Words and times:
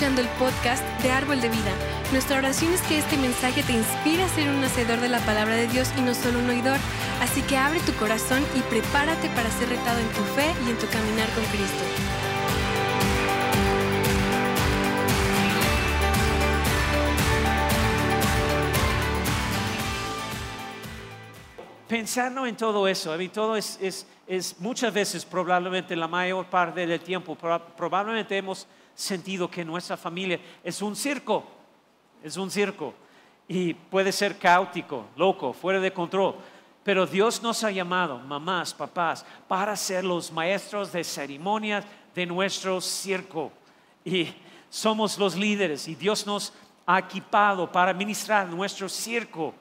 el 0.00 0.28
podcast 0.38 0.82
de 1.02 1.10
Árbol 1.10 1.42
de 1.42 1.50
Vida. 1.50 1.74
Nuestra 2.10 2.38
oración 2.38 2.72
es 2.72 2.80
que 2.80 2.98
este 2.98 3.18
mensaje 3.18 3.62
te 3.62 3.74
inspire 3.74 4.22
a 4.22 4.28
ser 4.30 4.48
un 4.48 4.64
hacedor 4.64 4.98
de 4.98 5.10
la 5.10 5.18
palabra 5.26 5.54
de 5.54 5.66
Dios 5.68 5.92
y 5.98 6.00
no 6.00 6.14
solo 6.14 6.38
un 6.38 6.48
oidor. 6.48 6.78
Así 7.20 7.42
que 7.42 7.58
abre 7.58 7.80
tu 7.80 7.92
corazón 7.92 8.42
y 8.56 8.60
prepárate 8.62 9.28
para 9.28 9.50
ser 9.50 9.68
retado 9.68 9.98
en 10.00 10.08
tu 10.08 10.22
fe 10.34 10.54
y 10.66 10.70
en 10.70 10.78
tu 10.78 10.86
caminar 10.86 11.28
con 11.34 11.44
Cristo. 11.44 11.84
Pensando 21.86 22.46
en 22.46 22.56
todo 22.56 22.88
eso, 22.88 23.14
todo 23.34 23.54
es, 23.54 23.78
es, 23.82 24.06
es 24.26 24.58
muchas 24.60 24.94
veces, 24.94 25.26
probablemente 25.26 25.94
la 25.94 26.08
mayor 26.08 26.46
parte 26.46 26.86
del 26.86 27.00
tiempo, 27.00 27.36
proba- 27.36 27.60
probablemente 27.76 28.34
hemos 28.38 28.66
sentido 28.94 29.50
que 29.50 29.64
nuestra 29.64 29.96
familia 29.96 30.40
es 30.62 30.82
un 30.82 30.94
circo, 30.94 31.44
es 32.22 32.36
un 32.36 32.50
circo 32.50 32.94
y 33.48 33.74
puede 33.74 34.12
ser 34.12 34.38
caótico, 34.38 35.06
loco, 35.16 35.52
fuera 35.52 35.80
de 35.80 35.92
control. 35.92 36.36
Pero 36.84 37.06
Dios 37.06 37.42
nos 37.42 37.64
ha 37.64 37.70
llamado, 37.70 38.18
mamás, 38.18 38.72
papás, 38.72 39.24
para 39.48 39.76
ser 39.76 40.04
los 40.04 40.32
maestros 40.32 40.92
de 40.92 41.04
ceremonias 41.04 41.84
de 42.14 42.26
nuestro 42.26 42.80
circo. 42.80 43.52
Y 44.04 44.28
somos 44.70 45.18
los 45.18 45.34
líderes 45.34 45.88
y 45.88 45.94
Dios 45.94 46.26
nos 46.26 46.52
ha 46.86 46.98
equipado 47.00 47.70
para 47.70 47.92
ministrar 47.92 48.48
nuestro 48.48 48.88
circo, 48.88 49.54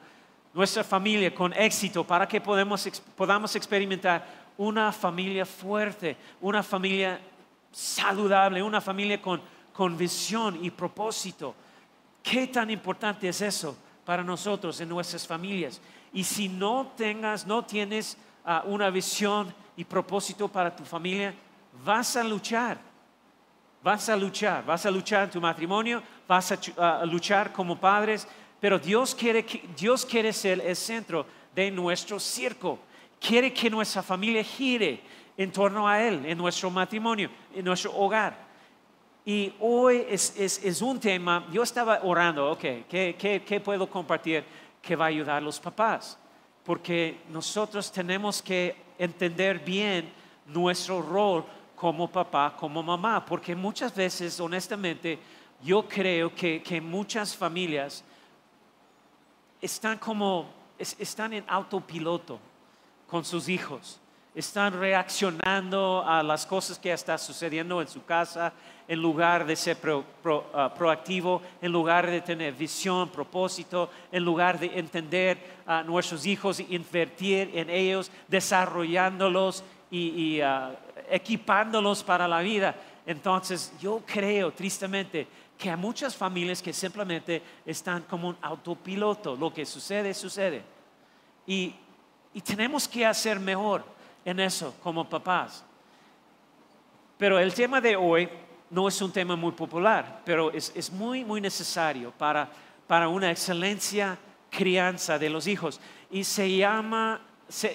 nuestra 0.54 0.84
familia 0.84 1.34
con 1.34 1.52
éxito, 1.54 2.04
para 2.06 2.28
que 2.28 2.40
podamos, 2.40 2.88
podamos 3.16 3.56
experimentar 3.56 4.26
una 4.58 4.92
familia 4.92 5.46
fuerte, 5.46 6.16
una 6.42 6.62
familia 6.62 7.20
saludable, 7.72 8.64
una 8.64 8.82
familia 8.82 9.22
con, 9.22 9.42
con 9.74 9.98
visión 9.98 10.64
y 10.64 10.70
propósito. 10.72 11.56
¿Qué 12.24 12.48
tan 12.48 12.70
importante 12.70 13.28
es 13.28 13.42
eso 13.42 13.78
para 14.06 14.24
nosotros 14.24 14.80
en 14.82 14.90
nuestras 14.90 15.26
familias? 15.26 15.80
Y 16.14 16.24
si 16.24 16.50
no 16.50 16.92
tengas, 16.98 17.46
no 17.46 17.64
tienes 17.64 18.18
ah, 18.44 18.64
una 18.66 18.90
visión 18.90 19.54
y 19.78 19.84
propósito 19.84 20.48
para 20.48 20.76
tu 20.76 20.84
familia, 20.84 21.34
vas 21.86 22.16
a 22.16 22.24
luchar. 22.24 22.78
Vas 23.82 24.10
a 24.10 24.16
luchar, 24.18 24.66
vas 24.66 24.86
a 24.86 24.92
luchar 24.92 25.24
en 25.24 25.30
tu 25.30 25.40
matrimonio, 25.40 26.04
vas 26.28 26.52
a, 26.52 26.60
chu- 26.60 26.74
a 26.78 27.06
luchar 27.06 27.54
como 27.54 27.80
padres, 27.80 28.28
pero 28.60 28.78
Dios 28.78 29.16
quiere, 29.16 29.46
Dios 29.78 30.06
quiere 30.06 30.34
ser 30.34 30.60
el 30.60 30.76
centro 30.76 31.26
de 31.56 31.72
nuestro 31.72 32.20
circo. 32.20 32.78
Quiere 33.22 33.54
que 33.54 33.70
nuestra 33.70 34.04
familia 34.04 34.44
gire 34.44 35.02
en 35.40 35.54
torno 35.54 35.88
a 35.88 36.02
Él, 36.04 36.26
en 36.26 36.38
nuestro 36.38 36.70
matrimonio, 36.70 37.30
en 37.56 37.64
nuestro 37.64 37.96
hogar. 37.96 38.36
Y 39.26 39.54
hoy 39.62 40.06
es, 40.10 40.34
es- 40.38 40.62
es 40.66 40.82
un 40.82 41.00
tema, 41.00 41.48
yo 41.50 41.64
estaba 41.64 42.00
orando, 42.04 42.52
ok, 42.52 42.60
¿qué, 42.90 43.16
qué, 43.18 43.42
qué 43.48 43.60
puedo 43.62 43.90
compartir 43.90 44.44
que 44.82 44.98
va 44.98 45.06
a 45.06 45.08
ayudar 45.08 45.38
a 45.38 45.42
los 45.42 45.58
papás? 45.58 46.18
Porque 46.66 47.22
nosotros 47.30 47.90
tenemos 47.90 48.42
que 48.42 48.76
entender 48.98 49.60
bien 49.60 50.12
nuestro 50.46 51.02
rol 51.02 51.46
como 51.74 52.12
papá, 52.12 52.54
como 52.60 52.84
mamá, 52.84 53.26
porque 53.26 53.56
muchas 53.56 53.96
veces, 53.96 54.38
honestamente, 54.42 55.18
yo 55.64 55.88
creo 55.88 56.36
que, 56.36 56.62
que 56.62 56.82
muchas 56.82 57.34
familias 57.34 58.04
están 59.62 59.98
como, 60.00 60.50
es- 60.78 60.98
están 61.00 61.32
en 61.32 61.46
autopiloto 61.48 62.40
con 63.08 63.24
sus 63.24 63.48
hijos. 63.48 64.02
Están 64.36 64.80
reaccionando 64.80 66.04
a 66.06 66.22
las 66.24 66.46
cosas 66.46 66.78
que 66.78 66.92
están 66.94 67.18
sucediendo 67.20 67.82
en 67.82 67.88
su 67.88 68.06
casa 68.06 68.54
en 68.88 69.02
lugar 69.02 69.46
de 69.46 69.56
ser 69.56 69.78
pro- 69.78 70.46
ah, 70.54 70.74
proactivo, 70.74 71.42
en 71.62 71.72
lugar 71.72 72.10
de 72.10 72.22
tener 72.22 72.54
visión, 72.54 73.10
propósito, 73.10 73.90
en 74.12 74.24
lugar 74.24 74.60
de 74.60 74.80
entender 74.80 75.38
a 75.66 75.84
nuestros 75.84 76.26
hijos 76.26 76.60
y 76.60 76.76
invertir 76.76 77.52
en 77.54 77.70
ellos, 77.70 78.12
desarrollándolos 78.28 79.64
y, 79.92 80.10
y, 80.10 80.42
ah, 80.42 80.72
equipándolos 81.10 82.04
para 82.04 82.28
la 82.28 82.40
vida. 82.40 82.76
Entonces 83.06 83.74
yo 83.82 84.02
creo 84.06 84.52
tristemente 84.52 85.28
que 85.58 85.70
hay 85.70 85.76
muchas 85.76 86.16
familias 86.16 86.62
que 86.62 86.72
simplemente 86.72 87.42
están 87.66 88.04
como 88.04 88.30
un 88.30 88.38
autopiloto. 88.42 89.36
Lo 89.36 89.54
que 89.54 89.66
sucede, 89.66 90.14
sucede. 90.14 90.64
Y, 91.46 91.76
y 92.34 92.42
tenemos 92.42 92.88
que 92.88 93.06
hacer 93.06 93.40
mejor 93.40 93.84
en 94.30 94.40
eso 94.40 94.76
como 94.82 95.08
papás. 95.08 95.64
Pero 97.18 97.38
el 97.38 97.54
tema 97.54 97.82
de 97.82 97.96
hoy 97.96 98.30
no 98.70 98.88
es 98.88 99.02
un 99.02 99.12
tema 99.12 99.36
muy 99.36 99.52
popular, 99.52 100.22
pero 100.24 100.52
es, 100.52 100.92
muy, 100.92 101.26
muy 101.26 101.42
necesario 101.42 102.12
para, 102.12 102.50
para 102.88 103.10
una 103.10 103.32
excelencia 103.32 104.18
crianza 104.50 105.20
de 105.20 105.30
los 105.30 105.48
hijos. 105.48 105.80
Y 106.12 106.24
se 106.24 106.56
llama, 106.56 107.20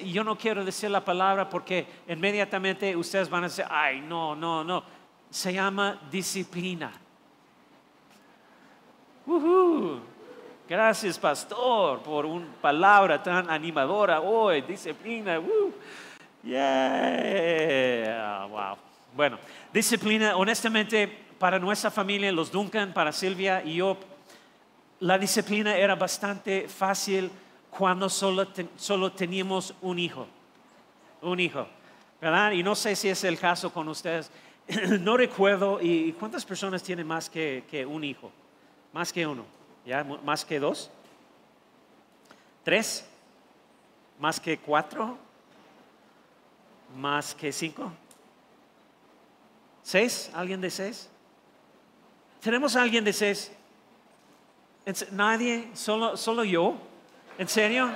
yo 0.07 0.25
no 0.25 0.39
quiero 0.39 0.65
decir 0.65 0.91
la 0.91 1.05
palabra 1.05 1.49
porque 1.49 1.87
inmediatamente 2.09 2.97
ustedes 2.97 3.29
van 3.29 3.45
a 3.45 3.49
decir, 3.49 3.67
ay, 3.69 4.01
no, 4.01 4.35
no, 4.35 4.65
no. 4.65 4.83
Se 5.31 5.53
llama 5.53 6.01
disciplina. 6.11 6.93
Ujú. 9.27 10.01
Gracias, 10.69 11.19
pastor, 11.19 12.01
por 12.01 12.25
una 12.25 12.47
palabra 12.63 13.23
tan 13.23 13.51
animadora 13.51 14.21
hoy. 14.21 14.63
Disciplina. 14.63 15.39
uh. 15.39 15.73
Yeah. 16.45 18.47
Wow. 18.51 18.77
Bueno, 19.17 19.39
disciplina, 19.73 20.37
honestamente, 20.37 21.09
para 21.39 21.59
nuestra 21.59 21.91
familia, 21.91 22.31
los 22.33 22.53
Duncan, 22.53 22.93
para 22.93 23.13
Silvia 23.13 23.63
y 23.65 23.77
yo, 23.77 23.97
la 25.01 25.19
disciplina 25.19 25.77
era 25.77 25.95
bastante 25.95 26.69
fácil 26.69 27.31
cuando 27.71 28.09
solo, 28.09 28.47
solo 28.77 29.13
teníamos 29.13 29.75
un 29.81 29.99
hijo. 29.99 30.27
Un 31.23 31.41
hijo. 31.41 31.67
¿Verdad? 32.21 32.53
Y 32.53 32.63
no 32.63 32.75
sé 32.75 32.95
si 32.95 33.09
es 33.09 33.25
el 33.25 33.39
caso 33.39 33.73
con 33.73 33.89
ustedes. 33.89 34.31
No 35.01 35.17
recuerdo, 35.17 35.81
¿y 35.81 36.13
cuántas 36.13 36.45
personas 36.45 36.83
tienen 36.83 37.07
más 37.07 37.29
que, 37.29 37.65
que 37.71 37.85
un 37.85 38.05
hijo? 38.05 38.31
Más 38.93 39.13
que 39.13 39.27
uno. 39.27 39.45
¿Ya? 39.85 40.05
¿Más 40.05 40.45
que 40.45 40.59
dos? 40.59 40.91
¿Tres? 42.63 43.07
¿Más 44.19 44.41
que 44.41 44.59
cuatro? 44.59 45.19
¿Más 46.95 47.35
que 47.35 47.53
cinco? 47.53 47.93
¿Seis? 49.83 50.31
¿Alguien 50.35 50.61
de 50.61 50.71
seis? 50.71 51.09
¿Tenemos 52.41 52.77
alguien 52.77 53.05
de 53.05 53.13
seis? 53.13 53.51
¿En 54.87 54.95
se- 54.95 55.11
¿Nadie? 55.11 55.69
¿Solo, 55.75 56.17
¿Solo 56.17 56.45
yo? 56.45 56.77
¿En 57.39 57.49
serio? 57.49 57.91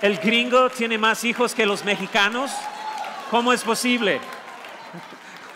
¿El 0.00 0.18
gringo 0.18 0.70
tiene 0.70 0.98
más 0.98 1.24
hijos 1.24 1.54
que 1.54 1.66
los 1.66 1.84
mexicanos? 1.84 2.52
¿Cómo 3.30 3.52
es 3.52 3.64
posible? 3.64 4.20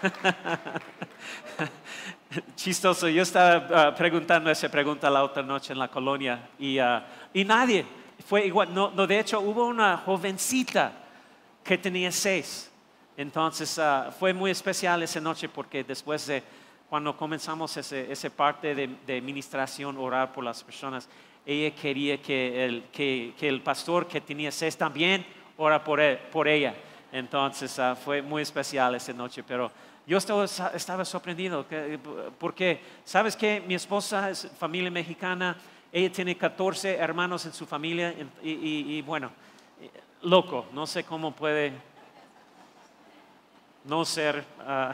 Chistoso, 2.57 3.09
yo 3.09 3.23
estaba 3.23 3.89
ah, 3.89 3.95
preguntando 3.95 4.51
esa 4.51 4.69
pregunta 4.69 5.11
la 5.11 5.25
otra 5.25 5.43
noche 5.43 5.73
en 5.73 5.79
la 5.79 5.89
colonia 5.89 6.49
y, 6.59 6.79
ah, 6.79 7.05
y 7.33 7.45
nadie, 7.45 7.85
fue 8.27 8.47
igual, 8.47 8.73
no, 8.73 8.91
no, 8.91 9.07
de 9.07 9.19
hecho 9.19 9.41
hubo 9.41 9.67
una 9.67 9.97
jovencita 9.99 10.93
que 11.65 11.79
tenía 11.79 12.11
seis, 12.13 12.71
entonces 13.17 13.79
ah, 13.79 14.11
fue 14.19 14.33
muy 14.33 14.51
especial 14.51 15.03
esa 15.03 15.21
noche 15.21 15.49
porque 15.49 15.85
después 15.85 16.27
de 16.27 16.43
cuando 16.89 17.17
comenzamos 17.17 17.77
ese 17.77 18.31
parte 18.31 18.75
de, 18.75 18.89
de 19.07 19.21
ministración, 19.21 19.97
orar 19.99 20.33
por 20.33 20.43
las 20.43 20.65
personas, 20.65 21.09
ella 21.47 21.75
quería 21.75 22.21
que 22.21 22.65
el, 22.65 22.85
que, 22.93 23.33
que 23.39 23.49
el 23.49 23.63
pastor 23.63 24.07
que 24.09 24.21
tenía 24.21 24.51
seis 24.51 24.77
también 24.77 25.25
ora 25.57 25.83
por, 25.85 26.01
él- 26.01 26.19
por 26.33 26.49
ella. 26.49 26.75
Entonces 27.13 27.79
ah, 27.79 27.95
fue 27.95 28.23
muy 28.23 28.43
especial 28.43 28.95
esa 28.95 29.13
noche, 29.13 29.43
pero 29.43 29.71
yo 30.07 30.19
estaba, 30.19 31.05
sorprendido 31.05 31.67
que- 31.69 31.99
porque, 32.39 32.81
¿sabes 33.05 33.37
qué? 33.37 33.63
Mi 33.67 33.75
esposa 33.75 34.31
es 34.31 34.49
familia 34.59 34.91
mexicana, 34.91 35.57
ella 35.93 36.11
tiene 36.11 36.37
14 36.37 36.97
hermanos 36.97 37.47
en 37.47 37.53
su 37.53 37.67
familia 37.67 38.15
y, 38.43 39.03
bueno, 39.03 39.31
loco, 40.23 40.67
no 40.73 40.87
sé 40.87 41.05
cómo 41.05 41.33
puede 41.33 41.73
no 43.85 44.05
ser 44.05 44.45
ah, 44.61 44.93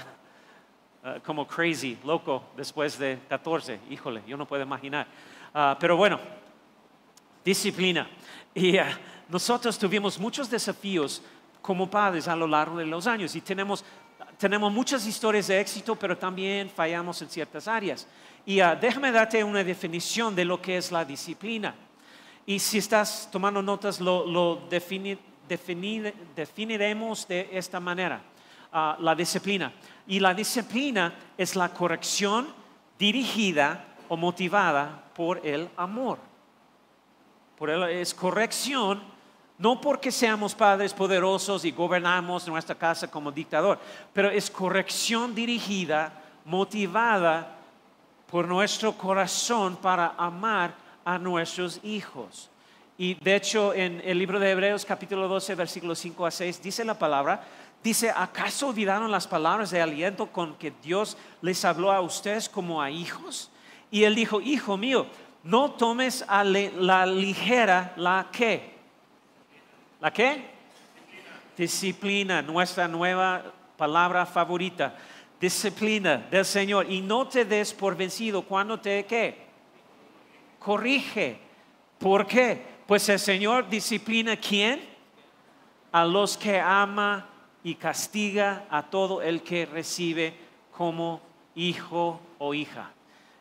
ah, 1.03 1.17
como 1.25 1.47
crazy, 1.47 1.99
loco, 2.05 2.45
después 2.57 2.99
de 2.99 3.19
14, 3.29 3.81
híjole, 3.91 4.23
yo 4.27 4.37
no 4.37 4.47
puedo 4.47 4.63
imaginar. 4.63 5.07
Ah, 5.53 5.77
pero 5.79 5.97
bueno, 5.97 6.21
disciplina. 7.45 8.09
Y 8.55 8.77
nosotros 9.29 9.79
tuvimos 9.79 10.19
muchos 10.19 10.49
desafíos 10.49 11.23
como 11.61 11.91
padres 11.91 12.29
a 12.29 12.37
lo 12.37 12.47
largo 12.47 12.79
de 12.79 12.87
los 12.87 13.07
años 13.07 13.35
y 13.35 13.41
tenemos, 13.41 13.85
tenemos 14.39 14.73
muchas 14.73 15.07
historias 15.07 15.49
de 15.49 15.61
éxito, 15.61 15.97
pero 15.97 16.17
también 16.17 16.71
fallamos 16.71 17.21
en 17.23 17.29
ciertas 17.29 17.67
áreas. 17.67 18.07
Y 18.45 18.61
déjame 18.81 19.11
darte 19.11 19.43
una 19.43 19.65
definición 19.65 20.35
de 20.37 20.45
lo 20.45 20.63
que 20.63 20.77
es 20.77 20.93
la 20.93 21.05
disciplina. 21.05 21.75
Y 22.47 22.59
si 22.61 22.79
estás 22.79 23.29
tomando 23.31 23.61
notas, 23.61 24.01
lo, 24.01 24.25
lo 24.25 24.69
defini- 24.69 25.19
defini- 25.49 26.13
definiremos 26.35 27.27
de 27.27 27.49
esta 27.53 27.81
manera, 27.81 28.23
ah, 28.73 28.97
la 29.01 29.15
disciplina. 29.15 29.73
Y 30.07 30.21
la 30.21 30.33
disciplina 30.33 31.13
es 31.37 31.57
la 31.57 31.69
corrección, 31.71 32.47
dirigida 32.99 33.85
o 34.09 34.17
motivada 34.17 35.05
por 35.15 35.45
el 35.45 35.69
amor. 35.77 36.19
Por 37.59 37.69
él 37.69 37.83
es 37.85 38.15
corrección, 38.15 39.03
no 39.59 39.81
porque 39.81 40.13
seamos 40.13 40.55
padres 40.55 40.95
poderosos 40.95 41.65
y 41.65 41.73
gobernamos 41.73 42.47
nuestra 42.47 42.75
casa 42.77 43.11
como 43.11 43.33
dictador, 43.33 43.81
pero 44.13 44.31
es 44.31 44.51
corrección 44.51 45.35
dirigida, 45.35 46.13
motivada 46.45 47.57
por 48.31 48.47
nuestro 48.47 48.93
corazón 48.93 49.77
para 49.77 50.15
amar 50.17 50.75
a 51.07 51.19
nuestros 51.19 51.81
hijos. 51.85 52.51
Y 52.99 53.15
de 53.15 53.37
hecho 53.37 53.73
en 53.73 54.03
el 54.05 54.19
libro 54.19 54.41
de 54.41 54.51
Hebreos 54.51 54.85
capítulo 54.85 55.29
12 55.29 55.55
versículos 55.55 56.01
5 56.01 56.27
a 56.27 56.31
6 56.31 56.63
dice 56.63 56.85
la 56.85 56.99
palabra, 56.99 57.45
dice, 57.83 58.13
¿acaso 58.15 58.69
olvidaron 58.69 59.11
las 59.11 59.29
palabras 59.29 59.71
de 59.71 59.81
aliento 59.81 60.27
con 60.27 60.57
que 60.57 60.73
Dios 60.83 61.17
les 61.41 61.65
habló 61.65 61.93
a 61.93 62.01
ustedes 62.01 62.49
como 62.49 62.83
a 62.83 62.91
hijos? 62.91 63.51
Y 63.91 64.03
él 64.03 64.17
dijo, 64.17 64.41
hijo 64.41 64.77
mío, 64.77 65.07
no 65.45 65.71
tomes 65.71 66.25
a 66.27 66.43
la 66.43 67.07
ligera 67.07 67.95
la 67.97 68.27
qué. 68.33 68.75
¿La 70.01 70.13
qué? 70.13 70.51
Disciplina, 71.57 72.43
nuestra 72.43 72.89
nueva 72.89 73.45
palabra 73.77 74.27
favorita. 74.27 74.97
Disciplina 75.41 76.17
del 76.17 76.45
Señor. 76.45 76.91
Y 76.91 77.01
no 77.01 77.29
te 77.29 77.45
des 77.45 77.73
por 77.73 77.97
vencido 77.97 78.43
cuando 78.43 78.81
te 78.81 79.07
qué. 79.07 79.46
Corrige. 80.67 81.39
¿Por 81.97 82.27
qué? 82.27 82.61
Pues 82.89 83.09
el 83.09 83.21
Señor 83.21 83.69
disciplina 83.69 84.37
quién? 84.37 84.81
A 85.93 86.05
los 86.05 86.37
que 86.37 86.59
ama 86.59 87.25
y 87.63 87.77
castiga 87.77 88.65
a 88.69 88.83
todo 88.83 89.23
el 89.23 89.45
que 89.45 89.65
recibe 89.65 90.35
como 90.77 91.21
hijo 91.55 92.21
o 92.39 92.53
hija. 92.53 92.91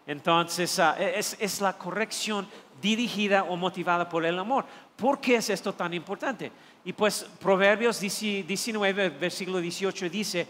Entonces, 0.05 0.77
ah, 0.77 0.97
e-, 0.99 1.17
es, 1.17 1.61
la 1.61 1.75
corrección 1.75 2.47
dirigida 2.79 3.45
o 3.45 3.57
motivada 3.57 4.07
por 4.07 4.23
el 4.23 4.37
amor. 4.37 4.63
¿Por 4.95 5.19
qué 5.19 5.37
es 5.37 5.49
esto 5.49 5.73
tan 5.73 5.95
importante? 5.95 6.51
Y 6.83 6.93
pues 6.93 7.27
Proverbios 7.39 7.99
19, 7.99 9.09
versículo 9.09 9.59
18 9.59 10.09
dice, 10.11 10.47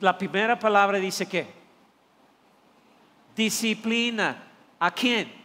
la 0.00 0.16
primera 0.16 0.58
palabra 0.58 0.98
dice 0.98 1.26
que 1.26 1.46
disciplina. 3.36 4.44
¿A 4.80 4.90
quién? 4.90 5.43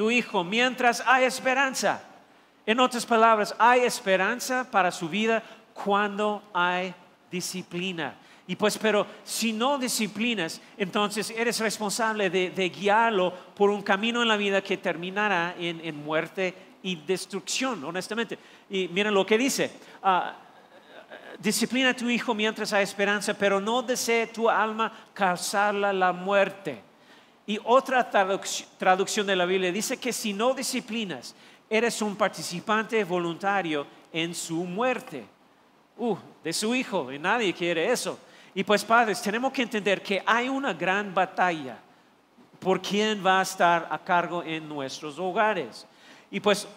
Tu 0.00 0.10
hijo, 0.10 0.42
mientras 0.42 1.02
hay 1.06 1.26
esperanza. 1.26 2.02
En 2.64 2.80
otras 2.80 3.04
palabras, 3.04 3.54
hay 3.58 3.82
esperanza 3.82 4.66
para 4.70 4.90
su 4.90 5.10
vida 5.10 5.42
cuando 5.74 6.42
hay 6.54 6.94
disciplina. 7.30 8.14
Y 8.46 8.56
pues, 8.56 8.78
pero 8.78 9.06
si 9.24 9.52
no 9.52 9.76
disciplinas, 9.76 10.58
entonces 10.78 11.28
eres 11.36 11.60
responsable 11.60 12.30
de, 12.30 12.70
guiarlo 12.70 13.30
por 13.54 13.68
un 13.68 13.82
camino 13.82 14.22
en 14.22 14.28
la 14.28 14.38
vida 14.38 14.62
que 14.62 14.78
terminará 14.78 15.54
en, 15.58 16.02
muerte 16.02 16.54
y 16.82 16.96
destrucción, 16.96 17.84
honestamente. 17.84 18.38
Y 18.70 18.88
miren 18.88 19.12
lo 19.12 19.26
que 19.26 19.36
dice. 19.36 19.70
Ah, 20.02 20.34
disciplina 21.38 21.90
a 21.90 21.94
tu 21.94 22.08
hijo 22.08 22.32
mientras 22.34 22.72
hay 22.72 22.84
esperanza, 22.84 23.34
pero 23.34 23.60
no 23.60 23.82
desee 23.82 24.28
tu 24.28 24.48
alma 24.48 24.90
causarla 25.12 25.92
la 25.92 26.14
muerte. 26.14 26.88
Y 27.50 27.58
otra 27.64 28.08
traducción 28.78 29.26
de 29.26 29.34
la 29.34 29.44
Biblia 29.44 29.72
dice 29.72 29.96
que 29.96 30.12
si 30.12 30.32
no 30.32 30.54
disciplinas, 30.54 31.34
eres 31.68 32.00
un 32.00 32.14
participante 32.14 33.02
voluntario 33.02 33.88
en 34.12 34.36
su 34.36 34.62
muerte. 34.62 35.26
Uh, 35.98 36.16
de 36.44 36.52
su 36.52 36.72
hijo, 36.76 37.10
y 37.10 37.18
nadie 37.18 37.52
quiere 37.52 37.90
eso. 37.90 38.20
Y 38.54 38.62
pues 38.62 38.84
padres, 38.84 39.20
tenemos 39.20 39.52
que 39.52 39.62
entender 39.62 40.00
que 40.00 40.22
hay 40.24 40.48
una 40.48 40.72
gran 40.74 41.12
batalla 41.12 41.76
por 42.60 42.80
quién 42.80 43.20
va 43.26 43.40
a 43.40 43.42
estar 43.42 43.88
a 43.90 43.98
cargo 43.98 44.44
en 44.44 44.68
nuestros 44.68 45.18
hogares. 45.18 45.88
Y 46.30 46.38
pues, 46.38 46.68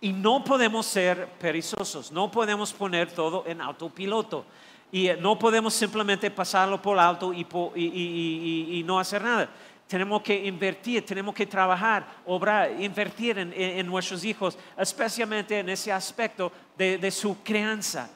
y 0.00 0.12
no 0.12 0.42
podemos 0.42 0.86
ser 0.86 1.28
perezosos, 1.38 2.10
no 2.10 2.32
podemos 2.32 2.72
poner 2.72 3.12
todo 3.12 3.44
en 3.46 3.60
autopiloto. 3.60 4.44
Y 4.92 5.08
eh, 5.08 5.16
no 5.16 5.38
podemos 5.38 5.72
simplemente 5.74 6.30
pasarlo 6.30 6.82
por 6.82 6.98
alto 6.98 7.32
y, 7.32 8.82
no 8.84 8.98
hacer 8.98 9.22
nada. 9.22 9.48
Tenemos 9.90 10.22
que 10.22 10.46
invertir, 10.46 11.04
tenemos 11.04 11.34
que 11.34 11.46
trabajar, 11.46 12.06
obrar, 12.24 12.80
invertir 12.80 13.36
en, 13.38 13.86
nuestros 13.86 14.24
hijos, 14.24 14.56
especialmente 14.78 15.58
en 15.58 15.68
ese 15.68 15.90
aspecto 15.92 16.52
de 16.78 17.10
su 17.10 17.42
crianza 17.42 18.08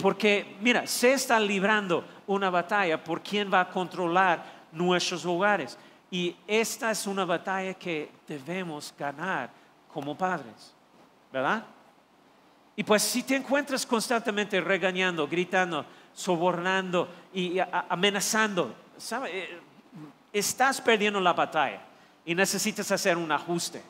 porque, 0.00 0.56
mira, 0.60 0.86
se 0.86 1.12
está 1.12 1.40
librando 1.40 2.04
una 2.28 2.48
batalla 2.48 3.02
por 3.02 3.20
quién 3.20 3.52
va 3.52 3.60
a 3.62 3.68
controlar 3.68 4.44
nuestros 4.70 5.24
hogares. 5.26 5.76
Y 6.10 6.36
esta 6.46 6.92
es 6.92 7.06
una 7.06 7.24
batalla 7.24 7.74
que 7.74 8.10
debemos 8.26 8.94
ganar 8.96 9.50
como 9.92 10.16
padres, 10.16 10.74
¿verdad? 11.32 11.64
Y 12.76 12.84
pues 12.84 13.02
si 13.02 13.24
te 13.24 13.34
encuentras 13.34 13.84
constantemente 13.84 14.60
regañando, 14.60 15.26
gritando, 15.26 15.84
sobornando 16.14 17.08
y 17.34 17.58
amenazando, 17.88 18.72
eh, 19.26 19.60
estás 20.32 20.80
perdiendo 20.80 21.20
la 21.20 21.32
batalla 21.32 21.80
y 22.24 22.34
necesitas 22.34 22.90
hacer 22.92 23.16
un 23.16 23.30
ajuste. 23.32 23.82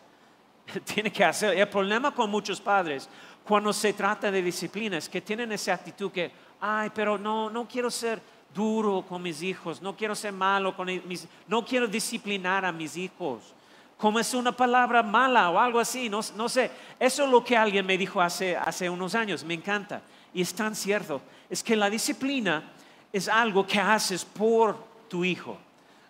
Tiene 0.85 1.11
que 1.11 1.25
hacer. 1.25 1.56
El 1.56 1.69
problema 1.69 2.14
con 2.14 2.31
muchos 2.31 2.61
padres 2.61 3.08
cuando 3.49 3.73
se 3.73 3.94
trata 3.94 4.31
de 4.31 4.43
disciplinas, 4.43 5.08
que 5.08 5.23
tienen 5.23 5.50
esa 5.52 5.73
actitud 5.73 6.12
que, 6.12 6.31
ay, 6.61 6.90
pero 6.94 7.17
no, 7.17 7.49
no 7.49 7.67
quiero 7.67 7.90
ser 7.90 8.20
duro 8.55 9.02
con 9.08 9.23
mis 9.23 9.43
hijos, 9.43 9.81
no 9.81 9.96
quiero 9.96 10.14
ser 10.14 10.32
malo 10.32 10.76
con 10.76 10.87
mis, 10.87 11.26
no 11.46 11.64
quiero 11.64 11.87
disciplinar 11.87 12.67
a 12.67 12.73
mis 12.73 12.96
hijos. 12.99 13.55
Como 13.96 14.20
es 14.20 14.34
una 14.34 14.52
palabra 14.52 15.02
mala 15.02 15.49
o 15.49 15.58
algo 15.58 15.81
así, 15.81 16.11
no, 16.11 16.20
no 16.37 16.49
sé. 16.49 16.70
Eso 17.00 17.25
es 17.25 17.31
lo 17.31 17.43
que 17.43 17.56
alguien 17.56 17.87
me 17.87 17.96
dijo 17.96 18.20
hace, 18.20 18.55
hace 18.55 18.88
unos 18.88 19.14
años, 19.14 19.43
me 19.44 19.55
encanta. 19.55 20.02
Y 20.34 20.43
es 20.43 20.55
tan 20.55 20.76
cierto. 20.76 21.23
Es 21.49 21.64
que 21.64 21.75
la 21.75 21.88
disciplina 21.88 22.70
es 23.12 23.29
algo 23.29 23.67
que 23.67 23.81
haces 23.81 24.26
por 24.26 24.76
tu 25.08 25.25
hijo. 25.25 25.58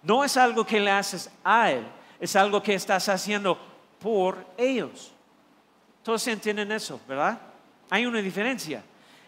No 0.02 0.24
es 0.24 0.36
algo 0.36 0.64
que 0.64 0.80
le 0.80 0.90
haces 0.90 1.30
a 1.44 1.70
él, 1.70 1.86
es 2.20 2.36
algo 2.36 2.62
que 2.62 2.74
estás 2.74 3.08
haciendo 3.08 3.58
por 3.98 4.44
ellos. 4.56 5.12
Todos 6.02 6.26
entienden 6.28 6.72
eso, 6.72 7.00
¿verdad? 7.06 7.38
Hay 7.90 8.06
una 8.06 8.20
diferencia. 8.20 8.82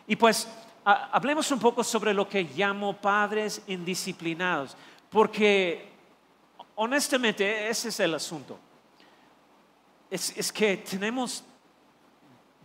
Y 0.07 0.17
pues 0.17 0.49
hablemos 0.85 1.51
un 1.51 1.59
poco 1.59 1.85
sobre 1.85 2.15
lo 2.15 2.29
que 2.29 2.43
llamo 2.43 2.97
padres 2.97 3.63
indisciplinados, 3.67 4.77
porque 5.11 5.91
honestamente 6.77 7.69
ese 7.69 7.89
es 7.89 8.01
el 8.01 8.15
asunto. 8.15 8.59
Es, 10.11 10.53
que 10.53 10.79
tenemos 10.79 11.45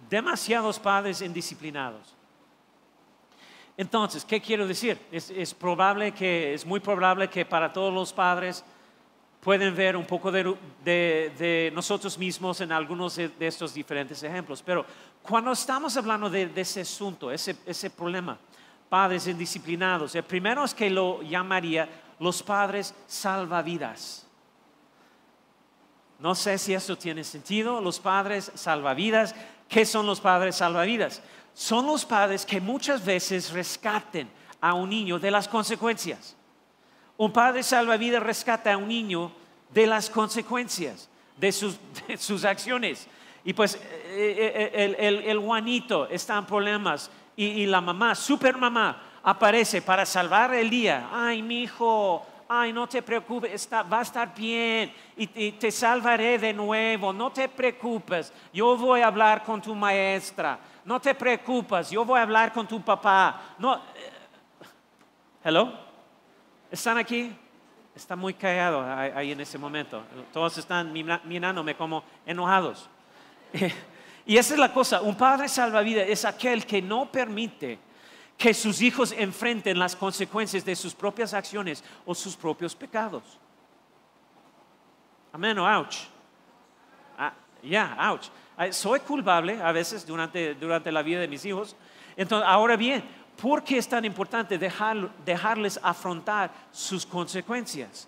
demasiados 0.09 0.79
padres 0.79 1.21
indisciplinados. 1.21 2.14
Entonces, 3.77 4.23
¿qué 4.23 4.41
quiero 4.41 4.67
decir? 4.67 4.97
es, 5.11 5.53
probable 5.53 6.13
que, 6.13 6.53
es 6.53 6.65
muy 6.65 6.79
probable 6.79 7.29
que 7.29 7.45
para 7.45 7.71
todos 7.73 7.93
los 7.93 8.13
padres 8.13 8.63
pueden 9.45 9.75
ver 9.75 9.95
un 9.95 10.05
poco 10.05 10.31
de, 10.31 11.71
nosotros 11.71 12.17
mismos 12.17 12.61
en 12.61 12.71
algunos 12.71 13.15
de, 13.15 13.31
estos 13.41 13.75
diferentes 13.75 14.23
ejemplos. 14.23 14.63
Pero 14.65 14.83
cuando 15.21 15.51
estamos 15.51 15.95
hablando 15.97 16.31
de, 16.31 16.51
ese 16.55 16.81
asunto, 16.81 17.31
ese, 17.31 17.55
ese 17.63 17.91
problema, 17.91 18.39
padres 18.89 19.27
indisciplinados, 19.27 20.15
el 20.15 20.23
primero 20.23 20.63
es 20.63 20.73
que 20.73 20.89
lo 20.89 21.21
llamaría 21.21 21.87
los 22.17 22.41
padres 22.41 22.95
salvavidas. 23.05 24.25
No 26.17 26.33
sé 26.33 26.57
si 26.57 26.73
eso 26.73 26.97
tiene 26.97 27.23
sentido, 27.23 27.81
los 27.81 27.99
padres 27.99 28.51
salvavidas. 28.55 29.35
¿Qué 29.69 29.85
son 29.85 30.07
los 30.07 30.21
padres 30.21 30.55
salvavidas? 30.55 31.21
Son 31.55 31.87
los 31.87 32.05
padres 32.05 32.45
que 32.45 32.59
muchas 32.59 33.03
veces 33.03 33.49
rescaten 33.51 34.29
a 34.59 34.73
un 34.73 34.89
niño 34.89 35.17
de 35.17 35.31
las 35.31 35.47
consecuencias. 35.47 36.35
Un 37.15 37.31
padre 37.31 37.63
salvavidas 37.63 38.21
rescata 38.21 38.73
a 38.73 38.77
un 38.77 38.89
niño 38.89 39.31
de 39.73 39.87
las 39.87 40.09
consecuencias 40.09 41.09
de 41.37 41.53
sus, 41.53 42.43
acciones. 42.45 43.07
Y 43.45 43.53
pues 43.53 43.75
eh, 43.75 44.71
eh, 44.73 44.95
el, 44.99 45.15
el, 45.23 45.39
Juanito 45.39 46.09
está 46.09 46.37
en 46.37 46.45
problemas 46.45 47.09
y, 47.37 47.65
la 47.65 47.79
mamá, 47.79 48.15
super 48.15 48.57
mamá, 48.57 49.01
aparece 49.23 49.81
para 49.81 50.05
salvar 50.05 50.53
el 50.53 50.69
día. 50.69 51.09
Ay, 51.11 51.41
mi 51.41 51.63
hijo, 51.63 52.25
ay, 52.47 52.71
no 52.73 52.87
te 52.87 53.01
preocupes, 53.01 53.69
va 53.71 53.99
a 53.99 54.01
estar 54.01 54.33
bien 54.35 54.93
y, 55.17 55.51
te 55.53 55.71
salvaré 55.71 56.37
de 56.37 56.53
nuevo, 56.53 57.11
no 57.11 57.31
te 57.31 57.49
preocupes, 57.49 58.31
yo 58.53 58.77
voy 58.77 59.01
a 59.01 59.07
hablar 59.07 59.43
con 59.43 59.61
tu 59.61 59.73
maestra, 59.73 60.59
no 60.85 61.01
te 61.01 61.13
preocupes, 61.15 61.89
yo 61.89 62.05
voy 62.05 62.19
a 62.19 62.23
hablar 62.23 62.53
con 62.53 62.67
tu 62.67 62.81
papá. 62.81 63.55
No, 63.57 63.75
eh, 63.75 63.79
hello. 65.43 65.73
¿Están 66.71 66.97
aquí? 66.97 67.35
Está 67.95 68.15
muy 68.15 68.33
callado 68.33 68.83
ahí 68.83 69.31
en 69.31 69.41
ese 69.41 69.57
momento. 69.57 70.03
Todos 70.31 70.57
están 70.57 70.93
mirándome 70.93 71.75
como 71.75 72.03
enojados. 72.25 72.89
Y 74.27 74.37
esa 74.37 74.55
es 74.55 74.59
la 74.59 74.73
cosa, 74.73 75.01
un 75.01 75.15
padre 75.15 75.47
salvavidas 75.47 76.07
es 76.09 76.25
aquel 76.25 76.65
que 76.65 76.81
no 76.81 77.11
permite 77.11 77.77
que 78.35 78.55
sus 78.55 78.81
hijos 78.81 79.11
enfrenten 79.11 79.77
las 79.77 79.95
consecuencias 79.95 80.65
de 80.65 80.75
sus 80.75 80.95
propias 80.95 81.33
acciones 81.33 81.83
o 82.05 82.15
sus 82.15 82.35
propios 82.35 82.75
pecados. 82.75 83.21
Amén 85.31 85.59
ouch. 85.59 86.07
Ah, 87.17 87.33
ya, 87.61 87.95
ouch. 88.09 88.29
Ah, 88.57 88.71
soy 88.71 89.01
culpable 89.01 89.61
a 89.61 89.71
veces 89.71 90.05
durante, 90.05 90.55
durante 90.55 90.91
la 90.91 91.01
vida 91.01 91.19
de 91.19 91.27
mis 91.27 91.43
hijos. 91.45 91.75
Entonces, 92.15 92.47
ahora 92.47 92.75
bien, 92.77 93.03
¿por 93.41 93.63
qué 93.63 93.77
es 93.77 93.87
tan 93.87 94.05
importante 94.05 94.57
dejarles 94.57 95.79
afrontar 95.83 96.51
sus 96.71 97.05
consecuencias? 97.05 98.07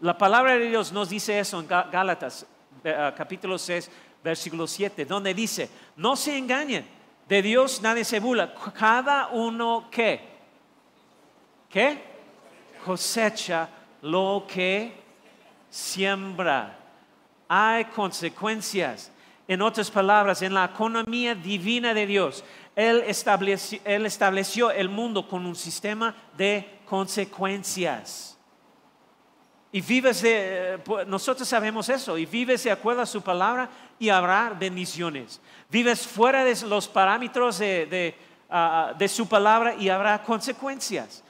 La 0.00 0.16
palabra 0.16 0.56
de 0.56 0.68
Dios 0.68 0.92
nos 0.92 1.08
dice 1.08 1.38
eso 1.38 1.60
en 1.60 1.68
Gálatas, 1.68 2.46
eh, 2.82 3.12
capítulo 3.16 3.58
6, 3.58 3.90
versículo 4.22 4.66
7, 4.66 5.04
donde 5.04 5.34
dice, 5.34 5.68
no 5.96 6.16
se 6.16 6.36
engañen, 6.36 6.86
de 7.28 7.42
Dios 7.42 7.80
nadie 7.82 8.04
se 8.04 8.20
burla, 8.20 8.54
cada 8.76 9.28
uno 9.28 9.88
que, 9.90 10.20
¿qué? 11.68 12.02
Cosecha 12.84 13.68
lo 14.02 14.46
que 14.46 15.02
siembra. 15.70 16.78
Hay 17.48 17.86
consecuencias. 17.86 19.10
En 19.46 19.60
otras 19.60 19.90
palabras, 19.90 20.40
en 20.42 20.54
la 20.54 20.64
economía 20.64 21.34
divina 21.34 21.92
de 21.92 22.06
Dios, 22.06 22.44
Él 22.74 23.04
estableció, 23.06 24.70
el 24.70 24.88
mundo 24.88 25.28
con 25.28 25.44
un 25.44 25.54
sistema 25.54 26.14
de 26.36 26.80
consecuencias. 26.86 28.38
Y 29.70 29.80
vives 29.80 30.22
de, 30.22 30.78
pues, 30.84 31.06
nosotros 31.06 31.46
sabemos 31.48 31.88
eso, 31.88 32.16
y 32.16 32.26
vives 32.26 32.64
de 32.64 32.70
acuerdo 32.70 33.02
a 33.02 33.06
su 33.06 33.20
palabra 33.20 33.68
y 33.98 34.08
habrá 34.08 34.50
bendiciones. 34.50 35.40
Vives 35.68 36.06
fuera 36.06 36.44
de 36.44 36.56
los 36.66 36.88
parámetros 36.88 37.60
ah, 37.60 38.12
ah, 38.50 38.94
de 38.96 39.08
su 39.08 39.26
palabra 39.28 39.74
y 39.74 39.88
habrá 39.88 40.22
consecuencias. 40.22 41.24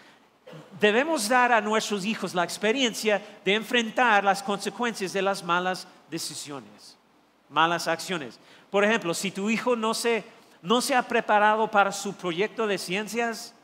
Debemos 0.79 1.29
dar 1.29 1.53
a 1.53 1.61
nuestros 1.61 2.05
hijos 2.05 2.35
la 2.35 2.45
experiencia 2.45 3.21
de 3.45 3.55
enfrentar 3.55 4.25
las 4.25 4.43
consecuencias 4.43 5.13
de 5.13 5.23
las 5.23 5.43
malas 5.43 5.87
decisiones, 6.11 6.74
malas 7.55 7.89
acciones. 7.89 8.39
Por 8.71 8.85
ejemplo, 8.85 9.15
si 9.15 9.31
tu 9.31 9.49
hijo 9.49 9.77
no 9.77 9.95
se, 9.95 10.25
no 10.61 10.81
se 10.81 10.95
ha 10.95 11.03
preparado 11.03 11.71
para 11.71 11.93
su 11.93 12.15
proyecto 12.15 12.67
de 12.67 12.77
ciencias, 12.77 13.55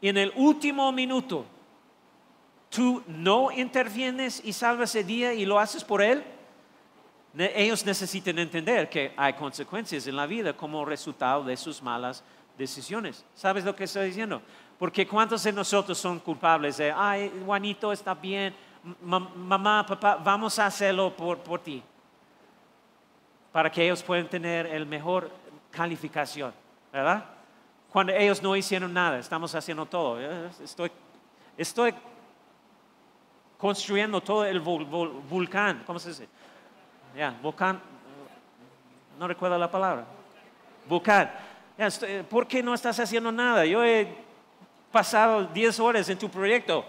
en 0.00 0.16
el 0.16 0.32
último 0.34 0.90
minuto 0.90 1.44
tú 2.70 3.02
no 3.06 3.52
intervienes 3.52 4.40
y 4.42 4.54
salvas 4.54 4.94
el 4.96 5.06
día 5.06 5.34
y 5.34 5.44
lo 5.44 5.58
haces 5.58 5.84
por 5.84 6.02
él, 6.02 6.24
ellos 7.36 7.84
necesitan 7.84 8.38
entender 8.38 8.88
que 8.88 9.12
hay 9.16 9.34
consecuencias 9.34 10.06
en 10.06 10.16
la 10.16 10.26
vida 10.26 10.54
como 10.54 10.84
resultado 10.84 11.44
de 11.44 11.56
sus 11.56 11.82
malas 11.82 12.24
decisiones. 12.58 13.24
¿Sabes 13.34 13.64
lo 13.64 13.76
que 13.76 13.84
estoy 13.84 14.06
diciendo? 14.06 14.42
Porque 14.78 15.06
¿cuántos 15.06 15.42
de 15.44 15.52
nosotros 15.52 15.98
son 15.98 16.18
culpables 16.18 16.78
de, 16.78 16.92
ay, 16.92 17.30
Juanito 17.44 17.92
está 17.92 18.14
bien, 18.14 18.54
mamá, 19.02 19.86
papá, 19.86 20.16
vamos 20.16 20.58
a 20.58 20.66
hacerlo 20.66 21.14
por, 21.14 21.38
por 21.38 21.60
ti? 21.60 21.82
Para 23.52 23.70
que 23.70 23.84
ellos 23.84 24.02
puedan 24.02 24.28
tener 24.28 24.66
el 24.66 24.86
mejor 24.86 25.30
calificación, 25.70 26.52
¿verdad? 26.92 27.24
Cuando 27.90 28.12
ellos 28.12 28.42
no 28.42 28.56
hicieron 28.56 28.92
nada, 28.92 29.18
estamos 29.18 29.54
haciendo 29.54 29.84
todo. 29.84 30.18
Estoy, 30.62 30.90
estoy 31.56 31.94
construyendo 33.58 34.20
todo 34.20 34.44
el 34.44 34.60
volcán, 34.60 35.82
¿cómo 35.86 35.98
se 35.98 36.08
dice? 36.08 36.28
Ya, 37.14 37.36
volcán, 37.42 37.80
no 39.18 39.28
recuerdo 39.28 39.58
la 39.58 39.70
palabra. 39.70 40.04
Volcán. 40.88 41.30
¿Por 42.28 42.46
qué 42.46 42.62
no 42.62 42.74
estás 42.74 42.98
haciendo 42.98 43.30
nada? 43.30 43.64
Yo 43.64 43.84
he 43.84 44.08
pasado 44.90 45.44
10 45.44 45.80
horas 45.80 46.08
en 46.08 46.18
tu 46.18 46.30
proyecto. 46.30 46.84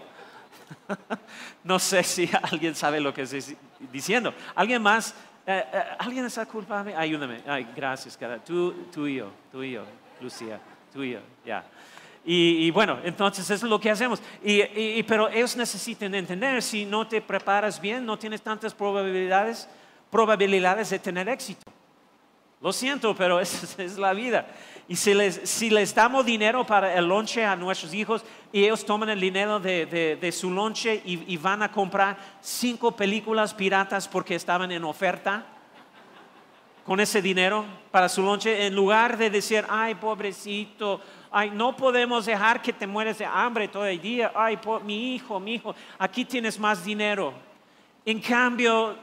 no 1.64 1.78
sé 1.78 2.02
si 2.02 2.30
alguien 2.42 2.74
sabe 2.74 3.00
lo 3.00 3.12
que 3.12 3.22
estoy 3.22 3.56
diciendo. 3.92 4.34
¿Alguien 4.54 4.82
más? 4.82 5.14
Eh, 5.46 5.64
eh, 5.72 5.82
¿Alguien 5.98 6.24
está 6.24 6.46
culpable? 6.46 6.94
Ayúdame. 6.96 7.42
Ay, 7.46 7.66
gracias, 7.76 8.16
cara. 8.16 8.38
Tú, 8.38 8.72
tú 8.92 9.06
y 9.06 9.16
yo, 9.16 9.30
tú 9.52 9.62
y 9.62 9.72
yo, 9.72 9.84
Lucía, 10.20 10.58
tú 10.92 11.02
y 11.02 11.12
yo, 11.12 11.20
ya. 11.44 11.64
Y, 12.26 12.70
bueno, 12.70 13.00
entonces 13.04 13.48
es 13.50 13.62
lo 13.62 13.78
que 13.78 13.90
hacemos. 13.90 14.18
Y, 14.42 15.02
pero 15.02 15.28
ellos 15.28 15.54
necesitan 15.56 16.14
entender, 16.14 16.62
si 16.62 16.86
no 16.86 17.06
te 17.06 17.20
preparas 17.20 17.78
bien, 17.78 18.06
no 18.06 18.18
tienes 18.18 18.40
tantas 18.40 18.72
probabilidades, 18.72 19.68
probabilidades 20.10 20.88
de 20.88 20.98
tener 20.98 21.28
éxito. 21.28 21.70
Lo 22.62 22.72
siento, 22.72 23.14
pero 23.14 23.40
esa 23.42 23.82
es 23.82 23.98
la 23.98 24.14
vida. 24.14 24.46
Y 24.86 24.96
si 24.96 25.14
les, 25.14 25.40
si 25.44 25.70
les 25.70 25.94
damos 25.94 26.26
dinero 26.26 26.66
para 26.66 26.94
el 26.94 27.06
lonche 27.06 27.44
a 27.44 27.56
nuestros 27.56 27.94
hijos 27.94 28.22
y 28.52 28.64
ellos 28.64 28.84
toman 28.84 29.08
el 29.08 29.20
dinero 29.20 29.58
de, 29.58 29.86
de, 30.20 30.32
su 30.32 30.50
lonche 30.50 31.00
y, 31.04 31.36
van 31.38 31.62
a 31.62 31.72
comprar 31.72 32.18
cinco 32.42 32.92
películas 32.92 33.54
piratas 33.54 34.06
porque 34.06 34.34
estaban 34.34 34.70
en 34.72 34.84
oferta 34.84 35.46
con 36.84 37.00
ese 37.00 37.22
dinero 37.22 37.64
para 37.90 38.10
su 38.10 38.22
lonche, 38.22 38.66
en 38.66 38.74
lugar 38.74 39.16
de 39.16 39.30
decir, 39.30 39.64
ay, 39.70 39.94
pobrecito, 39.94 41.00
ay, 41.30 41.50
no 41.50 41.74
podemos 41.74 42.26
dejar 42.26 42.60
que 42.60 42.74
te 42.74 42.86
mueres 42.86 43.16
de 43.16 43.24
hambre 43.24 43.68
todo 43.68 43.86
el 43.86 43.98
día, 43.98 44.32
ay, 44.34 44.58
mi 44.84 45.14
hijo, 45.14 45.40
mi 45.40 45.54
hijo, 45.54 45.74
aquí 45.98 46.26
tienes 46.26 46.58
más 46.58 46.84
dinero. 46.84 47.32
En 48.04 48.20
cambio, 48.20 48.96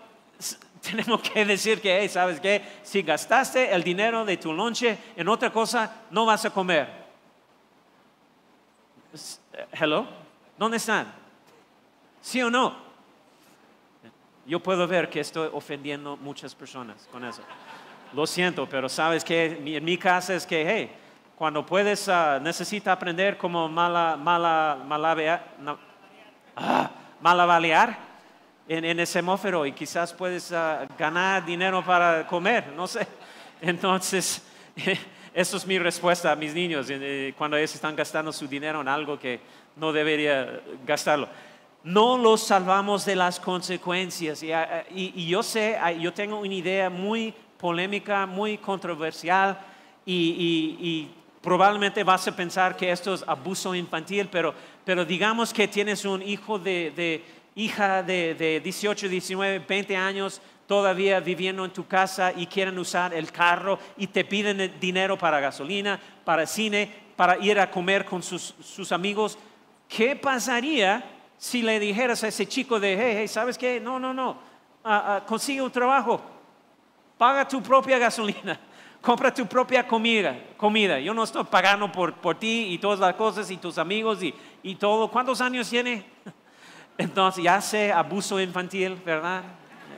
tenemos 0.89 1.21
que 1.21 1.45
decir 1.45 1.79
que, 1.81 2.07
¿sabes 2.09 2.39
qué? 2.39 2.61
Si 2.83 3.01
gastaste 3.03 3.73
el 3.73 3.83
dinero 3.83 4.25
de 4.25 4.37
tu 4.37 4.51
lonche 4.51 4.97
en 5.15 5.27
otra 5.27 5.51
cosa, 5.51 6.03
no 6.09 6.25
vas 6.25 6.43
a 6.45 6.49
comer. 6.49 7.01
Hello, 9.73 10.07
¿dónde 10.57 10.77
están? 10.77 11.11
¿Sí 12.21 12.41
o 12.41 12.49
no? 12.49 12.75
Yo 14.45 14.59
puedo 14.59 14.87
ver 14.87 15.09
que 15.09 15.19
estoy 15.19 15.49
ofendiendo 15.53 16.17
muchas 16.17 16.55
personas 16.55 17.07
con 17.11 17.23
eso. 17.25 17.41
Lo 18.13 18.25
siento, 18.25 18.67
pero 18.67 18.89
sabes 18.89 19.23
que 19.23 19.45
en 19.45 19.85
mi 19.85 19.97
casa 19.97 20.33
es 20.33 20.45
que, 20.45 20.65
hey, 20.67 20.91
cuando 21.37 21.65
puedes, 21.65 22.07
uh, 22.07 22.39
necesita 22.41 22.91
aprender 22.91 23.37
como 23.37 23.69
mala, 23.69 24.17
mala, 24.17 24.77
ah, 26.55 26.91
malavalear 27.21 28.10
en, 28.77 28.85
en, 28.85 28.99
el 29.01 29.07
semóforo 29.07 29.65
y 29.65 29.73
quizás 29.73 30.13
puedes 30.13 30.51
ah, 30.53 30.87
ganar 30.97 31.45
dinero 31.45 31.83
para 31.83 32.25
comer, 32.25 32.71
no 32.73 32.87
sé. 32.87 33.05
Entonces, 33.61 34.41
eso 35.33 35.57
es 35.57 35.67
mi 35.67 35.77
respuesta 35.77 36.31
a 36.31 36.35
mis 36.37 36.53
niños 36.53 36.87
eh, 36.89 37.33
cuando 37.37 37.57
ellos 37.57 37.75
están 37.75 37.95
gastando 37.97 38.31
su 38.31 38.47
dinero 38.47 38.79
en 38.79 38.87
algo 38.87 39.19
que 39.19 39.41
no 39.75 39.91
debería 39.91 40.61
gastarlo. 40.85 41.27
No 41.83 42.17
los 42.17 42.43
salvamos 42.43 43.03
de 43.05 43.15
las 43.15 43.39
consecuencias. 43.39 44.41
Y, 44.41 44.51
y 44.93 45.27
yo 45.27 45.43
sé, 45.43 45.77
yo 45.99 46.13
tengo 46.13 46.39
una 46.39 46.53
idea 46.53 46.89
muy 46.89 47.33
polémica, 47.57 48.25
muy 48.25 48.57
controversial 48.57 49.59
y, 50.05 50.77
y 50.79 51.11
probablemente 51.41 52.03
vas 52.03 52.27
a 52.27 52.35
pensar 52.35 52.77
que 52.77 52.91
esto 52.91 53.15
es 53.15 53.23
abuso 53.27 53.73
infantil, 53.75 54.29
pero, 54.31 54.53
pero 54.85 55.03
digamos 55.03 55.51
que 55.53 55.67
tienes 55.67 56.05
un 56.05 56.21
hijo 56.21 56.59
de, 56.59 57.23
hija 57.55 58.03
de, 58.03 58.35
de, 58.35 58.59
18, 58.59 59.09
19, 59.09 59.59
20 59.59 59.97
años 59.97 60.41
todavía 60.67 61.19
viviendo 61.19 61.65
en 61.65 61.71
tu 61.71 61.85
casa 61.85 62.31
y 62.35 62.47
quieren 62.47 62.79
usar 62.79 63.13
el 63.13 63.31
carro 63.31 63.77
y 63.97 64.07
te 64.07 64.23
piden 64.23 64.79
dinero 64.79 65.17
para 65.17 65.39
gasolina, 65.39 65.99
para 66.23 66.45
cine, 66.45 66.89
para 67.15 67.37
ir 67.39 67.59
a 67.59 67.69
comer 67.69 68.05
con 68.05 68.23
sus, 68.23 68.91
amigos. 68.91 69.37
¿Qué 69.89 70.15
pasaría 70.15 71.03
si 71.37 71.61
le 71.61 71.79
dijeras 71.79 72.23
a 72.23 72.29
ese 72.29 72.47
chico 72.47 72.79
de, 72.79 72.93
hey, 72.93 73.15
hey 73.19 73.27
¿sabes 73.27 73.57
qué? 73.57 73.81
No, 73.81 73.99
no, 73.99 74.13
no, 74.13 74.37
ah, 74.85 75.21
consigue 75.27 75.61
un 75.61 75.71
trabajo, 75.71 76.21
paga 77.17 77.47
tu 77.47 77.61
propia 77.61 77.97
gasolina 77.97 78.57
compra 79.01 79.33
tu 79.33 79.45
propia 79.47 79.85
comida, 79.85 80.39
comida. 80.55 80.99
Yo 80.99 81.13
no 81.13 81.23
estoy 81.23 81.43
pagando 81.45 81.91
por, 81.91 82.13
por 82.13 82.37
ti 82.37 82.67
y 82.69 82.77
todas 82.77 82.99
las 82.99 83.15
cosas 83.15 83.49
y 83.49 83.57
tus 83.57 83.77
amigos 83.77 84.21
y, 84.21 84.33
y 84.63 84.75
todo. 84.75 85.09
¿Cuántos 85.09 85.41
años 85.41 85.69
tiene? 85.69 86.05
Entonces 87.01 87.43
ya 87.43 87.59
sé 87.61 87.91
abuso 87.91 88.39
infantil, 88.39 88.95
¿verdad? 89.03 89.41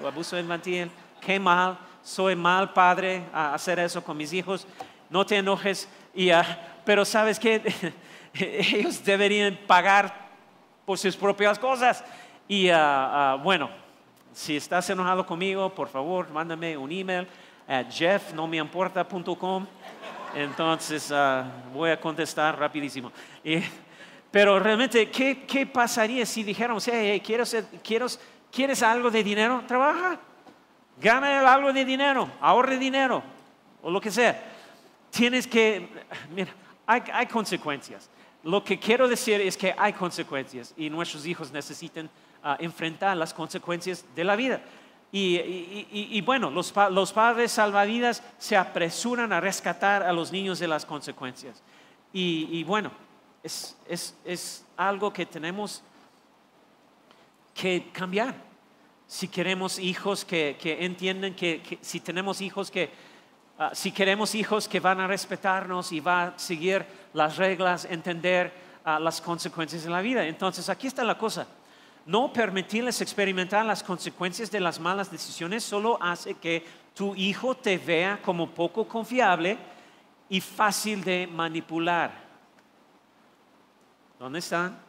Abuso 0.06 0.40
infantil. 0.40 0.90
Qué 1.20 1.38
mal. 1.38 1.78
Soy 2.02 2.34
mal 2.34 2.72
padre 2.72 3.24
a 3.34 3.54
hacer 3.54 3.80
eso 3.80 4.02
con 4.02 4.16
mis 4.16 4.32
hijos. 4.32 4.66
No 5.10 5.26
te 5.26 5.38
enojes. 5.38 5.90
Y, 6.16 6.30
pero 6.86 7.04
sabes 7.04 7.38
que 7.38 7.62
ellos 8.34 9.04
deberían 9.04 9.60
pagar 9.68 10.30
por 10.86 10.98
sus 10.98 11.18
propias 11.18 11.60
cosas. 11.60 12.04
Y 12.48 12.70
ah, 12.70 13.34
ah, 13.34 13.36
bueno, 13.36 13.70
si 14.32 14.56
estás 14.56 14.90
enojado 14.90 15.26
conmigo, 15.26 15.74
por 15.76 15.90
favor, 15.90 16.30
mándame 16.30 16.78
un 16.78 16.90
email 16.90 17.28
at 17.68 17.90
jeffnomiemporta.com. 17.90 19.68
Entonces 20.36 21.12
uh, 21.12 21.44
voy 21.74 21.92
a 21.92 22.00
contestar 22.00 22.58
rapidísimo. 22.58 23.12
Pero 24.34 24.58
realmente, 24.60 25.12
¿qué, 25.12 25.44
¿qué, 25.46 25.68
pasaría 25.68 26.26
si 26.26 26.42
dijéramos, 26.44 26.88
hey, 26.88 27.22
¿quieres, 27.24 27.56
¿quieres, 27.84 28.20
¿quieres 28.52 28.82
algo 28.82 29.12
de 29.12 29.24
dinero? 29.24 29.64
Trabaja, 29.68 30.20
gana 31.00 31.54
algo 31.54 31.72
de 31.72 31.86
dinero, 31.86 32.28
ahorre 32.42 32.80
dinero, 32.80 33.22
o 33.84 33.92
lo 33.92 34.02
que 34.02 34.10
sea. 34.10 34.44
Tienes 35.12 35.46
que, 35.46 35.88
mira, 36.36 36.52
Hay, 36.88 37.04
hay 37.14 37.28
consecuencias. 37.28 38.10
Lo 38.42 38.64
que 38.64 38.80
quiero 38.80 39.08
decir 39.08 39.40
es 39.40 39.56
que 39.56 39.76
hay 39.78 39.94
consecuencias 39.94 40.74
y 40.76 40.90
nuestros 40.90 41.28
hijos 41.28 41.52
necesitan 41.52 42.10
ah, 42.44 42.58
enfrentar 42.60 43.16
las 43.16 43.36
consecuencias 43.36 44.04
de 44.16 44.24
la 44.24 44.36
vida. 44.36 44.62
Y, 45.12 45.38
y- 45.92 46.22
bueno, 46.22 46.50
los, 46.50 46.74
los 46.90 47.14
padres 47.14 47.52
salvavidas 47.52 48.24
se 48.40 48.58
apresuran 48.58 49.32
a 49.32 49.40
rescatar 49.40 50.02
a 50.02 50.12
los 50.12 50.32
niños 50.32 50.58
de 50.58 50.68
las 50.68 50.88
consecuencias. 50.88 51.62
Y 52.12 52.64
bueno, 52.64 52.90
es, 53.44 53.78
es- 53.88 54.16
es 54.26 54.66
algo 54.78 55.12
que 55.14 55.26
tenemos 55.26 55.84
que 57.54 57.90
cambiar. 57.92 58.34
Si 59.08 59.28
queremos 59.28 59.78
hijos 59.78 60.26
que, 60.26 60.58
que 60.60 60.86
entienden 60.86 61.36
que, 61.36 61.78
si 61.82 62.00
tenemos 62.00 62.42
hijos 62.42 62.72
que, 62.72 62.90
ah, 63.60 63.72
si 63.74 63.92
queremos 63.92 64.34
hijos 64.34 64.68
que 64.68 64.80
van 64.80 65.00
a 65.02 65.08
respetarnos 65.08 65.92
y 65.92 66.00
van 66.00 66.30
a 66.36 66.40
seguir 66.40 66.86
las 67.14 67.38
reglas, 67.38 67.86
entender 67.86 68.52
ah, 68.86 69.00
las 69.00 69.22
consecuencias 69.22 69.84
de 69.84 69.90
la 69.90 70.02
vida. 70.02 70.26
Entonces, 70.26 70.68
aquí 70.70 70.88
está 70.88 71.04
la 71.04 71.18
cosa. 71.18 71.46
No 72.06 72.34
permitirles 72.34 73.00
experimentar 73.02 73.66
las 73.66 73.84
consecuencias 73.84 74.50
de 74.52 74.60
las 74.60 74.80
malas 74.80 75.12
decisiones 75.12 75.64
solo 75.64 75.98
hace 76.02 76.34
que 76.34 76.66
tu 76.96 77.16
hijo 77.16 77.56
te 77.56 77.78
vea 77.78 78.20
como 78.22 78.50
poco 78.50 78.88
confiable 78.88 79.58
y 80.30 80.42
fácil 80.42 81.04
de 81.04 81.28
manipular. 81.32 82.23
¿Dónde 84.24 84.40
están? 84.40 84.80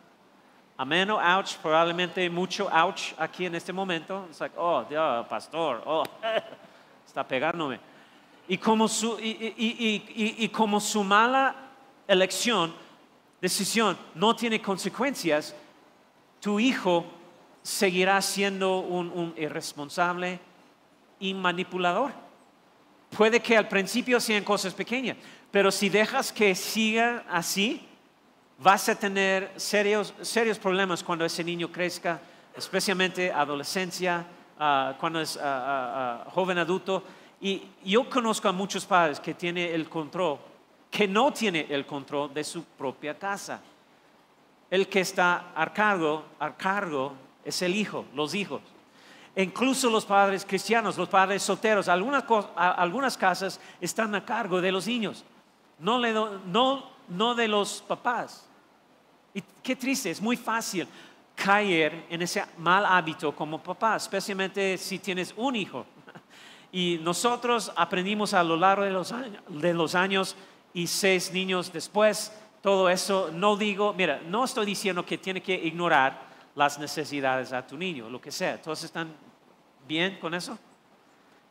Amén 0.76 1.10
o 1.10 1.18
ouch, 1.18 1.56
probablemente 1.60 2.30
mucho 2.30 2.68
ouch 2.70 3.14
aquí 3.18 3.46
en 3.46 3.56
este 3.56 3.72
momento. 3.72 4.28
Es 4.30 4.38
like, 4.38 4.54
oh, 4.56 4.84
Dios, 4.88 5.26
pastor, 5.26 5.82
oh, 5.86 6.04
está 7.04 7.26
pegándome. 7.26 7.80
Y 8.46 8.56
como 8.58 8.86
su, 8.86 9.18
y- 9.18 9.52
y- 9.58 10.04
y- 10.14 10.44
y 10.44 10.48
como 10.50 10.78
su 10.78 11.02
mala 11.02 11.52
elección, 12.06 12.72
decisión, 13.40 13.98
no 14.14 14.36
tiene 14.36 14.62
consecuencias, 14.62 15.52
tu 16.40 16.60
hijo 16.60 17.04
seguirá 17.60 18.22
siendo 18.22 18.78
un, 18.78 19.10
un 19.10 19.34
irresponsable 19.36 20.38
y 21.18 21.34
manipulador. 21.34 22.12
Puede 23.10 23.40
que 23.40 23.56
al 23.56 23.66
principio 23.66 24.20
sean 24.20 24.44
cosas 24.44 24.74
pequeñas, 24.74 25.16
pero 25.50 25.72
si 25.72 25.88
dejas 25.88 26.30
que 26.30 26.54
siga 26.54 27.24
así, 27.28 27.88
vas 28.58 28.88
a 28.88 28.94
tener 28.94 29.52
serios, 29.56 30.14
serios 30.22 30.58
problemas 30.58 31.02
cuando 31.02 31.24
ese 31.24 31.42
niño 31.42 31.70
crezca, 31.70 32.20
especialmente 32.56 33.32
adolescencia, 33.32 34.24
ah, 34.58 34.94
cuando 34.98 35.20
es 35.20 35.36
ah, 35.36 36.24
ah, 36.24 36.30
joven 36.30 36.58
adulto. 36.58 37.02
Y 37.40 37.62
yo 37.84 38.08
conozco 38.08 38.48
a 38.48 38.52
muchos 38.52 38.84
padres 38.84 39.20
que 39.20 39.34
tienen 39.34 39.74
el 39.74 39.88
control, 39.88 40.38
que 40.90 41.06
no 41.06 41.32
tiene 41.32 41.66
el 41.68 41.84
control 41.84 42.32
de 42.32 42.44
su 42.44 42.64
propia 42.64 43.18
casa. 43.18 43.60
El 44.70 44.88
que 44.88 45.00
está 45.00 45.52
a 45.54 45.72
cargo, 45.72 46.24
a 46.38 46.54
cargo 46.54 47.12
es 47.44 47.60
el 47.62 47.74
hijo, 47.74 48.06
los 48.14 48.34
hijos. 48.34 48.62
Incluso 49.36 49.90
los 49.90 50.04
padres 50.04 50.44
cristianos, 50.44 50.96
los 50.96 51.08
padres 51.08 51.42
solteros, 51.42 51.88
algunas, 51.88 52.24
algunas 52.56 53.18
casas 53.18 53.60
están 53.80 54.14
a 54.14 54.24
cargo 54.24 54.60
de 54.60 54.70
los 54.70 54.86
niños, 54.86 55.24
no, 55.80 55.98
le 55.98 56.12
no, 56.12 56.93
no 57.08 57.34
de 57.34 57.48
los 57.48 57.82
papás. 57.82 58.46
Y 59.32 59.42
qué 59.62 59.76
triste, 59.76 60.10
es 60.10 60.20
muy 60.20 60.36
fácil 60.36 60.86
caer 61.34 62.06
en 62.08 62.22
ese 62.22 62.44
mal 62.58 62.86
hábito 62.86 63.34
como 63.34 63.62
papá, 63.62 63.96
especialmente 63.96 64.78
si 64.78 64.98
tienes 64.98 65.34
un 65.36 65.56
hijo. 65.56 65.86
Y 66.70 66.98
nosotros 67.02 67.72
aprendimos 67.76 68.34
a 68.34 68.42
lo 68.42 68.56
largo 68.56 68.84
de 68.84 69.72
los 69.74 69.94
años, 69.94 70.36
y 70.72 70.88
seis 70.88 71.32
niños 71.32 71.72
después, 71.72 72.32
todo 72.60 72.90
eso, 72.90 73.30
no 73.32 73.56
digo, 73.56 73.92
mira, 73.92 74.20
no 74.26 74.44
estoy 74.44 74.66
diciendo 74.66 75.06
que 75.06 75.18
tiene 75.18 75.40
que 75.40 75.54
ignorar 75.54 76.20
las 76.56 76.78
necesidades 76.78 77.52
a 77.52 77.64
tu 77.64 77.76
niño, 77.76 78.10
lo 78.10 78.20
que 78.20 78.32
sea. 78.32 78.60
¿Todos 78.60 78.82
están 78.82 79.12
bien 79.86 80.18
con 80.20 80.34
eso? 80.34 80.58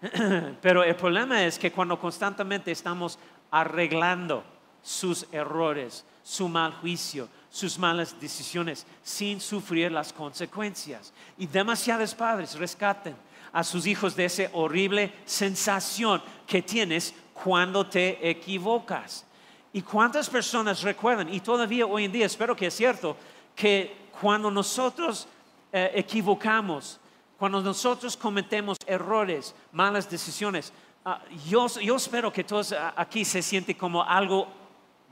Pero 0.61 0.83
el 0.83 0.95
problema 0.95 1.45
es 1.45 1.57
que 1.57 1.71
cuando 1.71 1.97
constantemente 1.99 2.71
estamos 2.71 3.17
arreglando 3.49 4.43
sus 4.83 5.25
errores, 5.31 6.05
su 6.23 6.47
mal 6.47 6.73
juicio, 6.73 7.27
sus 7.49 7.79
malas 7.79 8.19
decisiones, 8.19 8.85
sin 9.01 9.39
sufrir 9.39 9.91
las 9.91 10.13
consecuencias. 10.13 11.13
Y 11.37 11.47
demasiados 11.47 12.13
padres 12.13 12.55
rescaten 12.55 13.15
a 13.51 13.63
sus 13.63 13.87
hijos 13.87 14.15
de 14.15 14.25
esa 14.25 14.43
horrible 14.53 15.13
sensación 15.25 16.21
que 16.45 16.61
tienes 16.61 17.13
cuando 17.33 17.85
te 17.85 18.29
equivocas. 18.29 19.25
¿Y 19.71 19.81
cuántas 19.81 20.29
personas 20.29 20.81
recuerdan? 20.81 21.33
Y 21.33 21.39
todavía 21.39 21.85
hoy 21.85 22.05
en 22.05 22.11
día, 22.11 22.25
espero 22.25 22.55
que 22.55 22.67
es 22.67 22.75
cierto, 22.75 23.15
que 23.55 23.95
cuando 24.19 24.51
nosotros 24.51 25.27
eh, 25.71 25.91
equivocamos, 25.95 26.99
cuando 27.37 27.61
nosotros 27.61 28.15
cometemos 28.15 28.77
errores, 28.85 29.53
malas 29.71 30.09
decisiones, 30.09 30.71
ah, 31.05 31.21
yo, 31.47 31.67
yo 31.79 31.95
espero 31.95 32.31
que 32.31 32.43
todos 32.43 32.71
ah, 32.71 32.93
aquí 32.95 33.25
se 33.25 33.41
sienten 33.41 33.75
como 33.75 34.03
algo 34.03 34.47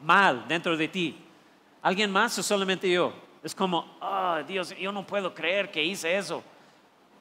mal 0.01 0.47
dentro 0.47 0.75
de 0.75 0.87
ti. 0.87 1.17
¿Alguien 1.81 2.11
más 2.11 2.37
o 2.37 2.43
solamente 2.43 2.89
yo? 2.89 3.13
Es 3.43 3.55
como, 3.55 3.97
oh 3.99 4.37
Dios, 4.47 4.75
yo 4.77 4.91
no 4.91 5.05
puedo 5.05 5.33
creer 5.33 5.71
que 5.71 5.83
hice 5.83 6.15
eso. 6.15 6.43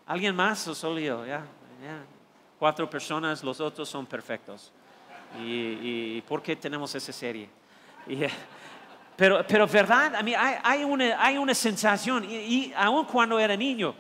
¿Alguien 0.06 0.34
más 0.34 0.66
o 0.68 0.74
solo 0.74 0.98
yo? 0.98 1.24
Ya, 1.24 1.44
ya. 1.82 2.04
Cuatro 2.58 2.88
personas, 2.90 3.42
los 3.42 3.60
otros 3.60 3.88
son 3.88 4.04
perfectos. 4.04 4.72
¿Y, 5.40 6.16
y 6.16 6.24
por 6.26 6.42
qué 6.42 6.56
tenemos 6.56 6.94
esa 6.94 7.12
serie? 7.12 7.48
Y, 8.06 8.18
pero, 9.16 9.46
pero 9.46 9.66
verdad, 9.66 10.14
a 10.14 10.22
mí 10.22 10.34
hay, 10.34 10.56
hay 10.62 10.84
una, 10.84 11.24
hay 11.24 11.38
una 11.38 11.54
sensación, 11.54 12.24
y, 12.28 12.34
y 12.36 12.72
aun 12.76 13.06
cuando 13.06 13.38
era 13.38 13.56
niño, 13.56 13.94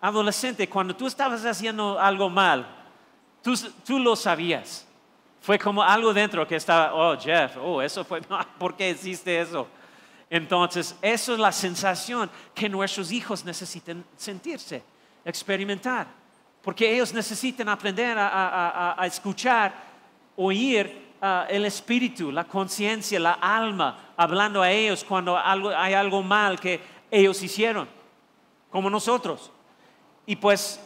adolescente, 0.00 0.68
cuando 0.68 0.94
tú 0.94 1.06
estabas 1.06 1.44
haciendo 1.44 1.98
algo 1.98 2.30
mal, 2.30 2.66
tú, 3.42 3.54
tú 3.84 3.98
lo 3.98 4.16
sabías. 4.16 4.86
Fue 5.46 5.60
como 5.60 5.80
algo 5.80 6.12
dentro 6.12 6.44
que 6.44 6.56
estaba, 6.56 6.92
oh 6.92 7.16
Jeff, 7.16 7.56
oh, 7.58 7.80
eso 7.80 8.04
fue, 8.04 8.20
¿por 8.58 8.74
qué 8.74 8.90
hiciste 8.90 9.40
eso? 9.40 9.68
Entonces, 10.28 10.96
eso 11.00 11.34
es 11.34 11.38
la 11.38 11.52
sensación 11.52 12.28
que 12.52 12.68
nuestros 12.68 13.12
hijos 13.12 13.44
necesitan 13.44 14.04
sentirse, 14.16 14.82
experimentar, 15.24 16.08
porque 16.62 16.92
ellos 16.92 17.14
necesitan 17.14 17.68
aprender 17.68 18.16
a, 18.18 18.98
escuchar, 19.04 19.72
oír 20.34 21.14
ah, 21.22 21.46
el 21.48 21.64
espíritu, 21.64 22.32
la 22.32 22.42
conciencia, 22.42 23.20
la 23.20 23.34
alma, 23.34 24.14
hablando 24.16 24.62
a 24.62 24.68
ellos 24.72 25.04
cuando 25.04 25.38
hay 25.38 25.94
algo 25.94 26.24
mal 26.24 26.58
que 26.58 26.80
ellos 27.08 27.40
hicieron, 27.40 27.88
como 28.68 28.90
nosotros. 28.90 29.52
Y 30.26 30.34
pues 30.34 30.80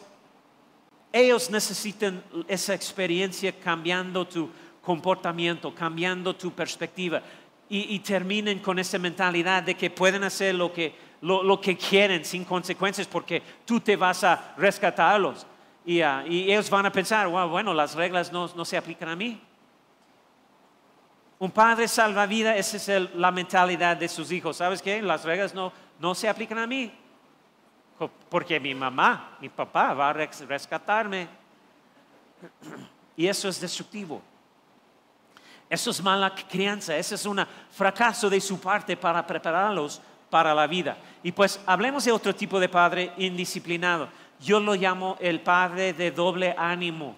ellos 1.12 1.50
necesitan 1.50 2.22
esa 2.46 2.74
experiencia 2.74 3.52
cambiando 3.52 4.26
tu 4.26 4.50
comportamiento, 4.82 5.74
cambiando 5.74 6.34
tu 6.34 6.52
perspectiva 6.52 7.22
y, 7.68 8.00
terminen 8.00 8.58
con 8.58 8.80
esa 8.80 8.98
mentalidad 8.98 9.62
de 9.62 9.76
que 9.76 9.90
pueden 9.90 10.24
hacer 10.24 10.56
lo 10.56 10.72
que, 10.72 10.92
lo, 11.20 11.60
que 11.60 11.76
quieren 11.76 12.24
sin 12.24 12.44
consecuencias 12.44 13.06
porque 13.06 13.40
tú 13.64 13.78
te 13.78 13.94
vas 13.94 14.24
a 14.24 14.54
rescatarlos. 14.56 15.46
Y, 15.84 16.00
ah, 16.00 16.24
ellos 16.26 16.68
van 16.68 16.86
a 16.86 16.92
pensar, 16.92 17.28
"Wow, 17.28 17.48
bueno, 17.48 17.72
las 17.72 17.94
reglas 17.94 18.32
no, 18.32 18.50
no 18.56 18.64
se 18.64 18.76
aplican 18.76 19.08
a 19.08 19.16
mí. 19.16 19.40
Un 21.38 21.52
padre 21.52 21.86
salvavidas, 21.86 22.56
esa 22.56 22.96
es 22.96 23.14
la 23.14 23.30
mentalidad 23.30 23.96
de 23.96 24.08
sus 24.08 24.30
hijos. 24.32 24.56
¿Sabes 24.56 24.82
qué? 24.82 25.00
Las 25.00 25.24
reglas 25.24 25.54
no, 25.54 25.72
no 26.00 26.14
se 26.14 26.28
aplican 26.28 26.58
a 26.58 26.66
mí. 26.66 26.92
Porque 28.28 28.58
mi 28.58 28.74
mamá, 28.74 29.36
mi 29.40 29.48
papá 29.48 29.92
va 29.94 30.10
a 30.10 30.12
res- 30.12 30.46
rescatarme. 30.46 31.28
Y 33.16 33.26
eso 33.26 33.48
es 33.48 33.60
destructivo. 33.60 34.22
Eso 35.68 35.90
es 35.90 36.02
mala 36.02 36.34
crianza, 36.34 36.96
ese 36.96 37.14
es 37.14 37.24
un 37.26 37.46
fracaso 37.70 38.28
de 38.28 38.40
su 38.40 38.58
parte 38.58 38.96
para 38.96 39.24
prepararlos 39.24 40.00
para 40.28 40.52
la 40.54 40.66
vida. 40.66 40.96
Y 41.22 41.30
pues 41.30 41.60
hablemos 41.66 42.04
de 42.04 42.12
otro 42.12 42.34
tipo 42.34 42.58
de 42.58 42.68
padre 42.68 43.12
indisciplinado. 43.18 44.08
Yo 44.40 44.58
lo 44.58 44.74
llamo 44.74 45.16
el 45.20 45.40
padre 45.40 45.92
de 45.92 46.10
doble 46.10 46.54
ánimo. 46.58 47.14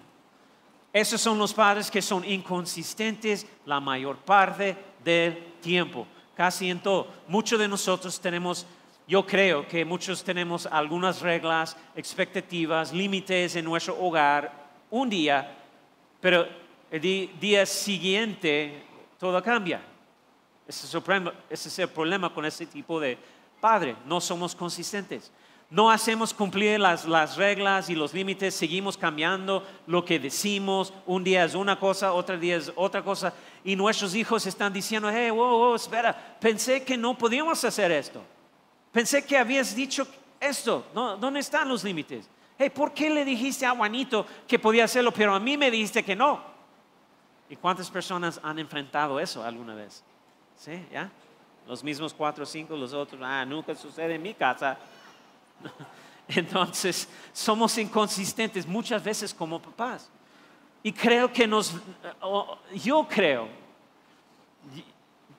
Esos 0.91 1.19
son 1.19 1.39
los 1.39 1.53
padres 1.53 1.89
que 1.89 2.01
son 2.01 2.23
inconsistentes 2.25 3.47
la 3.65 3.79
mayor 3.79 4.17
parte 4.17 4.77
del 5.03 5.53
tiempo, 5.61 6.05
casi 6.35 6.69
en 6.69 6.79
todo. 6.79 7.07
Muchos 7.27 7.57
de 7.57 7.67
nosotros 7.67 8.19
tenemos, 8.21 8.67
yo 9.07 9.25
creo 9.25 9.67
que 9.67 9.83
muchos 9.83 10.23
tenemos 10.23 10.65
algunas 10.65 11.21
reglas, 11.21 11.75
expectativas, 11.95 12.93
límites 12.93 13.55
en 13.55 13.65
nuestro 13.65 13.99
hogar 13.99 14.51
un 14.89 15.09
día, 15.09 15.57
pero 16.21 16.47
el 16.89 17.01
día 17.01 17.65
siguiente 17.65 18.83
todo 19.19 19.41
cambia. 19.43 19.81
Ese 20.65 20.85
es, 20.85 20.93
el 20.93 21.01
problema, 21.01 21.33
ese 21.49 21.67
es 21.67 21.79
el 21.79 21.89
problema 21.89 22.33
con 22.33 22.45
ese 22.45 22.65
tipo 22.65 22.99
de 22.99 23.17
padre. 23.59 23.95
No 24.05 24.21
somos 24.21 24.55
consistentes. 24.55 25.31
No 25.69 25.89
hacemos 25.89 26.33
cumplir 26.33 26.79
las, 26.79 27.05
las 27.05 27.35
reglas 27.35 27.89
y 27.89 27.95
los 27.95 28.13
límites, 28.13 28.53
seguimos 28.53 28.95
cambiando 28.95 29.65
lo 29.87 30.05
que 30.05 30.19
decimos. 30.19 30.93
Un 31.05 31.23
día 31.23 31.43
es 31.43 31.55
una 31.55 31.79
cosa, 31.79 32.13
otro 32.13 32.37
día 32.37 32.57
es 32.57 32.71
otra 32.75 33.03
cosa. 33.03 33.33
Y 33.63 33.75
nuestros 33.75 34.13
hijos 34.15 34.45
están 34.45 34.71
diciendo, 34.71 35.09
hey, 35.11 35.31
wow, 35.31 35.57
wow, 35.57 35.75
espera, 35.75 36.37
pensé 36.39 36.83
que 36.83 36.95
no 36.95 37.17
podíamos 37.17 37.63
hacer 37.65 37.91
esto. 37.91 38.21
Pensé 38.93 39.25
que 39.25 39.37
habías 39.37 39.75
dicho 39.75 40.07
esto. 40.39 40.85
¿Dónde 40.93 41.39
están 41.39 41.67
los 41.67 41.83
límites? 41.83 42.29
Hey, 42.57 42.69
¿por 42.69 42.93
qué 42.93 43.09
le 43.09 43.25
dijiste 43.25 43.65
a 43.65 43.75
Juanito 43.75 44.25
que 44.47 44.59
podía 44.59 44.85
hacerlo, 44.85 45.11
pero 45.11 45.33
a 45.33 45.39
mí 45.39 45.57
me 45.57 45.71
dijiste 45.71 46.03
que 46.03 46.15
no? 46.15 46.39
¿Y 47.49 47.55
cuántas 47.55 47.89
personas 47.89 48.39
han 48.43 48.59
enfrentado 48.59 49.19
eso 49.19 49.43
alguna 49.43 49.73
vez? 49.73 50.03
¿Sí? 50.55 50.85
¿Ya? 50.91 51.09
Los 51.67 51.83
mismos 51.83 52.13
cuatro 52.13 52.43
o 52.43 52.45
cinco, 52.45 52.77
los 52.77 52.93
otros, 52.93 53.19
ah, 53.23 53.43
nunca 53.43 53.73
sucede 53.73 54.15
en 54.15 54.21
mi 54.21 54.35
casa. 54.35 54.77
Entonces, 56.27 57.09
somos 57.33 57.75
inconsistentes 57.79 58.67
muchas 58.67 59.03
veces 59.03 59.33
como 59.33 59.59
papás. 59.59 60.09
Y 60.83 60.91
creo 60.91 61.33
que 61.33 61.47
nos, 61.47 61.73
yo 62.75 63.07
creo, 63.09 63.47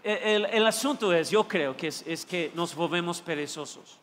el, 0.05 0.67
asunto 0.67 1.13
es, 1.13 1.31
yo 1.31 1.49
creo 1.49 1.77
que 1.77 1.89
es, 1.89 2.27
que 2.27 2.53
nos 2.55 2.75
volvemos 2.75 3.21
perezosos. 3.21 3.99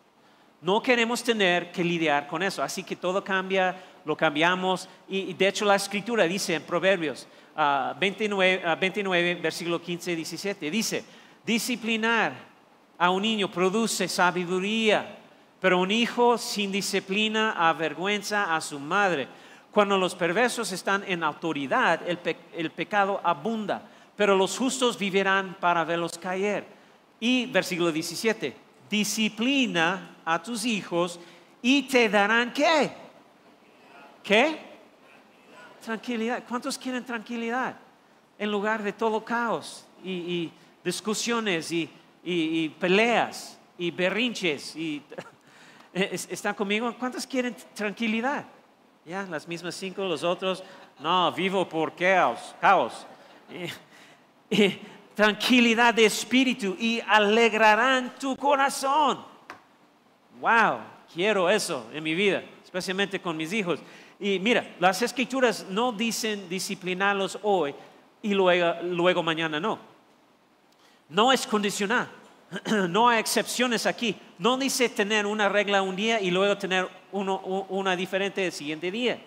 No 0.62 0.82
queremos 0.82 1.24
tener 1.24 1.72
que 1.72 1.84
lidiar 1.84 2.28
con 2.28 2.44
eso, 2.44 2.62
así 2.62 2.84
que 2.84 2.96
todo 2.96 3.24
cambia, 3.24 3.76
lo 4.06 4.18
cambiamos. 4.18 4.90
Y, 5.08 5.34
de 5.34 5.48
hecho 5.48 5.66
la 5.66 5.76
escritura 5.76 6.26
dice 6.26 6.56
en 6.56 6.64
Proverbios 6.64 7.28
29, 8.00 8.76
29, 8.80 9.36
versículo 9.36 9.82
15 9.82 10.12
y 10.12 10.16
17, 10.16 10.72
dice, 10.72 11.04
disciplinar 11.46 12.34
a 12.98 13.10
un 13.10 13.22
niño 13.22 13.52
produce 13.52 14.08
sabiduría 14.08 15.18
pero 15.62 15.78
un 15.80 15.92
hijo 15.92 16.40
sin 16.40 16.72
disciplina 16.72 17.70
avergüenza 17.70 18.56
a 18.56 18.60
su 18.60 18.80
madre. 18.80 19.28
Cuando 19.72 19.96
los 19.96 20.16
perversos 20.16 20.72
están 20.72 21.04
en 21.08 21.24
autoridad, 21.24 22.02
el, 22.08 22.72
pecado 22.72 23.22
abunda, 23.24 23.84
pero 24.15 24.36
los 24.36 24.58
justos 24.58 24.97
vivirán 24.97 25.58
para 25.60 25.84
verlos 25.84 26.17
caer. 26.17 26.65
Y 27.19 27.45
versículo 27.47 27.91
17, 27.91 28.56
disciplina 28.89 30.15
a 30.26 30.41
tus 30.41 30.65
hijos 30.65 31.19
y 31.62 31.84
te 31.84 32.10
darán 32.10 32.54
qué? 32.54 32.91
¿Qué? 34.24 34.60
Tranquilidad. 35.84 36.43
¿Cuántos 36.47 36.78
quieren 36.78 37.06
tranquilidad? 37.06 37.76
En 38.38 38.52
lugar 38.52 38.82
de 38.82 38.93
todo 38.93 39.24
caos 39.24 39.86
y, 40.04 40.52
discusiones 40.84 41.71
y, 41.71 42.69
peleas 42.80 43.60
y 43.78 43.91
berrinches 43.91 44.76
y 44.76 45.04
Eh, 45.93 46.10
¿Están 46.30 46.56
conmigo? 46.56 46.93
¿Cuántos 46.97 47.28
quieren 47.28 47.56
tranquilidad? 47.74 48.45
Ya, 49.06 49.24
las 49.24 49.47
mismas 49.47 49.76
cinco, 49.76 50.04
los 50.04 50.24
otros, 50.24 50.63
no, 51.00 51.32
vivo 51.34 51.67
por 51.67 51.93
caos, 51.95 52.56
caos. 52.62 53.06
Tranquilidad 55.16 55.94
de 55.94 56.06
espíritu 56.06 56.76
y 56.80 57.02
alegrarán 57.08 58.16
tu 58.20 58.36
corazón. 58.36 59.20
Wow, 60.40 60.80
quiero 61.14 61.50
eso 61.50 61.90
en 61.94 62.04
mi 62.04 62.14
vida, 62.14 62.44
especialmente 62.64 63.22
con 63.22 63.38
mis 63.38 63.54
hijos. 63.54 63.80
Y 64.20 64.40
mira, 64.40 64.76
las 64.80 65.02
escrituras 65.02 65.66
no 65.70 65.92
dicen 65.92 66.48
disciplinarlos 66.50 67.40
hoy 67.44 67.74
y 68.22 68.34
luego, 68.34 68.82
luego 68.84 69.24
mañana 69.24 69.60
no. 69.60 69.80
No 71.10 71.32
es 71.32 71.46
condicional. 71.46 72.08
no 72.90 73.10
hay 73.10 73.20
excepciones 73.20 73.86
aquí. 73.86 74.16
No 74.38 74.58
dice 74.58 74.90
tener 74.90 75.26
una 75.26 75.50
regla 75.50 75.82
un 75.82 75.96
día 75.96 76.20
y 76.20 76.32
luego 76.32 76.58
tener 76.58 76.88
una 77.12 77.96
diferente 77.96 78.46
el 78.46 78.52
siguiente 78.52 78.92
día. 78.92 79.22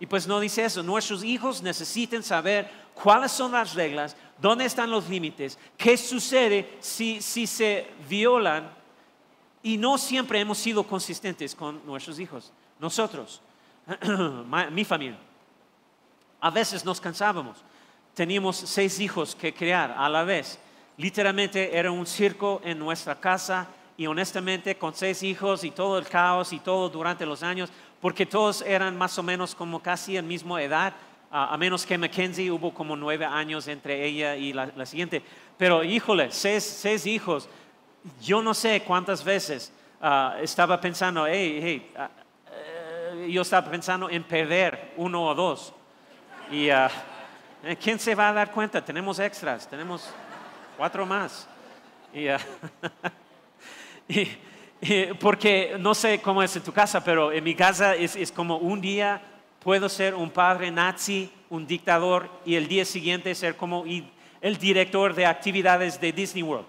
Y 0.00 0.06
pues 0.06 0.26
no 0.26 0.40
dice 0.40 0.64
eso. 0.64 0.82
Nuestros 0.82 1.22
hijos 1.22 1.62
necesitan 1.62 2.22
saber 2.22 2.68
cuáles 2.94 3.32
son 3.32 3.52
las 3.52 3.74
reglas, 3.74 4.16
dónde 4.42 4.66
están 4.66 4.90
los 4.90 5.08
límites, 5.08 5.58
qué 5.78 5.96
sucede 5.96 6.76
si, 6.80 7.22
si 7.22 7.46
se 7.46 7.88
violan. 8.08 8.70
Y 9.62 9.78
no 9.78 9.96
siempre 9.96 10.40
hemos 10.40 10.58
sido 10.58 10.82
consistentes 10.82 11.54
con 11.54 11.80
nuestros 11.86 12.18
hijos. 12.18 12.52
Nosotros, 12.78 13.40
mi 14.72 14.84
familia. 14.84 15.18
A 16.40 16.50
veces 16.50 16.84
nos 16.84 17.00
cansábamos. 17.00 17.56
Teníamos 18.14 18.56
seis 18.56 19.00
hijos 19.00 19.34
que 19.34 19.54
criar 19.54 19.94
a 19.96 20.08
la 20.10 20.24
vez 20.24 20.58
Literalmente 21.02 21.76
era 21.76 21.90
un 21.90 22.06
circo 22.06 22.60
en 22.64 22.78
nuestra 22.78 23.18
casa 23.18 23.66
y 23.96 24.06
honestamente 24.06 24.76
con 24.76 24.94
seis 24.94 25.22
hijos 25.22 25.64
y 25.64 25.70
todo 25.70 25.98
el 25.98 26.06
caos 26.06 26.52
y 26.52 26.58
todo 26.58 26.88
durante 26.88 27.24
los 27.24 27.42
años, 27.42 27.70
porque 28.00 28.26
todos 28.26 28.62
eran 28.62 28.96
más 28.96 29.18
o 29.18 29.22
menos 29.22 29.54
como 29.54 29.80
casi 29.80 30.16
en 30.16 30.28
misma 30.28 30.62
edad, 30.62 30.94
a 31.34 31.56
menos 31.56 31.86
que 31.86 31.96
Mackenzie 31.96 32.50
hubo 32.50 32.74
como 32.74 32.94
nueve 32.94 33.24
años 33.24 33.66
entre 33.66 34.04
ella 34.04 34.36
y 34.36 34.52
la, 34.52 34.84
siguiente. 34.84 35.22
Pero 35.56 35.82
híjole, 35.82 36.30
seis, 36.30 37.06
hijos, 37.06 37.48
yo 38.20 38.42
no 38.42 38.52
sé 38.52 38.82
cuántas 38.82 39.24
veces 39.24 39.72
ah, 40.02 40.36
estaba 40.42 40.78
pensando, 40.78 41.26
hey, 41.26 41.58
hey, 41.62 41.92
ah, 41.96 42.10
eh, 42.52 43.30
yo 43.30 43.40
estaba 43.40 43.70
pensando 43.70 44.10
en 44.10 44.22
perder 44.24 44.92
uno 44.98 45.26
o 45.26 45.34
dos. 45.34 45.72
Y 46.50 46.70
uh, 46.70 46.88
¿quién 47.82 47.98
se 47.98 48.14
va 48.14 48.28
a 48.28 48.32
dar 48.34 48.50
cuenta? 48.50 48.84
Tenemos 48.84 49.18
extras, 49.18 49.66
tenemos 49.66 50.12
cuatro 50.76 51.06
más. 51.06 51.48
Ah, 52.14 52.38
y, 54.08 54.26
porque 55.18 55.76
no 55.78 55.94
sé 55.94 56.20
cómo 56.20 56.42
es 56.42 56.54
en 56.56 56.62
tu 56.62 56.72
casa, 56.74 57.02
pero 57.02 57.32
en 57.32 57.42
mi 57.42 57.54
casa 57.54 57.94
es, 57.94 58.16
es 58.16 58.30
como 58.30 58.58
un 58.58 58.82
día 58.82 59.31
puedo 59.62 59.88
ser 59.88 60.14
un 60.14 60.30
padre 60.30 60.70
nazi, 60.70 61.30
un 61.48 61.66
dictador, 61.66 62.28
y 62.44 62.56
el 62.56 62.66
día 62.66 62.84
siguiente 62.84 63.34
ser 63.34 63.56
como 63.56 63.84
el 64.40 64.58
director 64.58 65.14
de 65.14 65.26
actividades 65.26 66.00
de 66.00 66.12
Disney 66.12 66.42
World. 66.42 66.66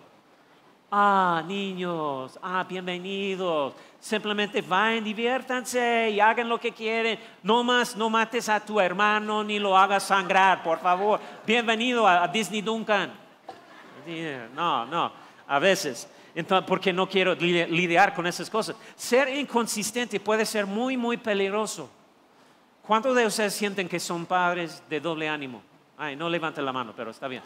Ah, 0.92 1.44
niños, 1.48 2.38
ah, 2.44 2.64
bienvenidos. 2.70 3.74
Simplemente 4.00 4.62
vayan, 4.62 5.04
diviértanse 5.04 6.12
y 6.12 6.20
hagan 6.20 6.48
lo 6.48 6.60
que 6.60 6.72
quieren. 6.72 7.18
No 7.42 7.64
más, 7.64 7.96
no 7.96 8.12
mates 8.12 8.48
a 8.48 8.60
tu 8.60 8.80
hermano 8.80 9.44
ni 9.44 9.58
lo 9.58 9.76
hagas 9.76 10.04
sangrar, 10.04 10.62
por 10.62 10.80
favor. 10.80 11.20
Bienvenido 11.48 12.08
a 12.08 12.28
Disney 12.28 12.62
Duncan. 12.62 13.12
No, 14.54 14.86
no, 14.86 15.12
a 15.48 15.58
veces. 15.58 16.08
Entonces, 16.36 16.68
porque 16.68 16.94
no 16.94 17.10
quiero 17.10 17.34
lidiar 17.34 18.14
con 18.14 18.28
esas 18.28 18.50
cosas. 18.50 18.76
Ser 18.96 19.30
inconsistente 19.30 20.20
puede 20.20 20.46
ser 20.46 20.68
muy, 20.68 20.96
muy 20.96 21.18
peligroso. 21.18 21.90
¿Cuántos 22.86 23.16
de 23.16 23.26
ustedes 23.26 23.54
sienten 23.54 23.88
que 23.88 23.98
son 23.98 24.26
padres 24.26 24.84
de 24.90 25.00
doble 25.00 25.30
ánimo? 25.30 25.64
Ay, 25.98 26.18
no 26.18 26.28
levanten 26.28 26.66
la 26.66 26.74
mano, 26.74 26.94
pero 26.94 27.12
está 27.12 27.30
bien. 27.30 27.42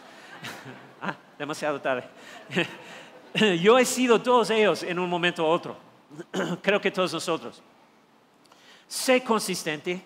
ah, 1.00 1.14
demasiado 1.38 1.80
tarde. 1.80 2.02
Yo 3.62 3.78
he 3.78 3.84
sido 3.84 4.20
todos 4.20 4.50
ellos 4.50 4.82
en 4.82 4.98
un 4.98 5.08
momento 5.08 5.44
u 5.44 5.46
otro. 5.46 5.76
Creo 6.62 6.80
que 6.80 6.90
todos 6.90 7.12
nosotros. 7.12 7.62
Sé 8.88 9.22
consistente. 9.22 10.02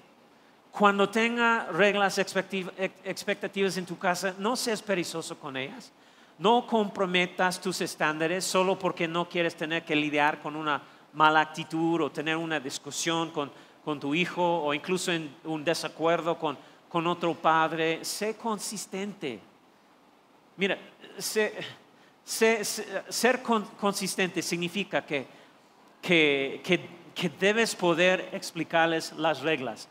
Cuando 0.70 1.08
tenga 1.08 1.66
reglas 1.72 2.18
expectativas 2.18 3.76
en 3.78 3.86
tu 3.86 3.98
casa, 3.98 4.34
no 4.38 4.54
seas 4.54 4.82
perezoso 4.82 5.38
con 5.38 5.56
ellas. 5.56 5.92
No 6.38 6.66
comprometas 6.66 7.58
tus 7.58 7.80
estándares 7.80 8.44
solo 8.44 8.78
porque 8.78 9.08
no 9.08 9.26
quieres 9.28 9.54
tener 9.54 9.82
que 9.82 9.96
lidiar 9.96 10.42
con 10.42 10.56
una 10.56 10.82
mala 11.14 11.40
actitud 11.40 12.02
o 12.02 12.10
tener 12.10 12.36
una 12.36 12.60
discusión 12.60 13.30
con, 13.30 13.50
tu 14.00 14.14
hijo 14.14 14.62
o 14.62 14.74
incluso 14.74 15.12
en 15.12 15.34
un 15.44 15.64
desacuerdo 15.64 16.38
con, 16.38 16.56
otro 17.06 17.34
padre. 17.34 18.04
Sé 18.04 18.36
consistente. 18.36 19.40
Mira, 20.56 20.78
ser 21.18 21.64
consistente 23.80 24.42
significa 24.42 25.04
que, 25.04 25.26
que 26.02 27.30
debes 27.40 27.74
poder 27.74 28.28
explicarles 28.32 29.12
las 29.12 29.40
reglas. 29.40 29.88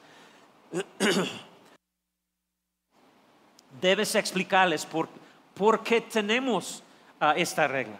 debes 3.81 4.15
explicarles 4.15 4.85
por, 4.85 5.09
¿Por 5.53 5.83
qué 5.83 6.01
tenemos 6.01 6.83
ah, 7.19 7.33
esta 7.35 7.67
regla. 7.67 7.99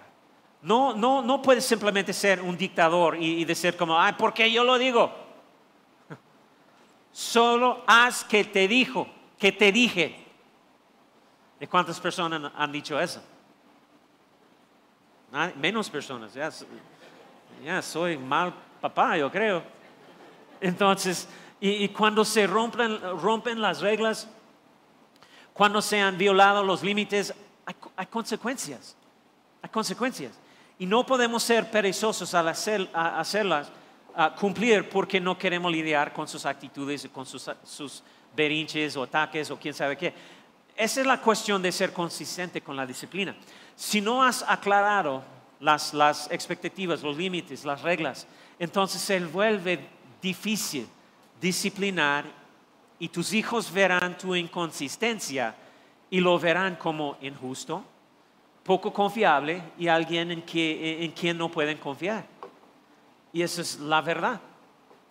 No, 0.62 0.93
no, 0.93 1.21
no 1.21 1.41
puedes 1.41 1.65
simplemente 1.65 2.13
ser 2.13 2.41
un 2.41 2.58
dictador 2.58 3.21
y, 3.21 3.43
decir 3.45 3.75
como, 3.75 3.99
ay, 3.99 4.13
¿por 4.13 4.34
qué 4.34 4.51
yo 4.51 4.63
lo 4.63 4.77
digo? 4.77 5.12
Solo 7.12 7.84
haz 7.88 8.24
que 8.24 8.43
te 8.43 8.67
dijo, 8.67 9.08
que 9.38 9.52
te 9.52 9.71
dije. 9.71 10.17
¿De 11.60 11.67
cuántas 11.67 12.00
personas 12.00 12.52
han 12.56 12.71
dicho 12.71 13.00
eso? 13.00 13.21
Menos 15.56 15.89
personas, 15.89 16.34
ya, 16.34 17.82
soy 17.82 18.17
mal 18.17 18.54
papá, 18.82 19.17
yo 19.17 19.32
creo. 19.32 19.63
Entonces, 20.60 21.28
y, 21.60 21.88
cuando 21.89 22.26
se 22.26 22.47
rompen, 22.47 23.00
rompen 23.19 23.62
las 23.62 23.82
reglas, 23.82 24.28
cuando 25.54 25.82
se 25.82 26.02
han 26.02 26.17
violado 26.17 26.63
los 26.63 26.84
límites, 26.84 27.34
hay, 27.95 28.06
consecuencias. 28.08 28.95
Hay 29.62 29.69
consecuencias. 29.69 30.34
Y 30.80 30.86
no 30.86 31.06
podemos 31.06 31.43
ser 31.43 31.69
perezosos 31.69 32.34
al 32.34 32.47
hacerlas, 32.47 33.71
ah, 34.15 34.36
cumplir 34.36 34.89
porque 34.89 35.19
no 35.19 35.38
queremos 35.38 35.71
lidiar 35.71 36.13
con 36.13 36.28
sus 36.28 36.45
actitudes, 36.45 37.08
con 37.12 37.26
sus, 37.26 37.50
sus 37.63 38.04
berinches 38.36 38.95
o 38.97 39.04
ataques 39.04 39.52
o 39.52 39.58
quién 39.58 39.74
sabe 39.74 39.97
qué. 39.97 40.13
Esa 40.76 41.02
es 41.02 41.08
la 41.08 41.21
cuestión 41.21 41.62
de 41.62 41.71
ser 41.71 41.93
consistente 41.93 42.62
con 42.62 42.76
la 42.76 42.86
disciplina. 42.86 43.36
Si 43.76 44.02
no 44.02 44.24
has 44.24 44.43
aclarado 44.47 45.24
las, 45.60 45.93
las 45.93 46.30
expectativas, 46.32 47.04
los 47.04 47.17
límites, 47.17 47.65
las 47.65 47.82
reglas, 47.82 48.28
entonces 48.58 49.02
se 49.02 49.19
vuelve 49.19 49.80
difícil 50.21 50.88
disciplinar 51.41 52.26
y 53.00 53.10
tus 53.10 53.34
hijos 53.34 53.74
verán 53.74 54.17
tu 54.17 54.36
inconsistencia 54.36 55.56
y 56.10 56.19
lo 56.19 56.38
verán 56.39 56.76
como 56.76 57.17
injusto, 57.21 57.84
poco 58.63 58.93
confiable 58.93 59.63
y 59.78 59.88
alguien 59.88 60.32
en, 60.32 60.43
en 60.54 61.12
quien 61.12 61.38
no 61.38 61.50
pueden 61.50 61.80
confiar. 61.80 62.26
Y 63.34 63.41
esa 63.41 63.62
es 63.62 63.80
la 63.80 64.02
verdad. 64.02 64.39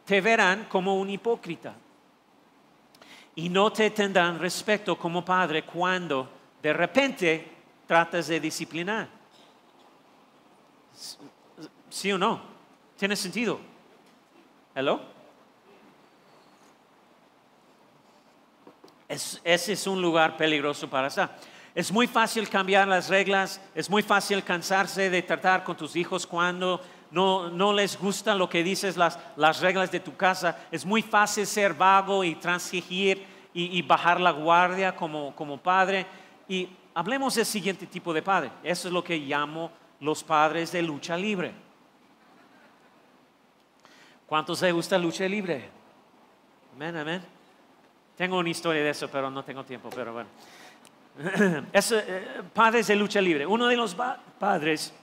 Te 0.04 0.20
verán 0.20 0.66
como 0.68 0.98
un 0.98 1.10
hipócrita. 1.10 1.74
Y 3.34 3.48
no 3.48 3.72
te 3.72 3.90
tendrán 3.90 4.38
respeto 4.38 4.98
como 4.98 5.24
padre 5.24 5.64
cuando 5.64 6.28
de 6.62 6.72
repente 6.72 7.56
tratas 7.86 8.28
de 8.28 8.40
disciplinar. 8.40 9.08
¿Sí 11.88 12.12
o 12.12 12.18
no? 12.18 12.42
¿Tiene 12.96 13.16
sentido? 13.16 13.60
¿Hello? 14.74 15.00
ese 19.10 19.72
es 19.72 19.86
un 19.88 20.00
lugar 20.00 20.36
peligroso 20.36 20.88
para 20.88 21.08
estar. 21.08 21.36
Es 21.74 21.90
muy 21.90 22.06
fácil 22.06 22.48
cambiar 22.48 22.86
las 22.86 23.08
reglas, 23.08 23.60
es 23.74 23.90
muy 23.90 24.02
fácil 24.02 24.44
cansarse 24.44 25.10
de 25.10 25.22
tratar 25.22 25.64
con 25.64 25.76
tus 25.76 25.96
hijos 25.96 26.26
cuando 26.26 26.80
no, 27.10 27.72
les 27.72 27.98
gusta 27.98 28.34
lo 28.34 28.48
que 28.48 28.62
dices, 28.62 28.96
las, 28.96 29.60
reglas 29.60 29.90
de 29.90 30.00
tu 30.00 30.16
casa. 30.16 30.66
Es 30.70 30.84
muy 30.84 31.02
fácil 31.02 31.46
ser 31.46 31.74
vago 31.74 32.22
y 32.22 32.36
transigir 32.36 33.26
y, 33.52 33.82
bajar 33.82 34.20
la 34.20 34.30
guardia 34.30 34.94
como, 34.94 35.60
padre. 35.62 36.06
Y 36.48 36.68
hablemos 36.94 37.34
del 37.34 37.46
siguiente 37.46 37.86
tipo 37.86 38.12
de 38.14 38.22
padre. 38.22 38.50
Eso 38.62 38.88
es 38.88 38.94
lo 38.94 39.02
que 39.02 39.18
llamo 39.18 39.70
los 40.00 40.22
padres 40.22 40.72
de 40.72 40.82
lucha 40.82 41.16
libre. 41.16 41.52
¿Cuántos 44.26 44.62
les 44.62 44.72
gusta 44.72 44.96
lucha 44.96 45.26
libre? 45.26 45.68
Amén, 46.74 46.96
amén. 46.96 47.22
Tengo 48.16 48.38
una 48.38 48.50
historia 48.50 48.84
de 48.84 48.90
eso, 48.90 49.08
pero 49.08 49.30
no 49.30 49.42
tengo 49.42 49.64
tiempo, 49.64 49.90
pero 49.94 50.12
bueno. 50.12 50.28
Eh, 51.72 52.42
padres 52.54 52.86
de 52.86 52.94
lucha 52.94 53.20
libre. 53.20 53.44
Uno 53.44 53.66
de 53.66 53.76
los 53.76 53.96
padres, 54.38 54.94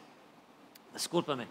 discúlpame, 0.94 1.48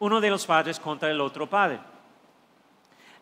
uno 0.00 0.20
de 0.20 0.30
los 0.30 0.44
padres 0.44 0.80
contra 0.80 1.10
el 1.10 1.20
otro 1.20 1.48
padre. 1.48 1.78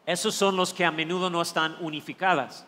Esos 0.07 0.35
son 0.35 0.57
los 0.57 0.73
que 0.73 0.85
a 0.85 0.91
menudo 0.91 1.29
no 1.29 1.43
están 1.43 1.77
unificadas, 1.81 2.67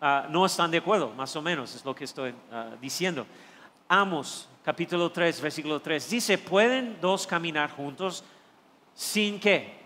ah, 0.00 0.26
no 0.28 0.46
están 0.46 0.70
de 0.70 0.78
acuerdo, 0.78 1.10
más 1.14 1.34
o 1.34 1.42
menos, 1.42 1.74
es 1.74 1.84
lo 1.84 1.94
que 1.94 2.04
estoy 2.04 2.32
ah, 2.52 2.70
diciendo. 2.80 3.26
Amos, 3.88 4.48
capítulo 4.64 5.10
3, 5.10 5.40
versículo 5.40 5.80
3, 5.80 6.10
dice, 6.10 6.38
¿pueden 6.38 7.00
dos 7.00 7.26
caminar 7.26 7.72
juntos 7.72 8.22
sin 8.94 9.40
qué? 9.40 9.80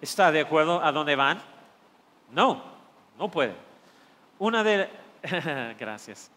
¿Está 0.00 0.32
de 0.32 0.40
acuerdo 0.40 0.82
a 0.82 0.90
dónde 0.92 1.14
van? 1.14 1.42
No, 2.30 2.62
no 3.18 3.28
puede. 3.30 3.54
Una 4.38 4.62
de, 4.62 4.88
gracias. 5.78 6.30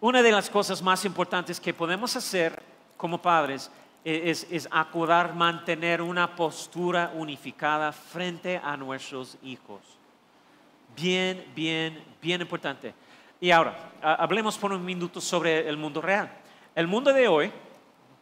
Una 0.00 0.22
de 0.22 0.30
las 0.30 0.50
cosas 0.50 0.82
más 0.82 1.04
importantes 1.06 1.58
que 1.58 1.72
podemos 1.72 2.14
hacer 2.14 2.62
como 2.98 3.20
padres 3.20 3.70
es, 4.06 4.46
es 4.50 4.68
acordar 4.70 5.34
mantener 5.34 6.00
una 6.00 6.36
postura 6.36 7.12
unificada 7.14 7.90
frente 7.90 8.60
a 8.62 8.76
nuestros 8.76 9.36
hijos. 9.42 9.80
Bien, 10.94 11.44
bien, 11.54 12.02
bien 12.22 12.40
importante. 12.40 12.94
Y 13.40 13.50
ahora, 13.50 13.90
hablemos 14.00 14.56
por 14.56 14.72
un 14.72 14.84
minuto 14.84 15.20
sobre 15.20 15.68
el 15.68 15.76
mundo 15.76 16.00
real. 16.00 16.30
El 16.74 16.86
mundo 16.86 17.12
de 17.12 17.26
hoy, 17.26 17.52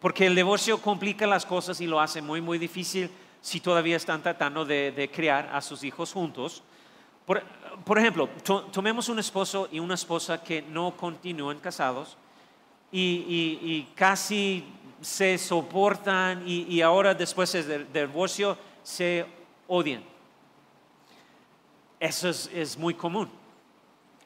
porque 0.01 0.27
el 0.27 0.35
divorcio 0.35 0.81
complica 0.81 1.27
las 1.27 1.47
cosas 1.47 1.81
y 1.81 1.87
lo 1.87 2.01
hace 2.01 2.23
muy, 2.23 2.41
muy 2.41 2.59
difícil 2.59 3.11
si 3.41 3.61
todavía 3.61 3.97
están 3.97 4.23
tratando 4.23 4.65
de, 4.65 5.11
criar 5.15 5.51
a 5.53 5.61
sus 5.61 5.85
hijos 5.85 6.13
juntos. 6.13 6.63
Por, 7.27 7.99
ejemplo, 7.99 8.29
tomemos 8.73 9.09
un 9.09 9.19
esposo 9.19 9.69
y 9.71 9.79
una 9.79 9.95
esposa 9.95 10.43
que 10.43 10.63
no 10.63 10.97
continúan 10.97 11.59
casados 11.59 12.17
y, 12.91 13.87
casi 13.95 14.65
se 15.05 15.37
soportan 15.39 16.43
y, 16.47 16.81
ahora 16.81 17.15
después 17.15 17.53
del 17.53 17.93
divorcio 17.93 18.57
se 18.83 19.27
odian. 19.69 20.03
Eso 22.01 22.29
es 22.29 22.77
muy 22.79 22.95
común. 22.95 23.31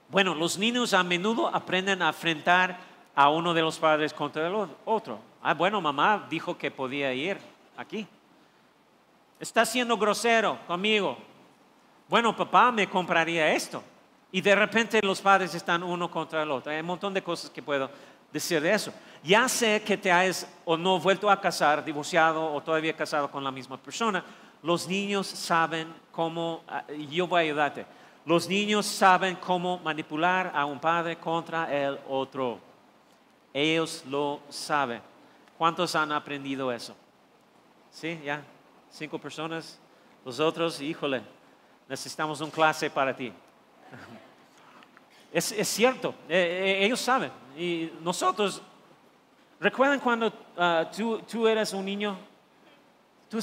Bueno, 0.09 0.35
los 0.35 0.57
niños 0.57 0.95
a 0.95 1.03
menudo 1.03 1.49
aprenden 1.55 2.01
a 2.01 2.09
enfrentar 2.09 2.79
a 3.15 3.29
uno 3.29 3.53
de 3.53 3.61
los 3.61 3.79
padres 3.79 4.15
contra 4.15 4.47
el 4.47 4.55
otro. 4.85 5.19
Ah, 5.43 5.53
bueno, 5.53 5.81
mamá 5.81 6.27
dijo 6.31 6.57
que 6.57 6.71
podía 6.71 7.13
ir 7.13 7.37
aquí. 7.77 8.07
Está 9.39 9.67
siendo 9.67 9.99
grosero 9.99 10.59
conmigo. 10.67 11.19
Bueno, 12.09 12.35
papá 12.35 12.73
me 12.73 12.89
compraría 12.89 13.53
esto. 13.53 13.83
Y 14.33 14.41
de 14.41 14.55
repente 14.55 15.01
los 15.03 15.21
padres 15.21 15.55
están 15.55 15.83
uno 15.83 16.11
contra 16.11 16.43
el 16.43 16.51
otro. 16.51 16.73
Hay 16.73 16.81
un 16.81 16.87
montón 16.87 17.13
de 17.13 17.23
cosas 17.23 17.51
que 17.51 17.63
puedo 17.63 17.91
decir 18.43 18.61
de 18.61 18.73
eso. 18.73 18.93
Ya 19.23 19.49
sé 19.49 19.83
que 19.83 19.97
te 19.97 20.11
has 20.11 20.47
o 20.65 20.77
no 20.77 20.99
vuelto 20.99 21.31
a 21.31 21.41
casar, 21.41 21.85
divorciado 21.85 22.53
o 22.53 22.63
todavía 22.63 22.97
casado 22.97 23.31
con 23.31 23.43
la 23.43 23.51
misma 23.51 23.77
persona. 23.77 24.25
Los 24.63 24.89
niños 24.89 25.27
saben 25.27 25.93
cómo, 26.11 26.63
ah, 26.69 26.85
yo 27.11 27.27
voy 27.27 27.39
a 27.39 27.43
ayudarte 27.45 27.99
los 28.29 28.47
niños 28.47 28.85
saben 28.85 29.37
cómo 29.37 29.79
manipular 29.79 30.53
a 30.55 30.67
un 30.67 30.79
padre 30.79 31.17
contra 31.17 31.75
el 31.75 31.99
otro. 32.07 32.61
Ellos 33.55 34.05
lo 34.07 34.43
saben. 34.51 35.01
¿Cuántos 35.57 35.97
han 35.97 36.13
aprendido 36.13 36.71
eso? 36.71 36.95
¿Sí? 37.91 38.21
¿Ya? 38.23 38.43
¿Cinco 38.91 39.19
personas? 39.19 39.81
Los 40.27 40.41
otros, 40.41 40.79
híjole, 40.83 41.23
necesitamos 41.89 42.43
un 42.43 42.51
clase 42.51 42.91
para 42.91 43.17
ti. 43.17 43.33
Es, 45.31 45.69
cierto, 45.69 46.15
eh, 46.27 46.79
eh, 46.81 46.85
ellos 46.87 47.01
saben. 47.01 47.31
Y 47.59 47.91
nosotros, 48.03 48.63
¿recuerdan 49.59 49.99
cuando 49.99 50.33
ah, 50.57 50.89
tú, 50.97 51.19
tú, 51.29 51.49
eras 51.49 51.73
un 51.73 51.85
niño? 51.85 52.17
Tú, 53.29 53.41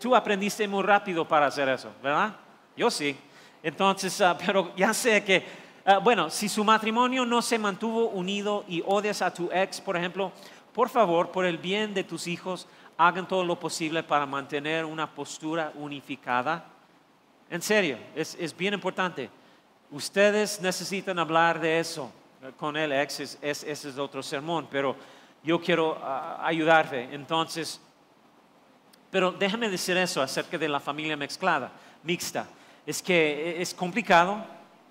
tú 0.00 0.16
aprendiste 0.16 0.66
muy 0.66 0.82
rápido 0.82 1.28
para 1.28 1.46
hacer 1.46 1.68
eso, 1.68 1.92
¿verdad? 2.02 2.34
Yo 2.74 2.90
sí. 2.90 3.14
Entonces, 3.62 4.18
ah, 4.22 4.38
pero 4.38 4.74
ya 4.74 4.94
sé 4.94 5.22
que, 5.22 5.44
ah, 5.84 5.98
bueno, 5.98 6.30
si 6.30 6.48
su 6.48 6.64
matrimonio 6.64 7.26
no 7.26 7.42
se 7.42 7.58
mantuvo 7.58 8.08
unido 8.08 8.64
y 8.66 8.82
odias 8.86 9.20
a 9.20 9.30
tu 9.30 9.50
ex, 9.52 9.82
por 9.82 9.98
ejemplo, 9.98 10.32
por 10.72 10.88
favor, 10.88 11.30
por 11.30 11.44
el 11.44 11.58
bien 11.58 11.92
de 11.92 12.04
tus 12.04 12.26
hijos, 12.26 12.66
hagan 12.96 13.28
todo 13.28 13.44
lo 13.44 13.60
posible 13.60 14.02
para 14.02 14.24
mantener 14.24 14.86
una 14.86 15.14
postura 15.14 15.74
unificada. 15.74 16.64
En 17.50 17.60
serio, 17.60 17.98
es, 18.14 18.56
bien 18.56 18.72
importante. 18.72 19.28
Ustedes 19.90 20.58
necesitan 20.62 21.18
hablar 21.18 21.60
de 21.60 21.78
eso 21.78 22.10
con 22.56 22.76
el 22.76 22.92
ex, 22.92 23.38
ese 23.40 23.70
es 23.70 23.98
otro 23.98 24.22
sermón, 24.22 24.68
pero 24.70 24.96
yo 25.42 25.60
quiero 25.60 25.98
ah, 26.02 26.44
ayudarte. 26.46 27.08
Entonces, 27.12 27.80
pero 29.10 29.32
déjame 29.32 29.68
decir 29.68 29.96
eso 29.96 30.22
acerca 30.22 30.58
de 30.58 30.68
la 30.68 30.80
familia 30.80 31.16
mezclada, 31.16 31.70
mixta 32.02 32.46
es 32.86 33.02
que 33.02 33.60
es 33.60 33.74
complicado 33.74 34.44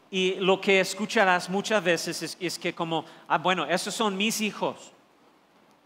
y 0.09 0.35
lo 0.35 0.59
que 0.59 0.79
escucharás 0.79 1.49
muchas 1.49 1.83
veces 1.83 2.37
es, 2.39 2.59
que 2.59 2.73
como, 2.73 3.05
ah, 3.27 3.37
bueno, 3.37 3.65
esos 3.65 3.93
son 3.93 4.15
mis 4.17 4.41
hijos. 4.41 4.91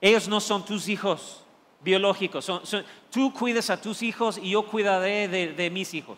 Ellos 0.01 0.27
no 0.27 0.39
son 0.39 0.65
tus 0.65 0.87
hijos 0.87 1.43
biológicos. 1.81 2.51
tú 3.11 3.33
cuidas 3.33 3.69
a 3.69 3.79
tus 3.79 4.01
hijos 4.01 4.39
y 4.41 4.51
yo 4.51 4.65
cuidaré 4.65 5.27
de, 5.27 5.69
mis 5.69 5.93
hijos. 5.93 6.17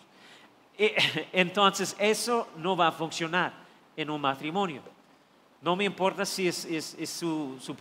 E, 0.76 0.94
entonces, 1.32 1.94
eso 1.98 2.48
no 2.56 2.76
va 2.76 2.88
a 2.88 2.92
funcionar 2.92 3.52
en 3.96 4.10
un 4.10 4.20
matrimonio. 4.20 4.82
No 5.60 5.74
me 5.74 5.84
importa 5.84 6.24
si 6.24 6.48
es, 6.48 6.66
su, 7.06 7.56
su, 7.60 7.74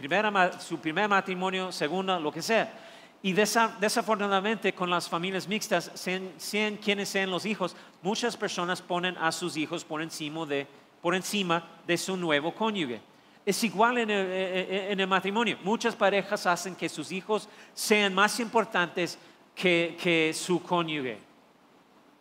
su 0.60 0.80
primer 0.80 1.08
matrimonio, 1.08 1.72
segundo, 1.72 2.20
lo 2.20 2.32
que 2.32 2.42
sea 2.42 2.74
y 3.22 3.34
desafortunadamente 3.34 4.74
con 4.74 4.90
las 4.90 5.10
familias 5.10 5.48
mixtas, 5.48 5.92
sean, 5.96 6.78
quienes 6.78 7.10
sean 7.10 7.32
los 7.32 7.46
hijos, 7.46 7.76
muchas 8.02 8.38
personas 8.38 8.82
ponen 8.82 9.18
a 9.18 9.32
sus 9.32 9.58
hijos 9.58 9.84
por 9.84 10.02
encima 10.02 10.46
de, 10.46 10.68
por 11.02 11.16
encima 11.16 11.68
de 11.86 11.98
su 11.98 12.16
nuevo 12.16 12.54
cónyuge. 12.54 13.02
Es 13.46 13.64
igual 13.64 13.98
en 13.98 14.10
el, 14.12 14.28
eh, 14.28 14.90
eh, 14.92 14.96
el, 14.98 15.08
matrimonio. 15.08 15.58
Muchas 15.64 15.96
parejas 15.96 16.46
hacen 16.46 16.76
que 16.76 16.90
sus 16.90 17.12
hijos 17.12 17.50
sean 17.74 18.14
más 18.14 18.40
importantes 18.40 19.18
que 19.56 20.32
su 20.36 20.62
cónyuge 20.62 21.18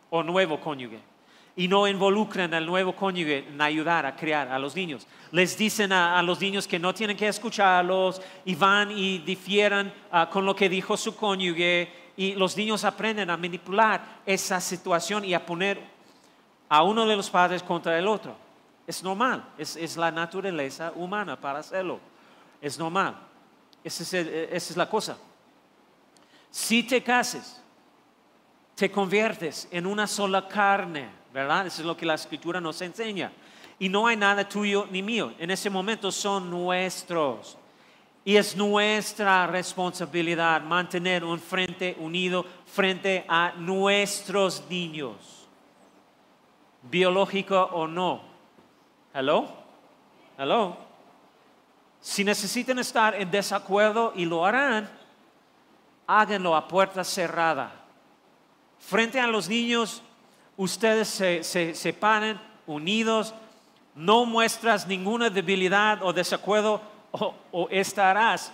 o 0.08 0.22
nuevo 0.22 0.58
cónyuge. 0.58 1.00
Y 1.58 1.68
no 1.68 1.88
involucran 1.88 2.52
al 2.52 2.66
nuevo 2.66 2.94
cónyuge 2.94 3.38
en 3.48 3.60
ayudar 3.60 4.04
a 4.04 4.14
criar 4.14 4.48
a 4.48 4.58
los 4.58 4.76
niños. 4.76 5.06
Les 5.32 5.56
dicen 5.56 5.90
a, 5.90 6.22
los 6.22 6.38
niños 6.38 6.68
que 6.68 6.78
no 6.78 6.92
tienen 6.94 7.16
que 7.16 7.26
escucharlos 7.26 8.20
y 8.44 8.54
van 8.54 8.90
y 8.90 9.18
difieran 9.18 9.92
ah, 10.12 10.28
con 10.30 10.44
lo 10.44 10.54
que 10.54 10.68
dijo 10.68 10.96
su 10.96 11.16
cónyuge 11.16 11.90
y 12.16 12.34
los 12.34 12.56
niños 12.56 12.84
aprenden 12.84 13.30
a 13.30 13.36
manipular 13.36 14.20
esa 14.26 14.60
situación 14.60 15.24
y 15.24 15.32
a 15.32 15.44
poner 15.44 15.80
a 16.68 16.82
uno 16.82 17.06
de 17.06 17.16
los 17.16 17.30
padres 17.30 17.62
contra 17.62 17.98
el 17.98 18.06
otro. 18.06 18.36
Es 18.86 19.02
normal, 19.02 19.44
es, 19.58 19.96
la 19.96 20.10
naturaleza 20.10 20.92
humana 20.94 21.40
para 21.40 21.60
hacerlo. 21.60 21.98
Es 22.60 22.78
normal. 22.78 23.16
Esa 23.82 24.02
es, 24.02 24.14
el- 24.14 24.28
esa 24.28 24.72
es 24.72 24.76
la 24.76 24.88
cosa. 24.88 25.16
Si 26.50 26.82
te 26.82 27.02
cases, 27.02 27.60
te 28.74 28.90
conviertes 28.90 29.68
en 29.70 29.86
una 29.86 30.06
sola 30.06 30.46
carne, 30.46 31.08
¿verdad? 31.36 31.66
Eso 31.66 31.82
es 31.82 31.86
lo 31.86 31.94
que 31.94 32.06
la 32.06 32.14
escritura 32.14 32.62
nos 32.62 32.80
enseña. 32.80 33.30
Y 33.78 33.90
no 33.90 34.06
hay 34.06 34.16
nada 34.16 34.48
tuyo 34.48 34.88
ni 34.90 35.02
mío. 35.02 35.34
En 35.38 35.50
ese 35.50 35.68
momento 35.68 36.10
son 36.10 36.48
nuestros. 36.48 37.58
Y 38.24 38.36
es 38.36 38.56
nuestra 38.56 39.46
responsabilidad 39.46 40.62
mantener 40.62 41.22
un 41.22 41.38
frente 41.38 41.94
unido 42.00 42.46
frente 42.64 43.26
a 43.28 43.52
nuestros 43.54 44.64
niños, 44.70 45.46
biológico 46.84 47.64
o 47.64 47.86
no. 47.86 48.22
¿Hello? 49.12 49.46
¿Hello? 50.38 50.78
Si 52.00 52.24
necesitan 52.24 52.78
estar 52.78 53.14
en 53.14 53.30
desacuerdo 53.30 54.14
y 54.16 54.24
lo 54.24 54.46
harán, 54.46 54.88
háganlo 56.06 56.56
a 56.56 56.66
puerta 56.66 57.04
cerrada. 57.04 57.74
Frente 58.78 59.20
a 59.20 59.26
los 59.26 59.50
niños, 59.50 60.02
ustedes 60.56 61.08
se, 61.08 61.44
se 61.44 61.74
separan 61.74 62.40
unidos, 62.66 63.34
no 63.94 64.24
muestras 64.26 64.86
ninguna 64.86 65.30
debilidad 65.30 66.02
o 66.02 66.12
desacuerdo 66.12 66.80
o, 67.12 67.68
estarás 67.70 68.52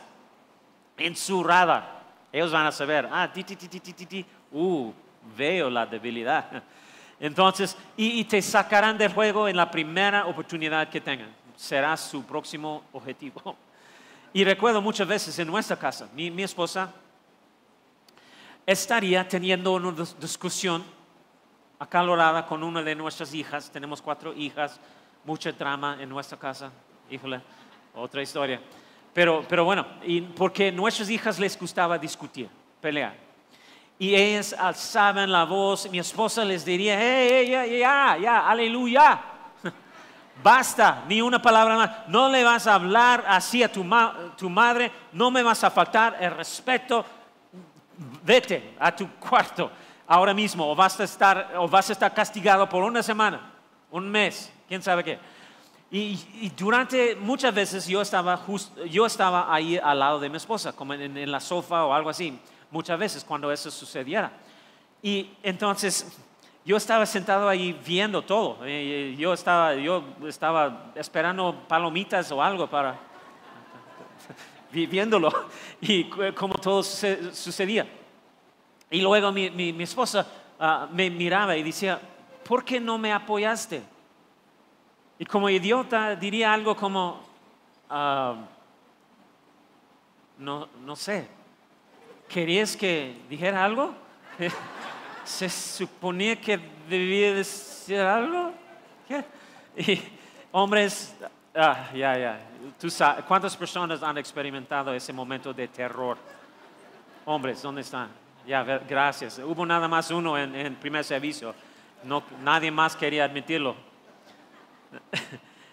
en 0.96 1.16
su 1.16 1.42
radar. 1.42 2.02
Ellos 2.32 2.52
van 2.52 2.66
a 2.66 2.72
saber, 2.72 3.08
ah, 3.10 3.30
ti, 3.32 3.42
ti, 3.44 3.56
ti, 3.56 3.68
ti, 3.68 3.80
ti, 3.80 4.06
ti, 4.06 4.26
uh, 4.52 4.92
veo 5.36 5.68
la 5.68 5.84
debilidad. 5.84 6.62
Entonces, 7.20 7.76
y, 7.96 8.20
y 8.20 8.24
te 8.24 8.40
sacarán 8.40 8.96
del 8.98 9.12
juego 9.12 9.48
en 9.48 9.56
la 9.56 9.70
primera 9.70 10.26
oportunidad 10.26 10.88
que 10.88 11.00
tengan. 11.00 11.34
Será 11.56 11.96
su 11.96 12.24
próximo 12.24 12.84
objetivo. 12.92 13.56
Y 14.34 14.44
recuerdo 14.44 14.80
muchas 14.80 15.06
veces 15.06 15.38
en 15.38 15.46
nuestra 15.46 15.76
casa, 15.76 16.08
mi, 16.14 16.30
mi 16.30 16.42
esposa 16.42 16.90
estaría 18.64 19.28
teniendo 19.28 19.74
una 19.74 19.90
dis- 19.90 20.16
discusión 20.16 20.82
acalorada 21.82 22.46
con 22.46 22.62
una 22.62 22.80
de 22.80 22.94
nuestras 22.94 23.34
hijas. 23.34 23.68
Tenemos 23.68 24.00
cuatro 24.00 24.32
hijas, 24.34 24.78
mucha 25.24 25.50
drama 25.50 25.96
en 26.00 26.08
nuestra 26.08 26.38
casa. 26.38 26.70
Híjole, 27.10 27.40
otra 27.94 28.22
historia. 28.22 28.60
Pero, 29.12 29.44
pero 29.48 29.64
bueno, 29.64 29.84
porque 30.36 30.68
a 30.68 30.72
nuestras 30.72 31.10
hijas 31.10 31.40
les 31.40 31.58
gustaba 31.58 31.98
discutir, 31.98 32.48
pelear. 32.80 33.14
Y 33.98 34.14
ellas 34.14 34.52
alzaban 34.52 35.30
la 35.30 35.44
voz, 35.44 35.90
mi 35.90 35.98
esposa 35.98 36.44
les 36.44 36.64
diría, 36.64 36.96
hey, 36.98 37.28
hey, 37.30 37.50
ya, 37.50 37.66
ya, 37.66 38.18
ya, 38.18 38.48
aleluya. 38.48 39.20
Basta, 40.42 41.02
ni 41.08 41.20
una 41.20 41.42
palabra 41.42 41.76
más. 41.76 41.90
No 42.06 42.28
le 42.28 42.44
vas 42.44 42.66
a 42.68 42.74
hablar 42.74 43.24
así 43.26 43.60
a 43.60 43.70
tu, 43.70 43.84
tu 44.38 44.48
madre, 44.48 44.90
no 45.12 45.32
me 45.32 45.42
vas 45.42 45.64
a 45.64 45.70
faltar 45.70 46.16
el 46.20 46.30
respeto. 46.30 47.04
Vete 48.22 48.74
a 48.78 48.94
tu 48.94 49.08
cuarto 49.14 49.70
ahora 50.06 50.34
mismo 50.34 50.70
o 50.70 50.74
vas 50.74 50.98
a 51.00 51.04
estar, 51.04 51.52
o 51.58 51.68
vas 51.68 51.88
a 51.90 51.92
estar 51.92 52.12
castigado 52.14 52.68
por 52.68 52.82
una 52.84 53.02
semana, 53.02 53.52
un 53.90 54.08
mes, 54.10 54.52
quién 54.68 54.82
sabe 54.82 55.04
qué. 55.04 55.18
Y, 55.90 56.18
y 56.40 56.52
durante 56.56 57.14
muchas 57.16 57.54
veces 57.54 57.86
yo 57.86 58.00
estaba, 58.00 58.36
just- 58.38 58.74
yo 58.90 59.04
estaba 59.04 59.52
ahí 59.54 59.76
al 59.82 59.98
lado 59.98 60.18
de 60.20 60.30
mi 60.30 60.38
esposa, 60.38 60.72
como 60.72 60.94
en, 60.94 61.16
en 61.16 61.30
la 61.30 61.38
sofá 61.40 61.84
o 61.84 61.92
algo 61.92 62.08
así, 62.08 62.38
muchas 62.70 62.98
veces 62.98 63.24
cuando 63.24 63.52
eso 63.52 63.70
sucediera. 63.70 64.32
Y 65.02 65.30
entonces 65.42 66.16
yo 66.64 66.76
estaba 66.78 67.04
sentado 67.04 67.48
ahí 67.48 67.78
viendo 67.84 68.22
todo. 68.22 68.58
Eh, 68.64 69.14
Yo 69.18 69.32
estaba, 69.34 69.74
yo 69.74 70.02
estaba 70.26 70.92
esperando 70.94 71.54
palomitas 71.68 72.30
o 72.32 72.40
algo 72.42 72.68
para 72.70 72.96
vi- 74.72 74.86
viéndolo 74.86 75.30
y 75.80 76.04
cu- 76.04 76.32
como 76.34 76.54
todo 76.54 76.82
suce- 76.82 77.34
sucedía. 77.34 77.86
Y 78.92 79.00
luego 79.00 79.32
mi, 79.32 79.82
esposa 79.82 80.26
ah, 80.60 80.86
me 80.92 81.08
miraba 81.08 81.56
y 81.56 81.62
decía, 81.62 81.98
¿por 82.44 82.62
qué 82.62 82.78
no 82.78 82.98
me 82.98 83.10
apoyaste? 83.10 83.82
Y 85.18 85.24
como 85.24 85.48
idiota 85.48 86.14
diría 86.14 86.52
algo 86.52 86.76
como, 86.76 87.22
ah, 87.88 88.36
no, 90.36 90.68
no 90.84 90.94
sé, 90.94 91.26
¿querías 92.28 92.76
que 92.76 93.16
dijera 93.30 93.64
algo? 93.64 93.94
¿Se 95.24 95.48
suponía 95.48 96.38
que 96.38 96.60
debía 96.86 97.32
decir 97.32 97.98
algo? 97.98 98.52
¿Qué? 99.08 99.24
Y 99.74 100.02
hombres, 100.52 101.16
ah, 101.54 101.88
ya, 101.94 102.18
ya, 102.18 102.40
tú 102.78 102.88
¿cuántas 103.26 103.56
personas 103.56 104.02
han 104.02 104.18
experimentado 104.18 104.92
ese 104.92 105.14
momento 105.14 105.54
de 105.54 105.66
terror? 105.68 106.18
Hombres, 107.24 107.62
¿dónde 107.62 107.80
están? 107.80 108.21
Ya, 108.46 108.62
gracias. 108.64 109.38
Hubo 109.38 109.64
nada 109.64 109.86
más 109.88 110.10
uno 110.10 110.36
en, 110.36 110.54
en 110.54 110.74
primer 110.74 111.04
servicio. 111.04 111.54
No, 112.04 112.22
nadie 112.42 112.70
más 112.70 112.96
quería 112.96 113.24
admitirlo. 113.24 113.76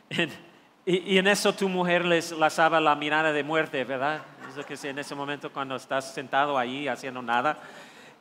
Y, 0.86 1.14
y 1.14 1.18
en 1.20 1.28
eso 1.28 1.54
tu 1.54 1.70
mujer 1.70 2.04
les 2.04 2.32
lanzaba 2.32 2.80
la 2.80 2.96
mirada 2.96 3.32
de 3.32 3.44
muerte, 3.44 3.84
¿verdad? 3.84 4.22
Es 4.50 4.56
lo 4.56 4.66
que 4.66 4.74
es 4.74 4.84
en 4.86 4.98
ese 4.98 5.14
momento 5.14 5.52
cuando 5.52 5.76
estás 5.76 6.14
sentado 6.16 6.58
ahí 6.58 6.88
haciendo 6.88 7.22
nada. 7.22 7.60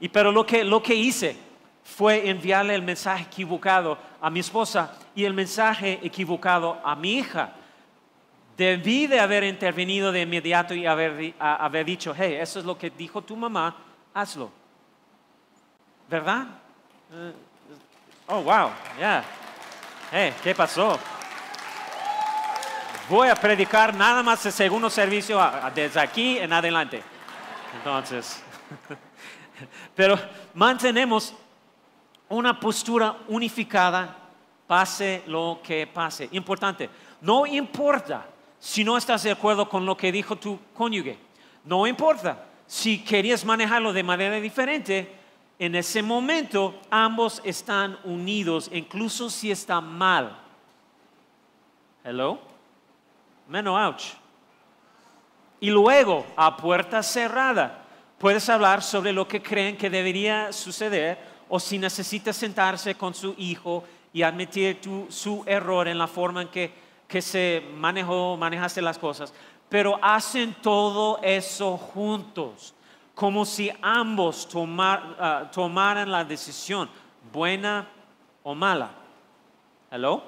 Y 0.00 0.10
pero 0.10 0.30
lo 0.32 0.44
que, 0.44 0.64
lo 0.64 0.82
que 0.82 0.94
hice 0.94 1.34
fue 1.82 2.28
enviarle 2.28 2.74
el 2.74 2.82
mensaje 2.82 3.24
equivocado 3.24 3.96
a 4.20 4.28
mi 4.28 4.40
esposa 4.40 4.98
y 5.14 5.24
el 5.24 5.32
mensaje 5.32 5.98
equivocado 6.02 6.78
a 6.84 6.94
mi 6.94 7.14
hija. 7.14 7.52
Debí 8.58 9.06
de 9.06 9.20
haber 9.20 9.44
intervenido 9.44 10.12
de 10.12 10.22
inmediato 10.22 10.74
y 10.74 10.84
haber, 10.84 11.34
a- 11.38 11.64
haber 11.64 11.86
dicho, 11.86 12.12
hey, 12.14 12.36
eso 12.38 12.58
es 12.58 12.66
lo 12.66 12.76
que 12.76 12.90
dijo 12.90 13.22
tu 13.22 13.34
mamá, 13.34 13.74
hazlo. 14.14 14.50
¿Verdad? 16.08 16.46
Oh, 18.26 18.42
wow, 18.42 18.70
ya. 18.98 19.24
Hey, 20.10 20.34
¿qué 20.42 20.54
pasó? 20.54 20.98
Voy 23.08 23.28
a 23.28 23.34
predicar 23.34 23.94
nada 23.94 24.22
más 24.22 24.44
el 24.44 24.52
segundo 24.52 24.90
servicio 24.90 25.40
desde 25.74 26.00
aquí 26.00 26.38
en 26.38 26.52
adelante. 26.52 27.02
Entonces, 27.76 28.42
pero 29.94 30.18
mantenemos 30.54 31.34
una 32.28 32.58
postura 32.58 33.16
unificada, 33.28 34.14
pase 34.66 35.22
lo 35.26 35.60
que 35.62 35.86
pase. 35.86 36.28
Importante, 36.32 36.90
no 37.20 37.46
importa 37.46 38.26
si 38.58 38.84
no 38.84 38.96
estás 38.96 39.22
de 39.22 39.30
acuerdo 39.30 39.68
con 39.68 39.86
lo 39.86 39.96
que 39.96 40.12
dijo 40.12 40.36
tu 40.36 40.58
cónyuge. 40.74 41.18
No 41.64 41.86
importa 41.86 42.44
si 42.68 43.02
querías 43.02 43.44
manejarlo 43.44 43.92
de 43.92 44.04
manera 44.04 44.36
diferente. 44.40 45.12
En 45.58 45.74
ese 45.74 46.02
momento 46.02 46.78
ambos 46.90 47.40
están 47.42 47.98
unidos, 48.04 48.70
incluso 48.72 49.28
si 49.28 49.50
está 49.50 49.80
mal. 49.80 50.38
Hello? 52.04 52.38
Menos 53.48 53.76
ouch. 53.76 54.04
Y 55.60 55.70
luego, 55.70 56.24
a 56.36 56.56
puerta 56.56 57.02
cerrada, 57.02 57.82
puedes 58.18 58.48
hablar 58.48 58.82
sobre 58.82 59.12
lo 59.12 59.26
que 59.26 59.42
creen 59.42 59.76
que 59.76 59.90
debería 59.90 60.52
suceder 60.52 61.18
o 61.48 61.58
si 61.58 61.78
necesitas 61.78 62.36
sentarse 62.36 62.94
con 62.94 63.14
su 63.14 63.34
hijo 63.38 63.82
y 64.12 64.22
admitir 64.22 64.80
tu- 64.80 65.06
su 65.10 65.42
error 65.46 65.88
en 65.88 65.98
la 65.98 66.06
forma 66.06 66.42
en 66.42 66.48
que, 66.48 66.72
que 67.08 67.20
se 67.20 67.64
manejó, 67.74 68.36
manejaste 68.36 68.80
las 68.80 68.98
cosas. 68.98 69.34
Pero 69.68 69.98
hacen 70.02 70.54
todo 70.62 71.18
eso 71.22 71.76
juntos, 71.76 72.74
como 73.14 73.44
si 73.44 73.70
ambos 73.82 74.48
ah, 75.18 75.50
tomaran 75.52 76.10
la 76.10 76.24
decisión, 76.24 76.88
buena 77.32 77.86
o 78.42 78.54
mala. 78.54 78.90
¿Hello? 79.90 80.22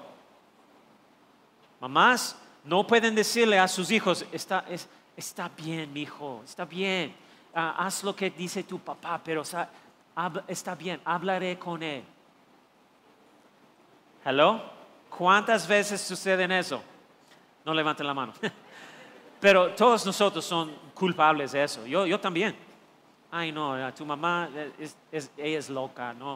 Mamás 1.80 2.36
no 2.64 2.86
pueden 2.86 3.14
decirle 3.14 3.58
a 3.58 3.66
sus 3.68 3.90
hijos, 3.90 4.26
está, 4.32 4.64
es- 4.68 4.88
está 5.16 5.48
bien, 5.56 5.92
mi 5.92 6.02
hijo, 6.02 6.42
está 6.44 6.64
bien, 6.64 7.14
Ah, 7.52 7.74
haz 7.78 8.04
lo 8.04 8.14
que 8.14 8.30
dice 8.30 8.62
tu 8.62 8.78
papá, 8.78 9.20
pero 9.24 9.42
está 10.46 10.74
bien, 10.76 11.00
hablaré 11.04 11.58
con 11.58 11.82
él. 11.82 12.04
¿Hello? 14.24 14.62
¿Cuántas 15.08 15.66
veces 15.66 16.00
sucede 16.00 16.46
eso? 16.58 16.80
No 17.64 17.74
levanten 17.74 18.06
la 18.06 18.14
mano. 18.14 18.32
Pero 19.40 19.70
todos 19.74 20.04
nosotros 20.04 20.44
son 20.44 20.70
culpables 20.94 21.52
de 21.52 21.64
eso. 21.64 21.86
Yo, 21.86 22.06
yo 22.06 22.20
también. 22.20 22.54
Ay, 23.30 23.52
no, 23.52 23.92
tu 23.94 24.04
mamá, 24.04 24.48
es- 24.78 24.96
es- 25.10 25.30
ella 25.36 25.58
es 25.58 25.70
loca, 25.70 26.12
no. 26.12 26.34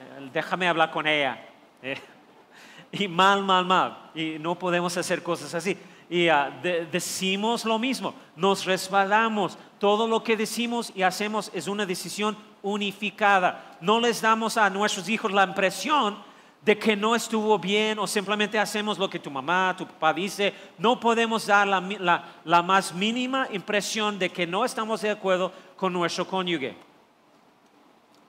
Eh, 0.00 0.30
Déjame 0.32 0.68
hablar 0.68 0.90
con 0.90 1.06
ella. 1.06 1.44
Eh, 1.82 1.98
y 2.92 3.08
mal, 3.08 3.42
mal, 3.42 3.64
mal. 3.64 4.10
Y 4.14 4.36
no 4.38 4.56
podemos 4.58 4.96
hacer 4.96 5.22
cosas 5.22 5.52
así. 5.54 5.76
Y 6.10 6.28
ah, 6.28 6.50
decimos 6.90 7.64
lo 7.64 7.78
mismo, 7.78 8.14
nos 8.36 8.64
resbalamos. 8.64 9.58
Todo 9.78 10.06
lo 10.08 10.22
que 10.22 10.36
decimos 10.36 10.90
y 10.94 11.02
hacemos 11.02 11.50
es 11.52 11.66
una 11.68 11.84
decisión 11.84 12.36
unificada. 12.62 13.76
No 13.80 14.00
les 14.00 14.20
damos 14.22 14.56
a 14.56 14.70
nuestros 14.70 15.08
hijos 15.08 15.32
la 15.32 15.44
impresión 15.44 16.16
de 16.62 16.78
que 16.78 16.96
no 16.96 17.14
estuvo 17.14 17.58
bien 17.58 17.98
o 17.98 18.06
simplemente 18.06 18.58
hacemos 18.58 18.98
lo 18.98 19.08
que 19.08 19.18
tu 19.18 19.30
mamá, 19.30 19.74
tu 19.76 19.86
papá 19.86 20.12
dice. 20.12 20.52
No 20.76 20.98
podemos 20.98 21.46
dar 21.46 21.66
la, 21.66 22.62
más 22.62 22.92
mínima 22.92 23.48
impresión 23.52 24.18
de 24.18 24.30
que 24.30 24.46
no 24.46 24.64
estamos 24.64 25.00
de 25.00 25.10
acuerdo 25.10 25.52
con 25.76 25.92
nuestro 25.92 26.26
cónyuge. 26.26 26.76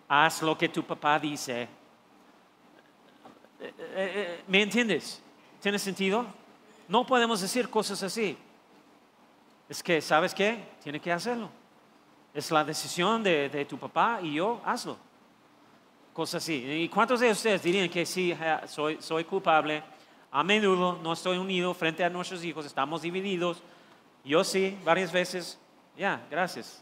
Haz 0.08 0.42
lo 0.42 0.58
que 0.58 0.70
tu 0.70 0.84
papá 0.84 1.20
dice. 1.20 1.64
Eh, 1.64 1.68
eh, 3.60 3.74
eh, 3.78 4.44
¿Me 4.48 4.62
entiendes? 4.62 5.22
¿Tiene 5.62 5.78
sentido? 5.78 6.26
No 6.88 7.06
podemos 7.06 7.42
decir 7.42 7.70
cosas 7.70 8.02
así. 8.04 8.38
Es 9.68 9.84
que, 9.84 10.02
¿sabes 10.02 10.34
qué? 10.34 10.64
Tiene 10.82 11.00
que 11.00 11.12
hacerlo. 11.12 11.50
Es 12.34 12.50
la 12.52 12.64
decisión 12.64 13.22
de, 13.22 13.50
de 13.50 13.66
tu 13.66 13.78
papá 13.78 14.20
y 14.22 14.36
yo, 14.36 14.62
hazlo 14.64 15.09
cosas 16.14 16.44
así. 16.44 16.66
¿Y 16.66 16.90
cuántos 16.90 17.20
de 17.20 17.32
ustedes 17.32 17.64
dirían 17.64 17.90
que 17.90 18.06
sí, 18.06 18.36
soy, 18.68 18.98
soy 19.02 19.24
culpable? 19.24 19.84
A 20.32 20.44
menudo 20.44 21.00
no 21.02 21.14
estoy 21.14 21.38
unido 21.38 21.74
frente 21.74 22.04
a 22.04 22.10
nuestros 22.10 22.44
hijos, 22.44 22.66
estamos 22.66 23.02
divididos. 23.02 23.62
Yo 24.24 24.44
sí, 24.44 24.78
varias 24.84 25.12
veces. 25.12 25.58
Ya, 25.98 26.22
gracias. 26.30 26.82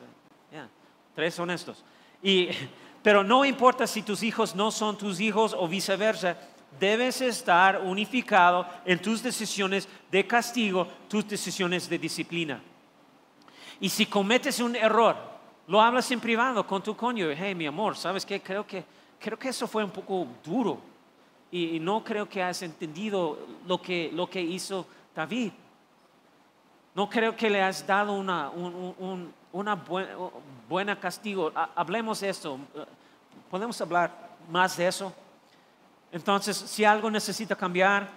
Ya, 0.52 0.68
tres 1.16 1.40
honestos. 1.40 1.84
Y, 2.22 2.50
pero 3.04 3.24
no 3.24 3.46
importa 3.46 3.88
si 3.88 4.02
tus 4.02 4.24
hijos 4.24 4.56
no 4.56 4.72
son 4.72 4.98
tus 4.98 5.20
hijos 5.20 5.56
o 5.58 5.68
viceversa, 5.68 6.38
debes 6.80 7.22
estar 7.22 7.82
unificado 7.82 8.68
en 8.86 9.00
tus 9.02 9.24
decisiones 9.24 9.88
de 10.12 10.28
castigo, 10.28 10.88
tus 11.08 11.28
decisiones 11.28 11.90
de 11.90 11.98
disciplina. 11.98 12.62
Y 13.80 13.90
si 13.90 14.06
cometes 14.06 14.60
un 14.60 14.76
error, 14.76 15.16
lo 15.68 15.82
hablas 15.82 16.10
en 16.12 16.20
privado 16.20 16.66
con 16.66 16.82
tu 16.82 16.96
cónyuge. 16.96 17.36
Hey, 17.38 17.56
mi 17.56 17.66
amor, 17.66 17.96
¿sabes 17.96 18.26
qué? 18.26 18.42
Creo 18.42 18.66
que 18.66 18.84
creo 19.20 19.38
que 19.38 19.50
eso 19.50 19.68
fue 19.68 19.84
un 19.84 19.92
poco 19.92 20.28
duro 20.44 20.80
y 21.52 21.80
no 21.80 22.04
creo 22.04 22.28
que 22.28 22.44
has 22.44 22.62
entendido 22.62 23.40
lo 23.66 23.82
que, 23.82 24.12
lo 24.14 24.30
que 24.30 24.42
hizo 24.42 24.86
David. 25.16 25.52
No 26.94 27.10
creo 27.10 27.36
que 27.36 27.50
le 27.50 27.62
has 27.62 27.86
dado 27.86 28.14
una, 28.14 28.50
una 29.52 29.86
buena, 30.68 31.00
castigo. 31.00 31.52
Hablemos 31.76 32.20
de 32.20 32.30
esto. 32.30 32.60
¿Podemos 33.50 33.80
hablar 33.80 34.12
más 34.50 34.76
de 34.78 34.88
eso? 34.88 35.14
Entonces, 36.12 36.58
si 36.58 36.84
algo 36.84 37.12
necesita 37.12 37.56
cambiar, 37.56 38.10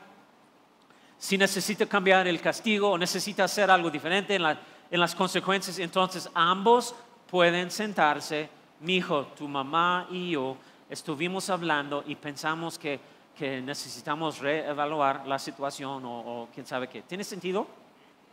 si 1.19 1.37
necesita 1.37 1.87
cambiar 1.87 2.27
el 2.27 2.41
castigo 2.41 2.93
o 2.93 2.99
necesita 2.99 3.45
hacer 3.45 3.71
algo 3.71 3.91
diferente 3.91 4.35
en, 4.35 4.43
en 4.91 5.01
las 5.01 5.15
consecuencias, 5.15 5.79
entonces 5.79 6.29
ambos 6.35 6.95
pueden 7.31 7.71
sentarse, 7.71 8.49
mi 8.81 8.97
hijo, 8.97 9.27
tu 9.37 9.47
mamá 9.47 10.07
y 10.11 10.31
yo, 10.31 10.57
estuvimos 10.91 11.49
hablando 11.49 12.05
y 12.07 12.17
pensamos 12.17 12.79
que, 12.79 13.19
necesitamos 13.41 14.41
reevaluar 14.41 15.27
la 15.27 15.39
situación 15.39 16.03
o, 16.05 16.49
quién 16.53 16.67
sabe 16.67 16.89
qué. 16.89 17.01
¿Tiene 17.03 17.25
sentido? 17.25 17.67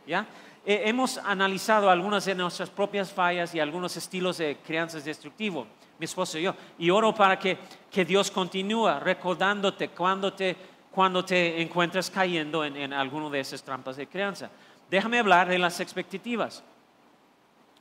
¿Ya? 0.06 0.26
hemos 0.66 1.16
analizado 1.16 1.88
algunas 1.88 2.26
de 2.26 2.34
nuestras 2.34 2.68
propias 2.68 3.10
fallas 3.10 3.54
y 3.54 3.60
algunos 3.60 3.96
estilos 3.96 4.36
de 4.36 4.58
crianza 4.58 5.00
destructivo, 5.00 5.66
mi 5.98 6.04
esposo 6.04 6.38
y 6.38 6.42
yo, 6.42 6.54
y 6.78 6.90
oro 6.90 7.14
para 7.14 7.38
que, 7.38 7.56
Dios 8.04 8.30
continúe 8.30 9.00
recordándote 9.00 9.88
cuando 9.88 10.34
te, 10.34 10.54
cuando 10.90 11.24
te 11.24 11.62
encuentras 11.62 12.10
cayendo 12.10 12.62
en, 12.62 12.76
en 12.76 12.92
alguna 12.92 13.30
de 13.30 13.40
esas 13.40 13.62
trampas 13.62 13.96
de 13.96 14.06
crianza. 14.06 14.50
Déjame 14.90 15.18
hablar 15.18 15.48
de 15.48 15.58
las 15.58 15.80
expectativas. 15.80 16.62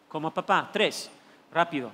Como 0.08 0.32
papá, 0.32 0.70
tres, 0.72 1.12
rápido. 1.52 1.92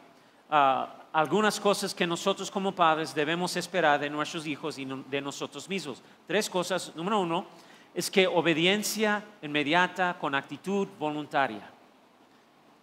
Uh, 0.50 1.03
algunas 1.14 1.60
cosas 1.60 1.94
que 1.94 2.08
nosotros 2.08 2.50
como 2.50 2.72
padres 2.72 3.14
debemos 3.14 3.56
esperar 3.56 4.00
de 4.00 4.10
nuestros 4.10 4.48
hijos 4.48 4.80
y 4.80 4.86
de 4.86 5.22
nosotros 5.22 5.70
mismos. 5.70 6.02
Tres 6.26 6.50
cosas. 6.50 6.92
Número 6.96 7.20
uno 7.20 7.46
es 7.94 8.10
que 8.10 8.26
obediencia 8.26 9.24
inmediata 9.44 10.18
con 10.20 10.34
actitud 10.34 10.88
voluntaria 11.00 11.70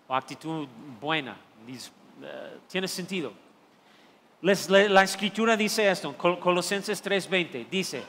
o 0.06 0.14
actitud 0.14 0.68
buena. 1.00 1.36
Eh, 1.68 2.58
tiene 2.68 2.86
sentido. 2.86 3.32
la 4.42 5.02
escritura 5.02 5.56
dice 5.56 5.90
esto, 5.90 6.16
Colosenses 6.16 7.02
3:20, 7.02 7.68
dice, 7.68 8.02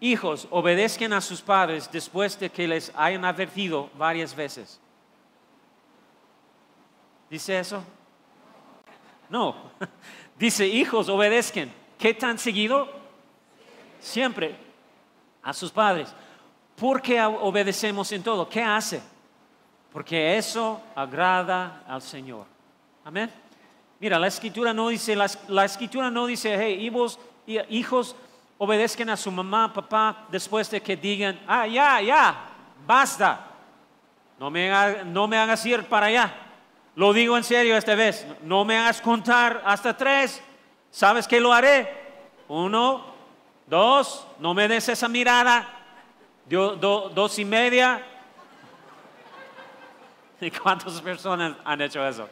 hijos, 0.00 0.48
obedezcan 0.50 1.12
a 1.12 1.20
sus 1.20 1.42
padres 1.42 1.88
después 1.92 2.40
de 2.40 2.50
que 2.50 2.66
les 2.66 2.90
hayan 2.96 3.26
advertido 3.26 3.90
varias 3.96 4.34
veces. 4.34 4.80
¿Dice 7.28 7.58
eso? 7.58 7.84
No. 9.28 9.54
Dice, 10.38 10.66
hijos, 10.66 11.08
obedezcan. 11.08 11.70
¿Qué 11.98 12.14
tan 12.14 12.38
seguido? 12.38 12.88
Siempre 14.00 14.56
a 15.42 15.52
sus 15.52 15.70
padres. 15.70 16.14
¿Por 16.76 17.02
qué 17.02 17.20
obedecemos 17.22 18.12
en 18.12 18.22
todo? 18.22 18.48
¿Qué 18.48 18.62
hace? 18.62 19.02
Porque 19.92 20.36
eso 20.36 20.80
agrada 20.94 21.82
al 21.88 22.02
Señor. 22.02 22.46
Amén. 23.04 23.32
Mira, 23.98 24.18
la 24.18 24.28
escritura 24.28 24.72
no 24.72 24.88
dice, 24.88 25.16
la, 25.16 25.64
escritura 25.64 26.08
no 26.10 26.26
dice, 26.26 26.56
hey, 26.56 26.86
hijos, 26.86 27.18
hijos, 27.68 28.14
obedezcan 28.58 29.10
a 29.10 29.16
su 29.16 29.32
mamá, 29.32 29.72
papá, 29.72 30.26
después 30.30 30.70
de 30.70 30.80
que 30.80 30.96
digan, 30.96 31.40
ah, 31.48 31.66
ya, 31.66 32.00
ya, 32.00 32.48
basta. 32.86 33.44
No 34.38 34.50
me, 34.50 35.02
no 35.04 35.26
me 35.26 35.36
hagas 35.36 35.66
ir 35.66 35.82
para 35.84 36.06
allá. 36.06 36.47
Lo 36.98 37.12
digo 37.12 37.36
en 37.36 37.44
serio 37.44 37.76
esta 37.76 37.94
vez. 37.94 38.26
No 38.42 38.64
me 38.64 38.76
hagas 38.76 39.00
contar 39.00 39.62
hasta 39.64 39.96
tres. 39.96 40.42
¿Sabes 40.90 41.28
qué 41.28 41.38
lo 41.38 41.52
haré? 41.52 41.88
Uno, 42.48 43.14
dos, 43.68 44.26
no 44.40 44.52
me 44.52 44.66
des 44.66 44.88
esa 44.88 45.08
mirada. 45.08 45.68
dos 46.48 47.38
y 47.38 47.44
media. 47.44 48.04
¿Y 50.40 50.50
cuántas 50.50 51.00
personas 51.00 51.54
han 51.64 51.80
hecho 51.82 52.04
eso? 52.04 52.28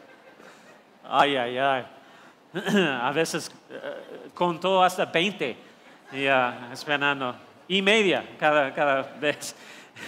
Ay, 1.09 1.37
ay, 1.37 1.59
ay. 1.59 1.87
A 3.03 3.13
veces 3.13 3.53
uh, 3.71 4.31
contó 4.35 4.83
hasta 4.83 5.05
20. 5.05 5.57
Ya, 6.11 6.71
esperando. 6.73 7.37
Y 7.69 7.81
media 7.81 8.31
cada, 8.37 8.75
cada 8.75 9.03
vez. 9.03 9.55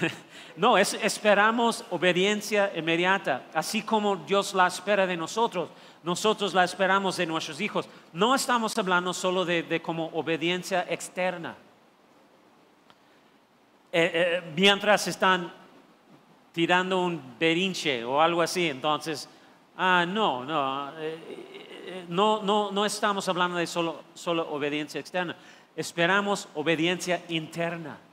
No, 0.59 0.77
esperamos 0.77 1.85
obediencia 1.91 2.73
inmediata, 2.75 3.47
así 3.55 3.83
como 3.83 4.17
Dios 4.17 4.55
la 4.55 4.67
espera 4.67 5.07
de 5.07 5.17
nosotros. 5.17 5.69
Nosotros 6.03 6.53
la 6.53 6.65
esperamos 6.65 7.17
de 7.17 7.27
nuestros 7.27 7.61
hijos. 7.61 7.89
No 8.13 8.35
estamos 8.35 8.77
hablando 8.77 9.15
solo 9.15 9.45
de, 9.45 9.81
como 9.81 10.07
obediencia 10.07 10.85
externa. 10.89 11.55
Eh, 13.93 14.11
eh, 14.13 14.53
mientras 14.57 15.07
están 15.07 15.53
tirando 16.51 17.05
un 17.05 17.39
berinche 17.39 18.05
o 18.05 18.21
algo 18.21 18.43
así, 18.43 18.69
entonces, 18.69 19.29
ah, 19.77 20.05
no, 20.09 20.45
no, 20.45 20.91
eh, 20.99 22.05
no, 22.09 22.43
no, 22.43 22.73
no 22.73 22.85
estamos 22.85 23.29
hablando 23.29 23.59
de 23.59 23.67
solo, 23.69 24.03
solo 24.13 24.51
obediencia 24.51 24.99
externa. 24.99 25.37
Esperamos 25.77 26.49
obediencia 26.57 27.23
interna. 27.29 28.08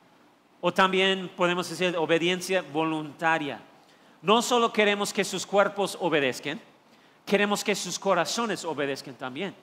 O 0.61 0.73
también 0.73 1.29
podemos 1.35 1.69
decir 1.69 1.95
obediencia 1.97 2.61
voluntaria. 2.61 3.59
No 4.21 4.41
solo 4.41 4.73
queremos 4.73 5.13
que 5.13 5.23
sus 5.23 5.45
cuerpos 5.45 5.97
obedezcan, 6.01 6.59
queremos 7.25 7.63
que 7.63 7.75
sus 7.75 7.99
corazones 7.99 8.65
obedezcan 8.65 9.15
también, 9.15 9.53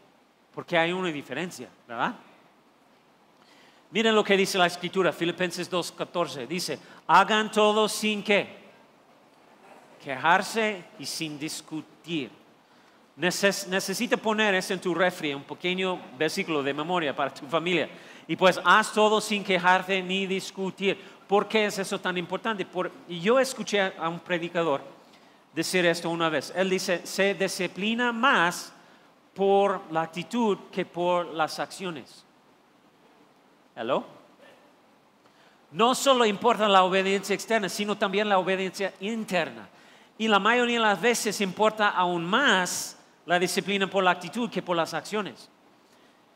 porque 0.55 0.77
hay 0.79 0.93
una 0.93 1.09
diferencia, 1.09 1.69
¿verdad? 1.89 2.15
Miren 3.91 4.15
lo 4.15 4.25
que 4.25 4.37
dice 4.37 4.57
la 4.57 4.67
escritura, 4.67 5.13
Filipenses 5.13 5.71
2.14, 5.71 6.47
dice, 6.47 6.79
hagan 7.07 7.51
todo 7.51 7.89
sin 7.89 8.23
que 8.23 8.63
quejarse 10.03 10.85
y 10.99 11.05
sin 11.05 11.39
discutir. 11.39 12.31
necesita 13.17 14.17
poner 14.17 14.55
eso 14.55 14.73
en 14.73 14.81
tu 14.81 14.95
refri, 14.95 15.35
un 15.35 15.45
pequeño 15.45 16.01
versículo 16.17 16.63
de 16.63 16.73
memoria 16.73 17.15
para 17.15 17.35
tu 17.35 17.47
familia. 17.47 17.89
Y 18.29 18.37
pues 18.37 18.61
haz 18.65 18.93
todo 18.93 19.21
sin 19.21 19.43
quejarte 19.43 20.03
ni 20.03 20.27
discutir. 20.27 20.99
¿Por 21.27 21.49
qué 21.49 21.67
es 21.67 21.79
eso 21.79 22.01
tan 22.01 22.17
importante? 22.19 22.67
yo 23.09 23.39
escuché 23.39 23.81
a 23.81 24.09
un 24.09 24.21
predicador 24.21 24.83
decir 25.55 25.85
esto 25.87 26.11
una 26.11 26.29
vez. 26.29 26.53
Él 26.55 26.71
dice, 26.71 27.07
se 27.07 27.35
disciplina 27.35 28.13
más 28.13 28.73
por 29.35 29.81
la 29.91 30.03
actitud 30.03 30.59
que 30.71 30.85
por 30.85 31.27
las 31.27 31.59
acciones. 31.59 32.25
¿Hello? 33.75 34.05
No 35.71 35.95
solo 35.95 36.27
importa 36.27 36.69
la 36.69 36.85
obediencia 36.85 37.35
externa, 37.35 37.69
sino 37.69 37.97
también 37.97 38.29
la 38.29 38.39
obediencia 38.39 38.93
interna. 39.01 39.69
Y 40.19 40.29
la 40.29 40.39
mayoría 40.39 40.79
de 40.79 40.87
las 40.87 41.01
veces 41.01 41.41
importa 41.41 41.89
aún 41.89 42.25
más 42.25 42.99
la 43.25 43.39
disciplina 43.39 43.87
por 43.87 44.05
la 44.05 44.11
actitud 44.11 44.51
que 44.51 44.63
por 44.63 44.77
las 44.77 44.93
acciones. 44.93 45.49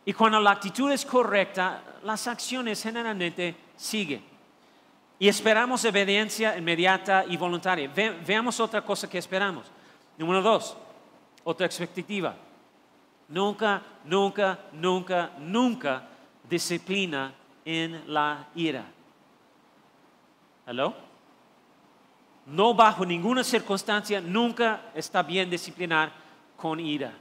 Y 0.09 0.12
cuando 0.12 0.38
la 0.40 0.52
actitud 0.52 0.90
es 0.92 1.04
correcta, 1.04 1.82
las 2.04 2.28
acciones 2.28 2.80
generalmente 2.80 3.57
siguen. 3.76 4.22
Y 5.18 5.26
esperamos 5.26 5.84
obediencia 5.84 6.57
inmediata 6.57 7.24
y 7.26 7.36
voluntaria. 7.36 7.90
veamos 8.24 8.61
otra 8.61 8.82
cosa 8.82 9.11
que 9.11 9.18
esperamos. 9.18 9.66
Número 10.16 10.40
dos, 10.40 10.76
otra 11.42 11.66
expectativa. 11.66 12.36
Nunca, 13.28 13.82
nunca, 14.04 14.61
nunca, 14.72 15.32
nunca 15.40 16.04
disciplina 16.48 17.34
en 17.64 18.04
la 18.07 18.46
ira. 18.54 18.84
¿Aló? 20.66 20.94
No 22.46 22.74
bajo 22.74 23.04
ninguna 23.04 23.42
circunstancia, 23.42 24.20
nunca 24.20 24.92
está 24.94 25.24
bien 25.24 25.50
disciplinar 25.50 26.12
con 26.57 26.78
ira. 26.78 27.12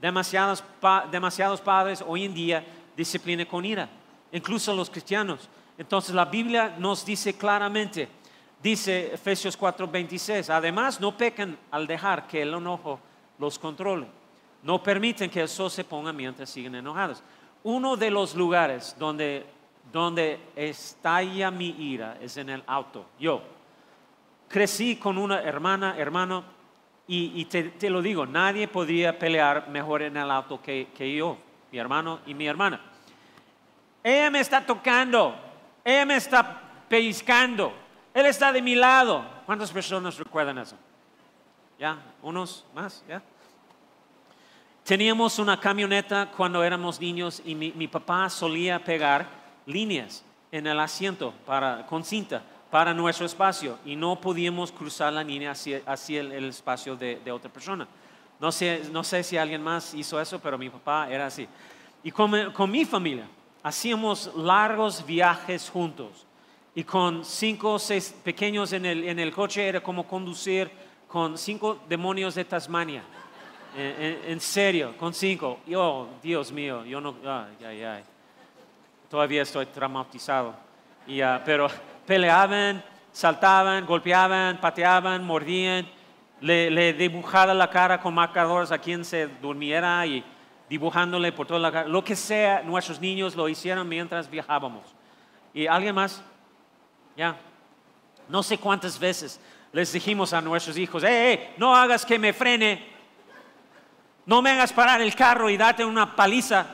Demasiados, 0.00 0.64
demasiados 1.10 1.60
padres 1.60 2.02
hoy 2.06 2.24
en 2.24 2.34
día 2.34 2.64
disciplinan 2.96 3.46
con 3.46 3.64
ira, 3.64 3.88
incluso 4.32 4.74
los 4.74 4.88
cristianos. 4.88 5.48
Entonces 5.76 6.14
la 6.14 6.24
Biblia 6.24 6.74
nos 6.78 7.04
dice 7.04 7.36
claramente, 7.36 8.08
dice 8.62 9.14
Efesios 9.14 9.58
4:26, 9.58 10.50
además 10.50 11.00
no 11.00 11.16
pecan 11.16 11.58
al 11.70 11.86
dejar 11.86 12.26
que 12.26 12.42
el 12.42 12.54
enojo 12.54 12.98
los 13.38 13.58
controle. 13.58 14.06
No 14.62 14.82
permiten 14.82 15.30
que 15.30 15.40
el 15.40 15.48
sol 15.48 15.70
se 15.70 15.84
ponga 15.84 16.12
mientras 16.12 16.50
siguen 16.50 16.74
enojados. 16.74 17.22
Uno 17.62 17.96
de 17.96 18.10
los 18.10 18.34
lugares 18.34 18.94
donde, 18.98 19.46
donde 19.92 20.38
estalla 20.56 21.50
mi 21.50 21.70
ira 21.78 22.18
es 22.20 22.36
en 22.36 22.50
el 22.50 22.62
auto. 22.66 23.06
Yo 23.18 23.42
crecí 24.48 24.96
con 24.96 25.16
una 25.16 25.40
hermana, 25.42 25.94
hermano, 25.96 26.44
y, 27.12 27.44
te, 27.46 27.90
lo 27.90 28.02
digo, 28.02 28.24
nadie 28.24 28.68
podría 28.68 29.18
pelear 29.18 29.68
mejor 29.68 30.02
en 30.02 30.16
el 30.16 30.30
auto 30.30 30.62
que, 30.62 30.86
yo, 31.16 31.36
mi 31.72 31.78
hermano 31.78 32.20
y 32.24 32.34
mi 32.34 32.46
hermana. 32.46 32.80
Ella 34.04 34.30
me 34.30 34.38
está 34.38 34.64
tocando, 34.64 35.34
ella 35.84 36.06
me 36.06 36.14
está 36.14 36.60
pellizcando, 36.88 37.72
él 38.14 38.26
está 38.26 38.52
de 38.52 38.62
mi 38.62 38.76
lado. 38.76 39.24
¿Cuántas 39.44 39.72
personas 39.72 40.18
recuerdan 40.18 40.58
eso? 40.58 40.76
¿Ya? 41.80 41.98
¿Unos 42.22 42.64
más? 42.72 43.02
Teníamos 44.84 45.40
una 45.40 45.58
camioneta 45.58 46.30
cuando 46.30 46.62
éramos 46.62 47.00
niños 47.00 47.42
y 47.44 47.56
mi, 47.56 47.88
papá 47.88 48.30
solía 48.30 48.84
pegar 48.84 49.26
líneas 49.66 50.24
en 50.52 50.68
el 50.68 50.78
asiento 50.78 51.34
para, 51.44 51.84
con 51.86 52.04
cinta 52.04 52.44
para 52.70 52.94
nuestro 52.94 53.26
espacio 53.26 53.78
y 53.84 53.96
no 53.96 54.20
podíamos 54.20 54.70
cruzar 54.70 55.12
la 55.12 55.24
línea 55.24 55.50
hacia, 55.52 56.20
el, 56.20 56.44
espacio 56.44 56.96
de, 56.96 57.32
otra 57.32 57.52
persona. 57.52 57.86
No 58.38 58.52
sé, 58.52 58.82
no 58.90 59.04
sé 59.04 59.22
si 59.22 59.36
alguien 59.36 59.62
más 59.62 59.92
hizo 59.94 60.20
eso, 60.20 60.38
pero 60.38 60.56
mi 60.56 60.70
papá 60.70 61.08
era 61.10 61.26
así. 61.26 61.46
Y 62.02 62.10
con, 62.10 62.52
con 62.52 62.70
mi 62.70 62.84
familia 62.84 63.26
hacíamos 63.62 64.30
largos 64.36 65.04
viajes 65.04 65.68
juntos 65.68 66.26
y 66.74 66.84
con 66.84 67.24
cinco 67.24 67.74
o 67.74 67.78
seis 67.78 68.14
pequeños 68.24 68.72
en 68.72 68.86
el, 68.86 69.04
en 69.08 69.18
el 69.18 69.32
coche 69.32 69.66
era 69.66 69.82
como 69.82 70.06
conducir 70.06 70.70
con 71.08 71.36
cinco 71.36 71.80
demonios 71.88 72.34
de 72.36 72.44
Tasmania. 72.44 73.02
En, 73.76 74.40
serio, 74.40 74.96
con 74.96 75.14
cinco. 75.14 75.60
Yo, 75.66 76.08
Dios 76.22 76.50
mío, 76.50 76.84
yo 76.84 77.00
no, 77.00 77.14
ay, 77.24 77.82
ay, 77.84 78.02
todavía 79.08 79.42
estoy 79.42 79.66
traumatizado. 79.66 80.54
Y, 81.06 81.20
pero 81.44 81.68
peleaban, 82.10 82.82
saltaban, 83.12 83.86
golpeaban, 83.86 84.60
pateaban, 84.60 85.24
mordían, 85.24 85.88
le, 86.40 86.68
le 86.68 86.92
dibujaban 86.92 87.56
la 87.56 87.70
cara 87.70 88.00
con 88.00 88.12
marcadores 88.12 88.72
a 88.72 88.78
quien 88.78 89.04
se 89.04 89.28
durmiera 89.28 90.04
y 90.04 90.24
dibujándole 90.68 91.30
por 91.30 91.46
toda 91.46 91.60
la 91.60 91.70
cara. 91.70 91.86
Lo 91.86 92.02
que 92.02 92.16
sea, 92.16 92.62
nuestros 92.64 93.00
niños 93.00 93.36
lo 93.36 93.48
hicieron 93.48 93.88
mientras 93.88 94.28
viajábamos. 94.28 94.92
¿Y 95.54 95.68
alguien 95.68 95.94
más? 95.94 96.20
Ya. 97.16 97.36
No 98.28 98.42
sé 98.42 98.58
cuántas 98.58 98.98
veces 98.98 99.40
les 99.72 99.92
dijimos 99.92 100.32
a 100.32 100.40
nuestros 100.40 100.76
hijos, 100.78 101.04
hey, 101.06 101.54
no 101.58 101.76
hagas 101.76 102.04
que 102.04 102.18
me 102.18 102.32
frene, 102.32 102.88
no 104.26 104.42
me 104.42 104.50
hagas 104.50 104.72
parar 104.72 105.00
el 105.00 105.14
carro 105.14 105.48
y 105.48 105.56
date 105.56 105.84
una 105.84 106.16
paliza. 106.16 106.66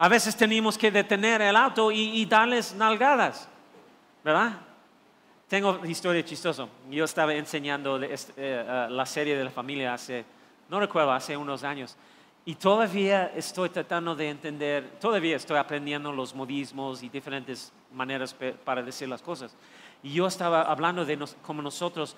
A 0.00 0.08
veces 0.08 0.36
tenemos 0.36 0.76
que 0.76 0.90
detener 0.90 1.40
el 1.42 1.54
auto 1.54 1.92
y, 1.92 2.24
darles 2.26 2.74
nalgadas, 2.74 3.48
¿verdad? 4.24 4.52
Tengo 5.48 5.84
historia 5.84 6.24
chistosa. 6.24 6.66
Yo 6.90 7.04
estaba 7.04 7.34
enseñando 7.34 8.02
eh, 8.02 8.16
eh, 8.36 8.86
la 8.88 9.04
serie 9.04 9.36
de 9.36 9.44
la 9.44 9.50
familia 9.50 9.94
hace, 9.94 10.24
no 10.68 10.80
recuerdo, 10.80 11.12
hace 11.12 11.36
unos 11.36 11.64
años. 11.64 11.96
Y 12.44 12.54
todavía 12.54 13.32
estoy 13.36 13.68
tratando 13.68 14.16
de 14.16 14.30
entender, 14.30 14.98
todavía 15.00 15.36
estoy 15.36 15.58
aprendiendo 15.58 16.10
los 16.10 16.34
modismos 16.34 17.02
y 17.02 17.08
diferentes 17.08 17.72
maneras 17.92 18.34
para 18.64 18.82
decir 18.82 19.08
las 19.08 19.22
cosas. 19.22 19.54
Y 20.02 20.14
yo 20.14 20.26
estaba 20.26 20.62
hablando 20.62 21.04
de 21.04 21.18
cómo 21.42 21.62
nosotros 21.62 22.16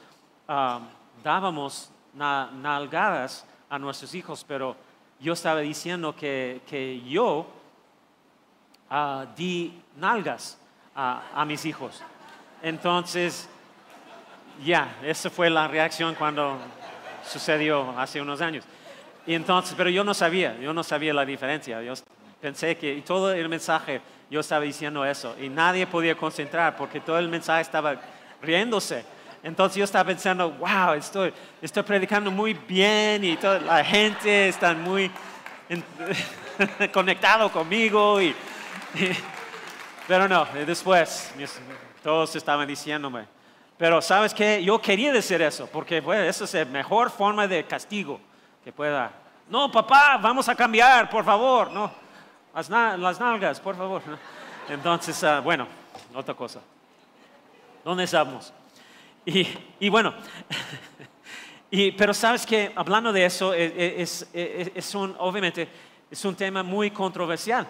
ah, 0.48 0.80
dábamos 1.22 1.90
nalgadas 2.14 3.46
a 3.68 3.78
nuestros 3.78 4.14
hijos, 4.14 4.44
pero 4.46 4.76
yo 5.20 5.34
estaba 5.34 5.60
diciendo 5.60 6.14
que, 6.16 6.62
que 6.66 7.02
yo 7.02 7.46
ah, 8.88 9.26
di 9.36 9.78
nalgas 9.96 10.58
a, 10.94 11.44
mis 11.46 11.64
hijos. 11.64 12.02
Entonces, 12.62 13.48
ya, 14.64 14.96
esa 15.02 15.30
fue 15.30 15.50
la 15.50 15.68
reacción 15.68 16.14
cuando 16.14 16.58
sucedió 17.26 17.98
hace 17.98 18.20
unos 18.20 18.40
años. 18.40 18.64
Y 19.26 19.34
entonces, 19.34 19.74
pero 19.76 19.90
yo 19.90 20.04
no 20.04 20.14
sabía, 20.14 20.56
yo 20.58 20.72
no 20.72 20.82
sabía 20.82 21.14
la 21.14 21.24
diferencia. 21.24 21.82
Yo 21.82 21.94
pensé 22.40 22.76
que 22.76 23.02
todo 23.06 23.32
el 23.32 23.48
mensaje 23.48 24.00
yo 24.30 24.40
estaba 24.40 24.64
diciendo 24.64 25.04
eso 25.04 25.34
y 25.40 25.48
nadie 25.48 25.86
podía 25.86 26.16
concentrar 26.16 26.76
porque 26.76 27.00
todo 27.00 27.18
el 27.18 27.28
mensaje 27.28 27.62
estaba 27.62 27.96
riéndose. 28.42 29.04
Entonces 29.42 29.76
yo 29.76 29.84
estaba 29.84 30.04
pensando, 30.04 30.50
wow, 30.52 30.94
estoy, 30.94 31.32
estoy 31.60 31.82
predicando 31.82 32.30
muy 32.30 32.54
bien 32.54 33.24
y 33.24 33.36
toda 33.36 33.60
la 33.60 33.84
gente 33.84 34.48
está 34.48 34.72
muy 34.72 35.10
conectado 36.92 37.50
conmigo. 37.52 38.22
Y, 38.22 38.34
pero 40.06 40.28
no, 40.28 40.46
después 40.66 41.32
todos 42.02 42.36
estaban 42.36 42.68
diciéndome, 42.68 43.26
pero 43.78 44.00
sabes 44.02 44.34
qué, 44.34 44.62
yo 44.62 44.80
quería 44.80 45.12
decir 45.12 45.40
eso, 45.42 45.66
porque 45.72 46.00
bueno, 46.00 46.22
esa 46.24 46.44
es 46.44 46.54
la 46.54 46.64
mejor 46.66 47.10
forma 47.10 47.46
de 47.46 47.64
castigo 47.64 48.20
que 48.62 48.72
pueda. 48.72 49.10
No, 49.48 49.70
papá, 49.70 50.18
vamos 50.18 50.48
a 50.48 50.54
cambiar, 50.54 51.08
por 51.10 51.24
favor, 51.24 51.70
no, 51.70 51.90
las, 52.54 52.70
nalgas, 53.20 53.60
por 53.60 53.76
favor. 53.76 54.02
Entonces, 54.68 55.22
ah, 55.24 55.40
bueno, 55.40 55.66
otra 56.14 56.34
cosa. 56.34 56.60
¿Dónde 57.84 58.04
estamos? 58.04 58.52
Y, 59.26 59.88
bueno, 59.88 60.14
pero 61.96 62.14
sabes 62.14 62.46
que 62.46 62.72
hablando 62.76 63.12
de 63.12 63.24
eso, 63.24 63.52
e, 63.52 63.64
e, 63.64 64.02
es, 64.02 64.28
e, 64.32 64.72
es, 64.74 64.94
un, 64.94 65.14
obviamente 65.18 65.68
es 66.10 66.24
un 66.24 66.34
tema 66.34 66.62
muy 66.62 66.90
controversial. 66.90 67.66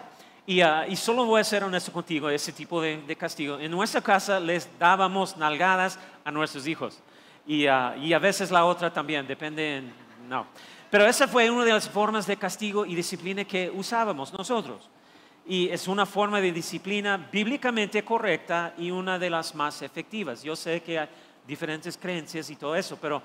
Y, 0.47 0.61
ah, 0.61 0.85
y, 0.87 0.95
solo 0.95 1.25
voy 1.25 1.41
a 1.41 1.43
ser 1.43 1.63
honesto 1.63 1.91
contigo, 1.91 2.29
ese 2.29 2.51
tipo 2.51 2.79
de, 2.79 3.15
castigo. 3.17 3.57
En 3.59 3.71
nuestra 3.71 4.01
casa 4.01 4.39
les 4.39 4.69
dábamos 4.77 5.35
nalgadas 5.37 5.97
a 6.23 6.31
nuestros 6.31 6.67
hijos. 6.67 6.99
Y, 7.47 7.65
ah, 7.65 7.95
y, 7.99 8.13
a 8.13 8.19
veces 8.19 8.51
la 8.51 8.65
otra 8.65 8.93
también, 8.93 9.25
depende, 9.25 9.81
no. 10.29 10.45
Pero 10.91 11.07
esa 11.07 11.27
fue 11.27 11.49
una 11.49 11.65
de 11.65 11.73
las 11.73 11.89
formas 11.89 12.27
de 12.27 12.37
castigo 12.37 12.85
y 12.85 12.93
disciplina 12.93 13.43
que 13.43 13.71
usábamos 13.71 14.31
nosotros. 14.33 14.87
Y 15.47 15.67
es 15.69 15.87
una 15.87 16.05
forma 16.05 16.39
de 16.39 16.51
disciplina 16.51 17.17
bíblicamente 17.31 18.03
correcta 18.03 18.73
y 18.77 18.91
una 18.91 19.17
de 19.17 19.29
las 19.31 19.53
más 19.55 19.81
efectivas. 19.81 20.43
Yo 20.43 20.55
sé 20.55 20.81
que 20.81 21.07
diferentes 21.47 21.97
creencias 21.97 22.49
y 22.49 22.55
todo 22.55 22.75
eso, 22.75 22.97
pero, 23.01 23.21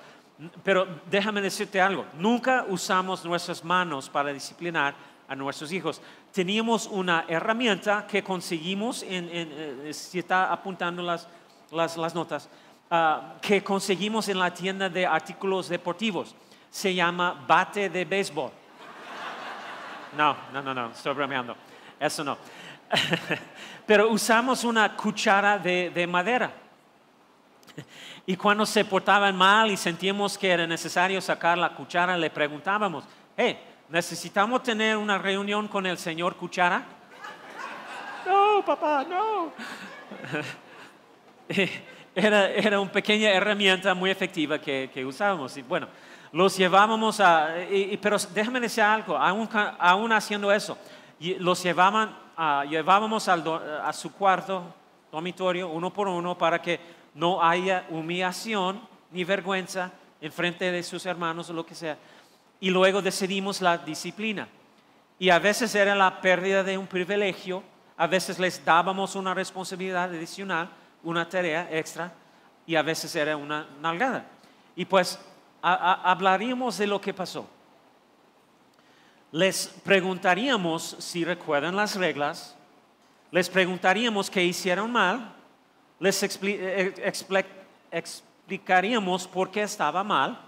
pero 0.63 0.87
déjame 1.11 1.41
decirte 1.41 1.81
algo, 1.81 2.07
nunca 2.19 2.65
usamos 2.69 3.25
nuestras 3.25 3.65
manos 3.65 4.09
para 4.09 4.33
disciplinar 4.33 4.95
a 5.31 5.37
nuestros 5.37 5.71
hijos. 5.71 6.03
Teníamos 6.33 6.89
una 6.89 7.25
herramienta 7.29 8.05
que 8.05 8.23
conseguimos, 8.23 9.05
en, 9.05 9.29
eh, 9.31 9.95
si 9.95 10.19
está 10.19 10.53
apuntando 10.53 11.03
las, 11.03 11.29
las, 11.71 12.15
notas, 12.17 12.49
ah, 12.91 13.35
que 13.41 13.63
conseguimos 13.63 14.29
en 14.29 14.41
la 14.41 14.53
tienda 14.53 14.89
de 14.89 15.07
artículos 15.07 15.69
deportivos. 15.69 16.35
Se 16.69 16.93
llama 16.93 17.45
bate 17.47 17.89
de 17.89 18.05
béisbol. 18.05 18.51
No, 20.17 20.37
no, 20.53 20.63
no, 20.63 20.75
no, 20.75 20.91
estoy 20.91 21.15
bromeando. 21.15 21.57
Eso 22.01 22.25
no. 22.25 22.37
Pero 23.87 24.11
usamos 24.11 24.65
una 24.65 24.97
cuchara 24.97 25.59
de, 25.59 25.91
de 25.91 26.07
madera. 26.09 26.53
Y 28.27 28.35
cuando 28.35 28.67
se 28.67 28.85
portaban 28.85 29.37
mal 29.37 29.71
y 29.71 29.77
sentíamos 29.77 30.37
que 30.37 30.51
era 30.51 30.67
necesario 30.67 31.21
sacar 31.21 31.57
la 31.57 31.73
cuchara, 31.73 32.19
le 32.19 32.31
preguntábamos, 32.31 33.05
hey, 33.37 33.70
¿necesitamos 33.91 34.63
tener 34.63 34.97
una 34.97 35.19
reunión 35.19 35.69
con 35.69 35.87
el 35.87 35.99
señor 35.99 36.37
cuchara? 36.37 36.83
no, 38.27 38.65
papá, 38.65 39.05
no. 39.09 39.53
era, 42.15 42.49
era 42.51 42.81
una 42.81 42.91
pequeña 42.93 43.31
herramienta 43.31 43.95
muy 43.95 44.11
efectiva 44.11 44.59
que, 44.59 44.91
que 44.93 45.05
usábamos. 45.05 45.57
Y 45.57 45.63
bueno, 45.63 45.89
los 46.33 46.57
llevábamos 46.57 47.21
a, 47.21 47.49
pero 48.01 48.17
déjame 48.33 48.61
decir 48.61 48.83
algo, 48.85 49.17
aún, 49.17 49.49
aún 49.79 50.13
haciendo 50.13 50.53
eso, 50.53 50.79
los 51.39 51.63
llevaban 51.63 52.17
ah, 52.37 52.65
llevábamos 52.69 53.29
al 53.29 53.43
do- 53.45 53.61
a 53.83 53.93
su 53.93 54.13
cuarto, 54.13 54.63
dormitorio, 55.11 55.69
uno 55.69 55.93
por 55.93 56.09
uno, 56.09 56.39
para 56.39 56.63
que 56.63 56.79
no 57.15 57.43
haya 57.43 57.85
humillación 57.91 58.81
ni 59.11 59.25
vergüenza 59.25 59.91
en 60.21 60.31
frente 60.33 60.71
de 60.71 60.83
sus 60.83 61.05
hermanos 61.07 61.51
o 61.51 61.53
lo 61.53 61.67
que 61.67 61.75
sea. 61.75 61.97
Y 62.61 62.71
luego 62.71 63.01
decidimos 63.03 63.61
la 63.61 63.79
disciplina. 63.79 64.49
Y 65.19 65.31
a 65.31 65.39
veces 65.39 65.75
era 65.75 65.95
la 65.95 66.21
pérdida 66.21 66.63
de 66.63 66.79
un 66.79 66.87
privilegio, 66.87 67.63
a 67.97 68.07
veces 68.07 68.39
les 68.39 68.65
dábamos 68.65 69.15
una 69.15 69.35
responsabilidad 69.35 70.05
adicional, 70.05 70.71
una 71.03 71.29
tarea 71.29 71.69
extra, 71.71 72.13
y 72.67 72.77
a 72.77 72.83
veces 72.83 73.15
era 73.17 73.37
una 73.37 73.67
nalgada. 73.81 74.25
Y 74.77 74.85
pues 74.85 75.19
hablaríamos 75.63 76.79
de 76.79 76.87
lo 76.87 77.01
que 77.01 77.13
pasó. 77.13 77.47
Les 79.33 79.69
preguntaríamos 79.85 80.97
si 80.99 81.25
recuerdan 81.25 81.77
las 81.77 81.97
reglas, 81.97 82.57
les 83.31 83.49
preguntaríamos 83.49 84.31
qué 84.31 84.43
hicieron 84.43 84.91
mal, 84.91 85.35
les 86.01 86.23
eh, 86.23 86.95
expli- 87.05 87.47
explicaríamos 87.93 89.29
por 89.29 89.51
qué 89.51 89.63
estaba 89.63 90.03
mal 90.03 90.41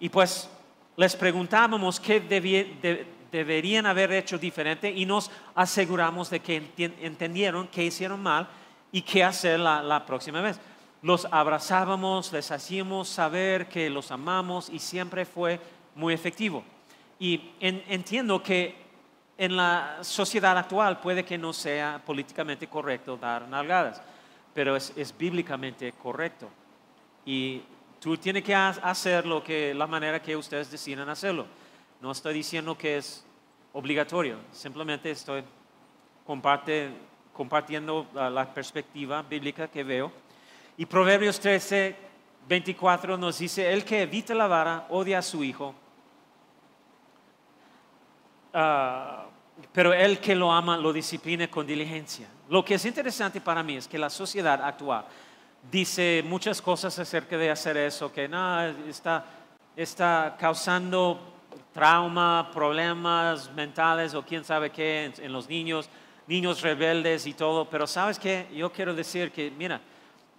y 0.00 0.08
pues 0.08 0.48
les 0.96 1.16
preguntábamos 1.16 1.98
qué 2.00 2.20
de- 2.20 3.06
deberían 3.30 3.86
haber 3.86 4.12
hecho 4.12 4.38
diferente 4.38 4.90
y 4.90 5.06
nos 5.06 5.30
aseguramos 5.54 6.30
de 6.30 6.40
que 6.40 6.62
entendieron 7.00 7.68
qué 7.68 7.84
hicieron 7.84 8.20
mal 8.22 8.48
y 8.92 9.02
qué 9.02 9.22
hacer 9.22 9.60
la, 9.60 9.82
la 9.82 10.04
próxima 10.04 10.40
vez. 10.40 10.58
Los 11.02 11.26
abrazábamos, 11.30 12.32
les 12.32 12.50
hacíamos 12.50 13.08
saber 13.08 13.68
que 13.68 13.88
los 13.88 14.10
amamos 14.10 14.68
y 14.68 14.78
siempre 14.80 15.24
fue 15.24 15.60
muy 15.94 16.12
efectivo. 16.12 16.64
Y 17.18 17.52
en- 17.60 17.82
entiendo 17.88 18.42
que 18.42 18.74
en 19.38 19.56
la 19.56 19.98
sociedad 20.02 20.58
actual 20.58 21.00
puede 21.00 21.24
que 21.24 21.38
no 21.38 21.52
sea 21.52 22.02
políticamente 22.04 22.66
correcto 22.66 23.16
dar 23.16 23.48
nalgadas, 23.48 24.02
pero 24.52 24.76
es, 24.76 24.92
es 24.96 25.16
bíblicamente 25.16 25.92
correcto. 25.92 26.50
Y 27.24 27.62
tú 28.00 28.16
tienes 28.16 28.42
que 28.42 28.54
ha- 28.54 28.70
hacer 28.70 29.26
lo 29.26 29.42
que, 29.44 29.72
la 29.74 29.86
manera 29.86 30.20
que 30.20 30.34
ustedes 30.36 30.70
decidan 30.70 31.08
hacerlo. 31.08 31.46
No 32.00 32.10
estoy 32.12 32.34
diciendo 32.34 32.76
que 32.76 32.96
es 32.96 33.24
obligatorio, 33.72 34.38
simplemente 34.52 35.10
estoy 35.10 35.44
compartiendo 36.26 38.06
la 38.14 38.52
perspectiva 38.52 39.22
bíblica 39.22 39.68
que 39.68 39.84
veo. 39.84 40.10
Y 40.76 40.86
Proverbios 40.86 41.38
13, 41.38 41.94
24 42.48 43.16
nos 43.18 43.38
dice, 43.38 43.72
el 43.72 43.84
que 43.84 44.02
evita 44.02 44.34
la 44.34 44.46
vara 44.46 44.86
odia 44.90 45.18
a 45.18 45.22
su 45.22 45.44
hijo, 45.44 45.74
Ah, 48.52 49.26
pero 49.72 49.92
el 49.92 50.18
que 50.18 50.34
lo 50.34 50.50
ama 50.50 50.76
lo 50.76 50.92
disciplina 50.92 51.48
con 51.48 51.64
diligencia. 51.66 52.26
Lo 52.48 52.64
que 52.64 52.74
es 52.74 52.84
interesante 52.84 53.40
para 53.40 53.62
mí 53.62 53.76
es 53.76 53.86
que 53.86 53.96
la 53.98 54.10
sociedad 54.10 54.60
actual 54.64 55.04
dice 55.70 56.22
muchas 56.24 56.62
cosas 56.62 56.98
acerca 56.98 57.36
de 57.36 57.50
hacer 57.50 57.76
eso, 57.76 58.12
que 58.12 58.28
no, 58.28 58.62
está, 58.88 59.24
está 59.76 60.36
causando 60.38 61.18
trauma, 61.72 62.50
problemas 62.52 63.52
mentales 63.52 64.14
o 64.14 64.22
quién 64.22 64.44
sabe 64.44 64.70
qué 64.70 65.12
en, 65.18 65.32
los 65.32 65.48
niños, 65.48 65.88
niños 66.26 66.62
rebeldes 66.62 67.26
y 67.26 67.34
todo, 67.34 67.68
pero 67.68 67.86
sabes 67.86 68.18
qué, 68.18 68.46
yo 68.54 68.72
quiero 68.72 68.94
decir 68.94 69.32
que, 69.32 69.50
mira, 69.50 69.80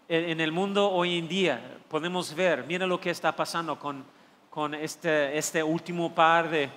en, 0.07 0.29
en 0.31 0.41
el 0.41 0.51
mundo 0.51 0.89
hoy 0.89 1.17
en 1.17 1.27
día 1.27 1.79
podemos 1.89 2.33
ver, 2.33 2.65
mira 2.67 2.87
lo 2.87 2.99
que 2.99 3.09
está 3.09 3.35
pasando 3.35 3.77
con, 3.77 4.05
con 4.49 4.73
este, 4.73 5.37
este 5.37 5.63
último 5.63 6.13
par 6.13 6.49
de, 6.49 6.69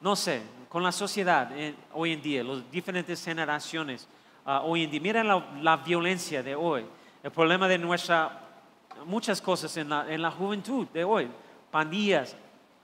no 0.00 0.14
sé, 0.14 0.40
con 0.68 0.82
la 0.82 0.92
sociedad 0.92 1.50
eh, 1.56 1.74
hoy 1.94 2.12
en 2.12 2.22
día, 2.22 2.44
las 2.44 2.70
diferentes 2.70 3.24
generaciones 3.24 4.06
ah, 4.44 4.62
hoy 4.64 4.84
en 4.84 4.90
día. 4.90 5.00
Mira 5.00 5.24
la, 5.24 5.44
la 5.60 5.76
violencia 5.78 6.42
de 6.42 6.54
hoy, 6.54 6.84
el 7.22 7.30
problema 7.30 7.66
de 7.68 7.78
nuestra, 7.78 8.40
muchas 9.06 9.40
cosas 9.40 9.76
en 9.76 9.88
la, 9.88 10.12
en 10.12 10.22
la 10.22 10.30
juventud 10.30 10.86
de 10.88 11.04
hoy, 11.04 11.28
pandillas, 11.70 12.36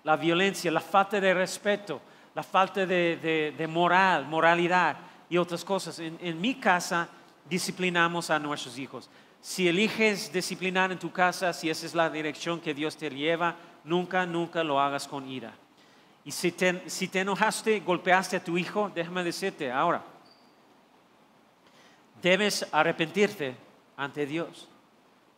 la 0.03 0.17
violencia, 0.17 0.71
la 0.71 0.81
falta 0.81 1.21
de 1.21 1.33
respeto, 1.33 2.01
la 2.35 2.43
falta 2.43 2.85
de, 2.85 3.53
de- 3.57 3.67
moral, 3.69 4.27
moralidad 4.27 4.97
y 5.31 5.39
otras 5.39 5.65
cosas. 5.65 5.99
En, 5.99 6.19
en 6.21 6.41
mi 6.41 6.57
casa 6.57 7.09
disciplinamos 7.49 8.31
a 8.31 8.39
nuestros 8.39 8.79
hijos. 8.79 9.09
Si 9.41 9.69
eliges 9.69 10.33
disciplinar 10.33 10.91
en 10.91 10.99
tu 10.99 11.13
casa, 11.13 11.53
si 11.53 11.71
esa 11.71 11.87
es 11.87 11.95
la 11.95 12.11
dirección 12.11 12.61
que 12.61 12.75
Dios 12.75 12.97
te 12.97 13.11
lleva, 13.11 13.55
nunca, 13.85 14.27
nunca 14.27 14.65
lo 14.65 14.81
hagas 14.81 15.07
con 15.07 15.29
ira. 15.29 15.53
Y 16.25 16.31
si 16.33 16.53
te, 16.53 16.89
si 16.89 17.09
te 17.09 17.21
enojaste, 17.21 17.81
golpeaste 17.81 18.37
a 18.39 18.45
tu 18.45 18.57
hijo, 18.57 18.91
déjame 18.95 19.23
decirte 19.23 19.71
ahora, 19.71 20.03
debes 22.23 22.67
arrepentirte 22.73 23.55
ante 23.97 24.27
Dios. 24.27 24.69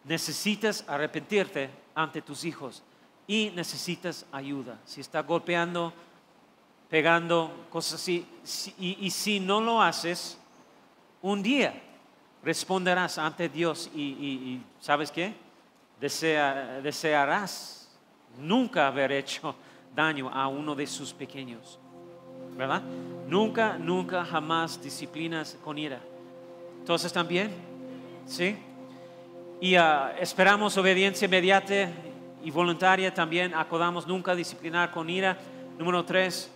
Necesitas 0.04 0.84
arrepentirte 0.86 1.70
ante 1.94 2.22
tus 2.22 2.44
hijos 2.44 2.82
y 3.26 3.50
necesitas 3.54 4.24
ayuda. 4.30 4.78
Si 4.84 5.00
está 5.00 5.22
golpeando, 5.22 5.92
pegando, 6.88 7.66
cosas 7.70 7.94
así, 8.00 8.26
y, 8.78 9.10
si 9.10 9.40
no 9.40 9.60
lo 9.60 9.82
haces, 9.82 10.38
un 11.22 11.42
día 11.42 11.82
responderás 12.42 13.18
ante 13.18 13.48
Dios 13.48 13.90
y, 13.94 14.60
¿sabes 14.80 15.10
qué? 15.10 15.34
Desea- 16.00 16.80
desearás 16.82 17.90
nunca 18.38 18.86
haber 18.86 19.10
hecho 19.12 19.56
daño 19.94 20.28
a 20.28 20.46
uno 20.46 20.74
de 20.74 20.86
sus 20.86 21.12
pequeños, 21.12 21.78
¿verdad? 22.56 22.82
Nunca, 23.26 23.76
nunca, 23.78 24.24
jamás 24.24 24.80
disciplinas 24.80 25.56
con 25.64 25.78
ira. 25.78 26.00
Entonces 26.78 27.12
también, 27.12 27.50
¿sí? 28.26 28.56
Y 29.60 29.76
ah, 29.76 30.14
esperamos 30.20 30.76
obediencia 30.76 31.24
inmediata 31.24 31.90
y 32.44 32.50
voluntaria 32.50 33.12
también. 33.12 33.54
Acordamos 33.54 34.06
nunca 34.06 34.34
disciplinar 34.34 34.90
con 34.90 35.08
ira. 35.08 35.38
Número 35.78 36.04
tres, 36.04 36.50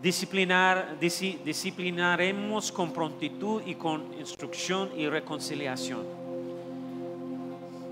disciplinar, 0.00 0.98
disciplinaremos 0.98 2.72
con 2.72 2.92
prontitud 2.92 3.62
y 3.66 3.74
con 3.74 4.14
instrucción 4.18 4.90
y 4.96 5.08
reconciliación. 5.08 6.20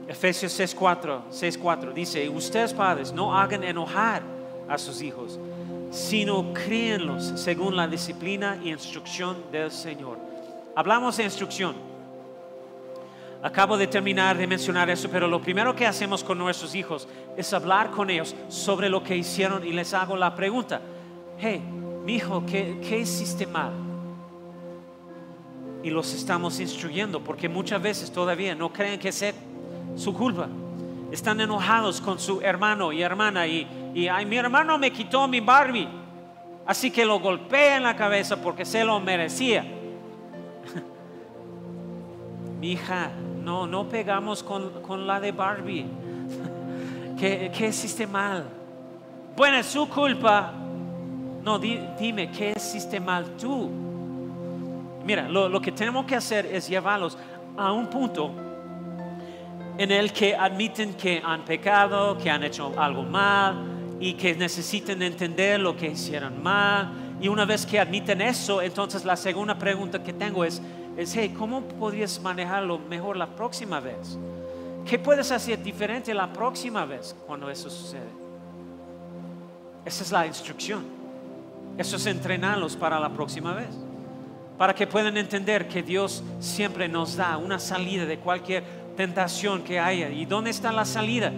Efesios 0.09 0.59
6.4 0.59 1.25
6.4 1.31 1.93
dice, 1.93 2.27
ustedes 2.31 2.73
padres 2.73 3.13
no 3.13 3.39
hagan 3.39 3.63
enojar 3.63 4.23
a 4.67 4.79
sus 4.79 5.03
hijos, 5.03 5.39
sino 5.91 6.55
críenlos 6.55 7.35
según 7.37 7.77
la 7.77 7.87
disciplina 7.87 8.59
y 8.63 8.71
instrucción 8.71 9.37
del 9.53 9.71
Señor. 9.71 10.19
Hablamos 10.75 11.19
de 11.19 11.25
instrucción. 11.25 11.88
Acabo 13.43 13.77
de 13.77 13.87
terminar 13.87 14.37
de 14.37 14.49
mencionar 14.49 14.91
eso, 14.91 15.09
pero 15.11 15.29
lo 15.29 15.41
primero 15.41 15.75
que 15.75 15.87
hacemos 15.87 16.25
con 16.25 16.39
nuestros 16.39 16.75
hijos 16.75 17.07
es 17.37 17.53
hablar 17.53 17.93
con 17.93 18.11
ellos 18.11 18.35
sobre 18.49 18.89
lo 18.89 19.05
que 19.05 19.17
hicieron 19.17 19.65
y 19.65 19.73
les 19.73 19.95
hago 19.95 20.17
la 20.17 20.35
pregunta, 20.35 20.81
hey, 21.39 21.63
mi 22.05 22.17
hijo, 22.17 22.45
¿qué, 22.45 22.81
qué 22.83 22.99
hiciste 22.99 23.47
mal? 23.47 23.73
Y 25.85 25.91
los 25.91 26.13
estamos 26.13 26.59
instruyendo 26.59 27.23
porque 27.23 27.49
muchas 27.49 27.81
veces 27.81 28.11
todavía 28.11 28.57
no 28.57 28.73
creen 28.73 28.99
que 28.99 29.13
sea 29.13 29.33
su 29.95 30.13
culpa. 30.13 30.49
Están 31.13 31.41
enojados 31.41 32.01
con 32.01 32.19
su 32.19 32.41
hermano 32.41 32.93
y 32.93 33.03
hermana 33.03 33.47
y, 33.47 34.09
ay, 34.09 34.27
mi 34.27 34.37
hermano 34.37 34.79
me 34.79 34.91
quitó 34.91 35.29
mi 35.29 35.39
Barbie, 35.39 35.89
así 36.67 36.91
que 36.91 37.05
lo 37.05 37.21
golpeé 37.21 37.77
en 37.77 37.85
la 37.85 37.95
cabeza 37.95 38.43
porque 38.43 38.65
se 38.65 38.85
lo 38.85 38.99
merecía. 38.99 39.63
Mi 42.61 42.73
hija, 42.73 43.11
no, 43.49 43.67
no 43.67 43.89
pegamos 43.89 44.43
con, 44.43 44.83
con 44.83 45.07
la 45.07 45.19
de 45.19 45.33
Barbie. 45.33 45.87
¿Qué, 47.19 47.51
¿Qué 47.57 47.69
hiciste 47.69 48.07
mal? 48.07 48.45
Bueno, 49.35 49.57
es 49.57 49.65
su 49.67 49.89
culpa. 49.89 50.53
No, 51.43 51.59
di- 51.59 51.81
dime, 51.99 52.31
¿qué 52.31 52.53
hiciste 52.55 53.01
mal 53.01 53.25
tú? 53.41 53.71
Mira, 55.03 55.27
lo, 55.31 55.49
lo 55.49 55.63
que 55.63 55.73
tenemos 55.73 56.05
que 56.05 56.15
hacer 56.17 56.45
es 56.45 56.69
llevarlos 56.69 57.17
a 57.57 57.73
un 57.73 57.87
punto 57.87 58.31
en 59.79 59.91
el 59.93 60.13
que 60.13 60.37
admiten 60.37 60.93
que 60.93 61.23
han 61.25 61.47
pecado, 61.47 62.19
que 62.19 62.29
han 62.31 62.45
hecho 62.45 62.75
algo 62.77 63.03
mal 63.03 63.97
y 63.99 64.13
que 64.13 64.35
necesitan 64.35 65.01
entender 65.01 65.59
lo 65.59 65.75
que 65.75 65.87
hicieron 65.87 66.43
mal. 66.43 66.91
Y 67.19 67.29
una 67.29 67.47
vez 67.47 67.65
que 67.65 67.81
admiten 67.81 68.21
eso, 68.21 68.61
entonces 68.61 69.07
la 69.07 69.17
segunda 69.17 69.57
pregunta 69.59 70.03
que 70.03 70.13
tengo 70.13 70.45
es, 70.45 70.61
es 70.99 71.15
hey, 71.15 71.33
¿cómo 71.39 71.63
podrías 71.63 72.21
manejarlo 72.21 72.77
mejor 72.81 73.17
la 73.17 73.29
próxima 73.29 73.79
vez? 73.79 74.19
¿Qué 74.85 74.99
puedes 74.99 75.31
hacer 75.31 75.63
diferente 75.63 76.13
la 76.13 76.33
próxima 76.33 76.85
vez 76.85 77.15
cuando 77.25 77.49
eso 77.49 77.71
sucede? 77.71 78.09
Esa 79.85 80.03
es 80.03 80.11
la 80.11 80.27
instrucción. 80.27 80.83
Eso 81.79 81.95
es 81.97 82.07
entrenarlos 82.07 82.75
para 82.75 82.99
la 82.99 83.11
próxima 83.11 83.55
vez. 83.55 83.69
Para 84.59 84.75
que 84.75 84.89
puedan 84.89 85.17
entender 85.17 85.69
que 85.69 85.85
Dios 85.85 86.25
siempre 86.41 86.89
nos 86.89 87.15
da 87.15 87.37
una 87.37 87.61
salida 87.61 88.05
de 88.05 88.19
cualquier 88.19 88.65
tentación 88.97 89.63
que 89.63 89.79
haya. 89.79 90.11
¿Y 90.11 90.27
dónde 90.27 90.51
está 90.51 90.73
la 90.73 90.85
salida? 90.85 91.33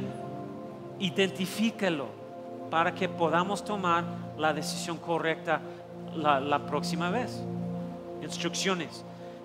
Identifícalo 0.99 2.07
para 2.71 2.95
que 2.95 3.11
podamos 3.11 3.63
tomar 3.63 4.05
la 4.39 4.55
decisión 4.55 4.97
correcta 4.97 5.61
la, 6.15 6.41
la 6.41 6.65
próxima 6.65 7.11
vez. 7.11 7.43
instrucciones. 8.23 9.05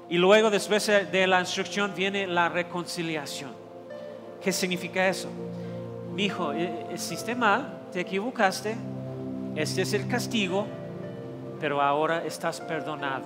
Y 0.10 0.18
luego 0.18 0.50
después 0.50 0.86
de 0.86 1.28
la 1.28 1.40
instrucción 1.40 1.94
viene 1.96 2.28
la 2.28 2.50
reconciliación. 2.50 3.52
¿Qué 4.42 4.52
significa 4.52 5.08
eso? 5.08 5.30
Mi 6.14 6.26
hijo, 6.26 6.54
eh, 6.54 6.88
hiciste 6.94 7.34
mal, 7.34 7.80
te 7.92 8.02
equivocaste, 8.02 8.76
este 9.56 9.82
es 9.82 9.94
el 9.94 10.08
castigo, 10.08 10.68
pero 11.60 11.82
ahora 11.82 12.24
estás 12.24 12.62
perdonado. 12.62 13.26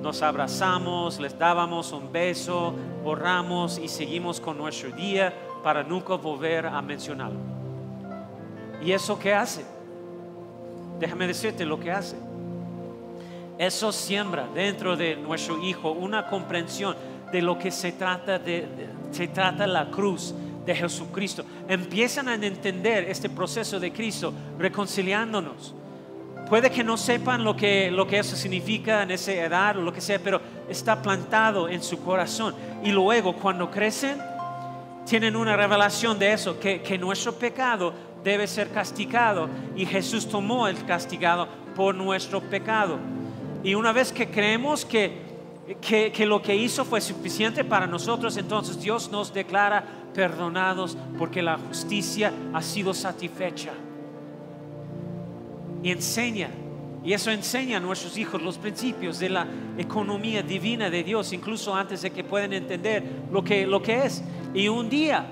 Nos 0.00 0.22
abrazamos, 0.22 1.18
les 1.18 1.36
dábamos 1.38 1.90
un 1.92 2.12
beso, 2.12 2.74
borramos 3.02 3.78
y 3.78 3.88
seguimos 3.88 4.40
con 4.40 4.56
nuestro 4.56 4.90
día 4.90 5.32
para 5.62 5.82
nunca 5.82 6.14
volver 6.14 6.66
a 6.66 6.80
mencionarlo. 6.82 7.40
¿Y 8.82 8.92
eso 8.92 9.18
qué 9.18 9.32
hace? 9.32 9.64
Déjame 11.00 11.26
decirte 11.26 11.64
lo 11.64 11.80
que 11.80 11.90
hace. 11.90 12.16
Eso 13.58 13.92
siembra 13.92 14.48
dentro 14.54 14.96
de 14.96 15.16
nuestro 15.16 15.62
hijo 15.62 15.92
una 15.92 16.26
comprensión 16.26 16.96
de 17.30 17.40
lo 17.42 17.58
que 17.58 17.70
se 17.70 17.92
trata 17.92 18.38
de, 18.38 18.66
se 19.10 19.28
trata 19.28 19.66
la 19.66 19.90
cruz 19.90 20.34
de 20.64 20.74
Jesucristo. 20.74 21.44
Empiezan 21.68 22.28
a 22.28 22.34
entender 22.34 23.04
este 23.04 23.28
proceso 23.28 23.78
de 23.78 23.92
Cristo 23.92 24.32
reconciliándonos. 24.58 25.74
Puede 26.48 26.70
que 26.70 26.84
no 26.84 26.96
sepan 26.96 27.42
lo 27.42 27.56
que, 27.56 27.90
lo 27.90 28.06
que 28.06 28.18
eso 28.18 28.36
significa 28.36 29.02
en 29.02 29.10
esa 29.10 29.32
edad 29.32 29.78
o 29.78 29.82
lo 29.82 29.92
que 29.92 30.00
sea, 30.00 30.18
pero 30.18 30.40
está 30.68 31.00
plantado 31.00 31.68
en 31.68 31.82
su 31.82 32.02
corazón. 32.02 32.54
Y 32.82 32.90
luego 32.90 33.34
cuando 33.34 33.70
crecen, 33.70 34.18
tienen 35.06 35.36
una 35.36 35.56
revelación 35.56 36.18
de 36.18 36.32
eso, 36.32 36.58
que, 36.58 36.82
que 36.82 36.98
nuestro 36.98 37.34
pecado 37.34 37.92
debe 38.22 38.46
ser 38.46 38.70
castigado 38.70 39.48
y 39.76 39.86
Jesús 39.86 40.28
tomó 40.28 40.66
el 40.66 40.84
castigado 40.84 41.48
por 41.74 41.94
nuestro 41.94 42.40
pecado. 42.40 42.98
Y 43.64 43.74
una 43.74 43.92
vez 43.92 44.12
que 44.12 44.28
creemos 44.28 44.84
que, 44.84 45.22
que, 45.80 46.26
lo 46.26 46.42
que 46.42 46.54
hizo 46.54 46.84
fue 46.84 47.00
suficiente 47.00 47.64
para 47.64 47.86
nosotros, 47.86 48.36
entonces 48.36 48.78
Dios 48.78 49.10
nos 49.10 49.32
declara 49.32 49.82
perdonados 50.12 50.98
porque 51.18 51.40
la 51.40 51.56
justicia 51.56 52.30
ha 52.52 52.60
sido 52.60 52.92
satisfecha. 52.92 53.72
Y 55.82 55.90
enseña, 55.90 56.50
y 57.02 57.14
eso 57.14 57.30
enseña 57.30 57.78
a 57.78 57.80
nuestros 57.80 58.18
hijos 58.18 58.42
los 58.42 58.58
principios 58.58 59.18
de 59.18 59.30
la 59.30 59.46
economía 59.78 60.42
divina 60.42 60.90
de 60.90 61.02
Dios, 61.02 61.32
incluso 61.32 61.74
antes 61.74 62.02
de 62.02 62.10
que 62.10 62.22
puedan 62.22 62.52
entender 62.52 63.02
lo 63.32 63.42
que, 63.42 63.66
lo 63.66 63.82
que 63.82 64.04
es. 64.04 64.22
Y 64.52 64.68
un 64.68 64.90
día, 64.90 65.24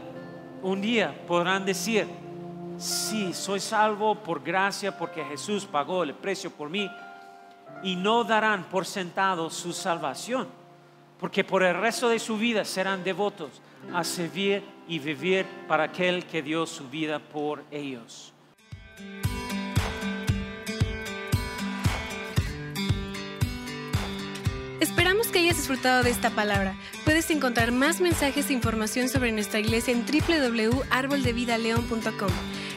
un 0.62 0.80
día 0.80 1.14
podrán 1.26 1.66
decir, 1.66 2.06
sí, 2.78 3.34
soy 3.34 3.60
salvo 3.60 4.14
por 4.14 4.42
gracia 4.42 4.96
porque 4.96 5.22
Jesús 5.22 5.66
pagó 5.66 6.02
el 6.02 6.14
precio 6.14 6.50
por 6.50 6.70
mí. 6.70 6.90
Y 7.82 7.96
no 7.96 8.24
darán 8.24 8.64
por 8.64 8.86
sentado 8.86 9.50
su 9.50 9.72
salvación, 9.72 10.48
porque 11.18 11.44
por 11.44 11.62
el 11.62 11.74
resto 11.74 12.08
de 12.08 12.18
su 12.18 12.36
vida 12.36 12.64
serán 12.64 13.02
devotos 13.02 13.60
a 13.92 14.04
servir 14.04 14.62
y 14.86 14.98
vivir 14.98 15.46
para 15.66 15.84
aquel 15.84 16.26
que 16.26 16.42
dio 16.42 16.66
su 16.66 16.88
vida 16.88 17.18
por 17.18 17.64
ellos. 17.70 18.32
Esperamos 24.82 25.28
que 25.28 25.38
hayas 25.38 25.56
disfrutado 25.58 26.02
de 26.02 26.10
esta 26.10 26.30
palabra. 26.30 26.74
Puedes 27.04 27.30
encontrar 27.30 27.70
más 27.70 28.00
mensajes 28.00 28.50
e 28.50 28.52
información 28.52 29.08
sobre 29.08 29.30
nuestra 29.30 29.60
iglesia 29.60 29.94
en 29.94 30.04
www.arboldevidaleon.com. 30.04 32.30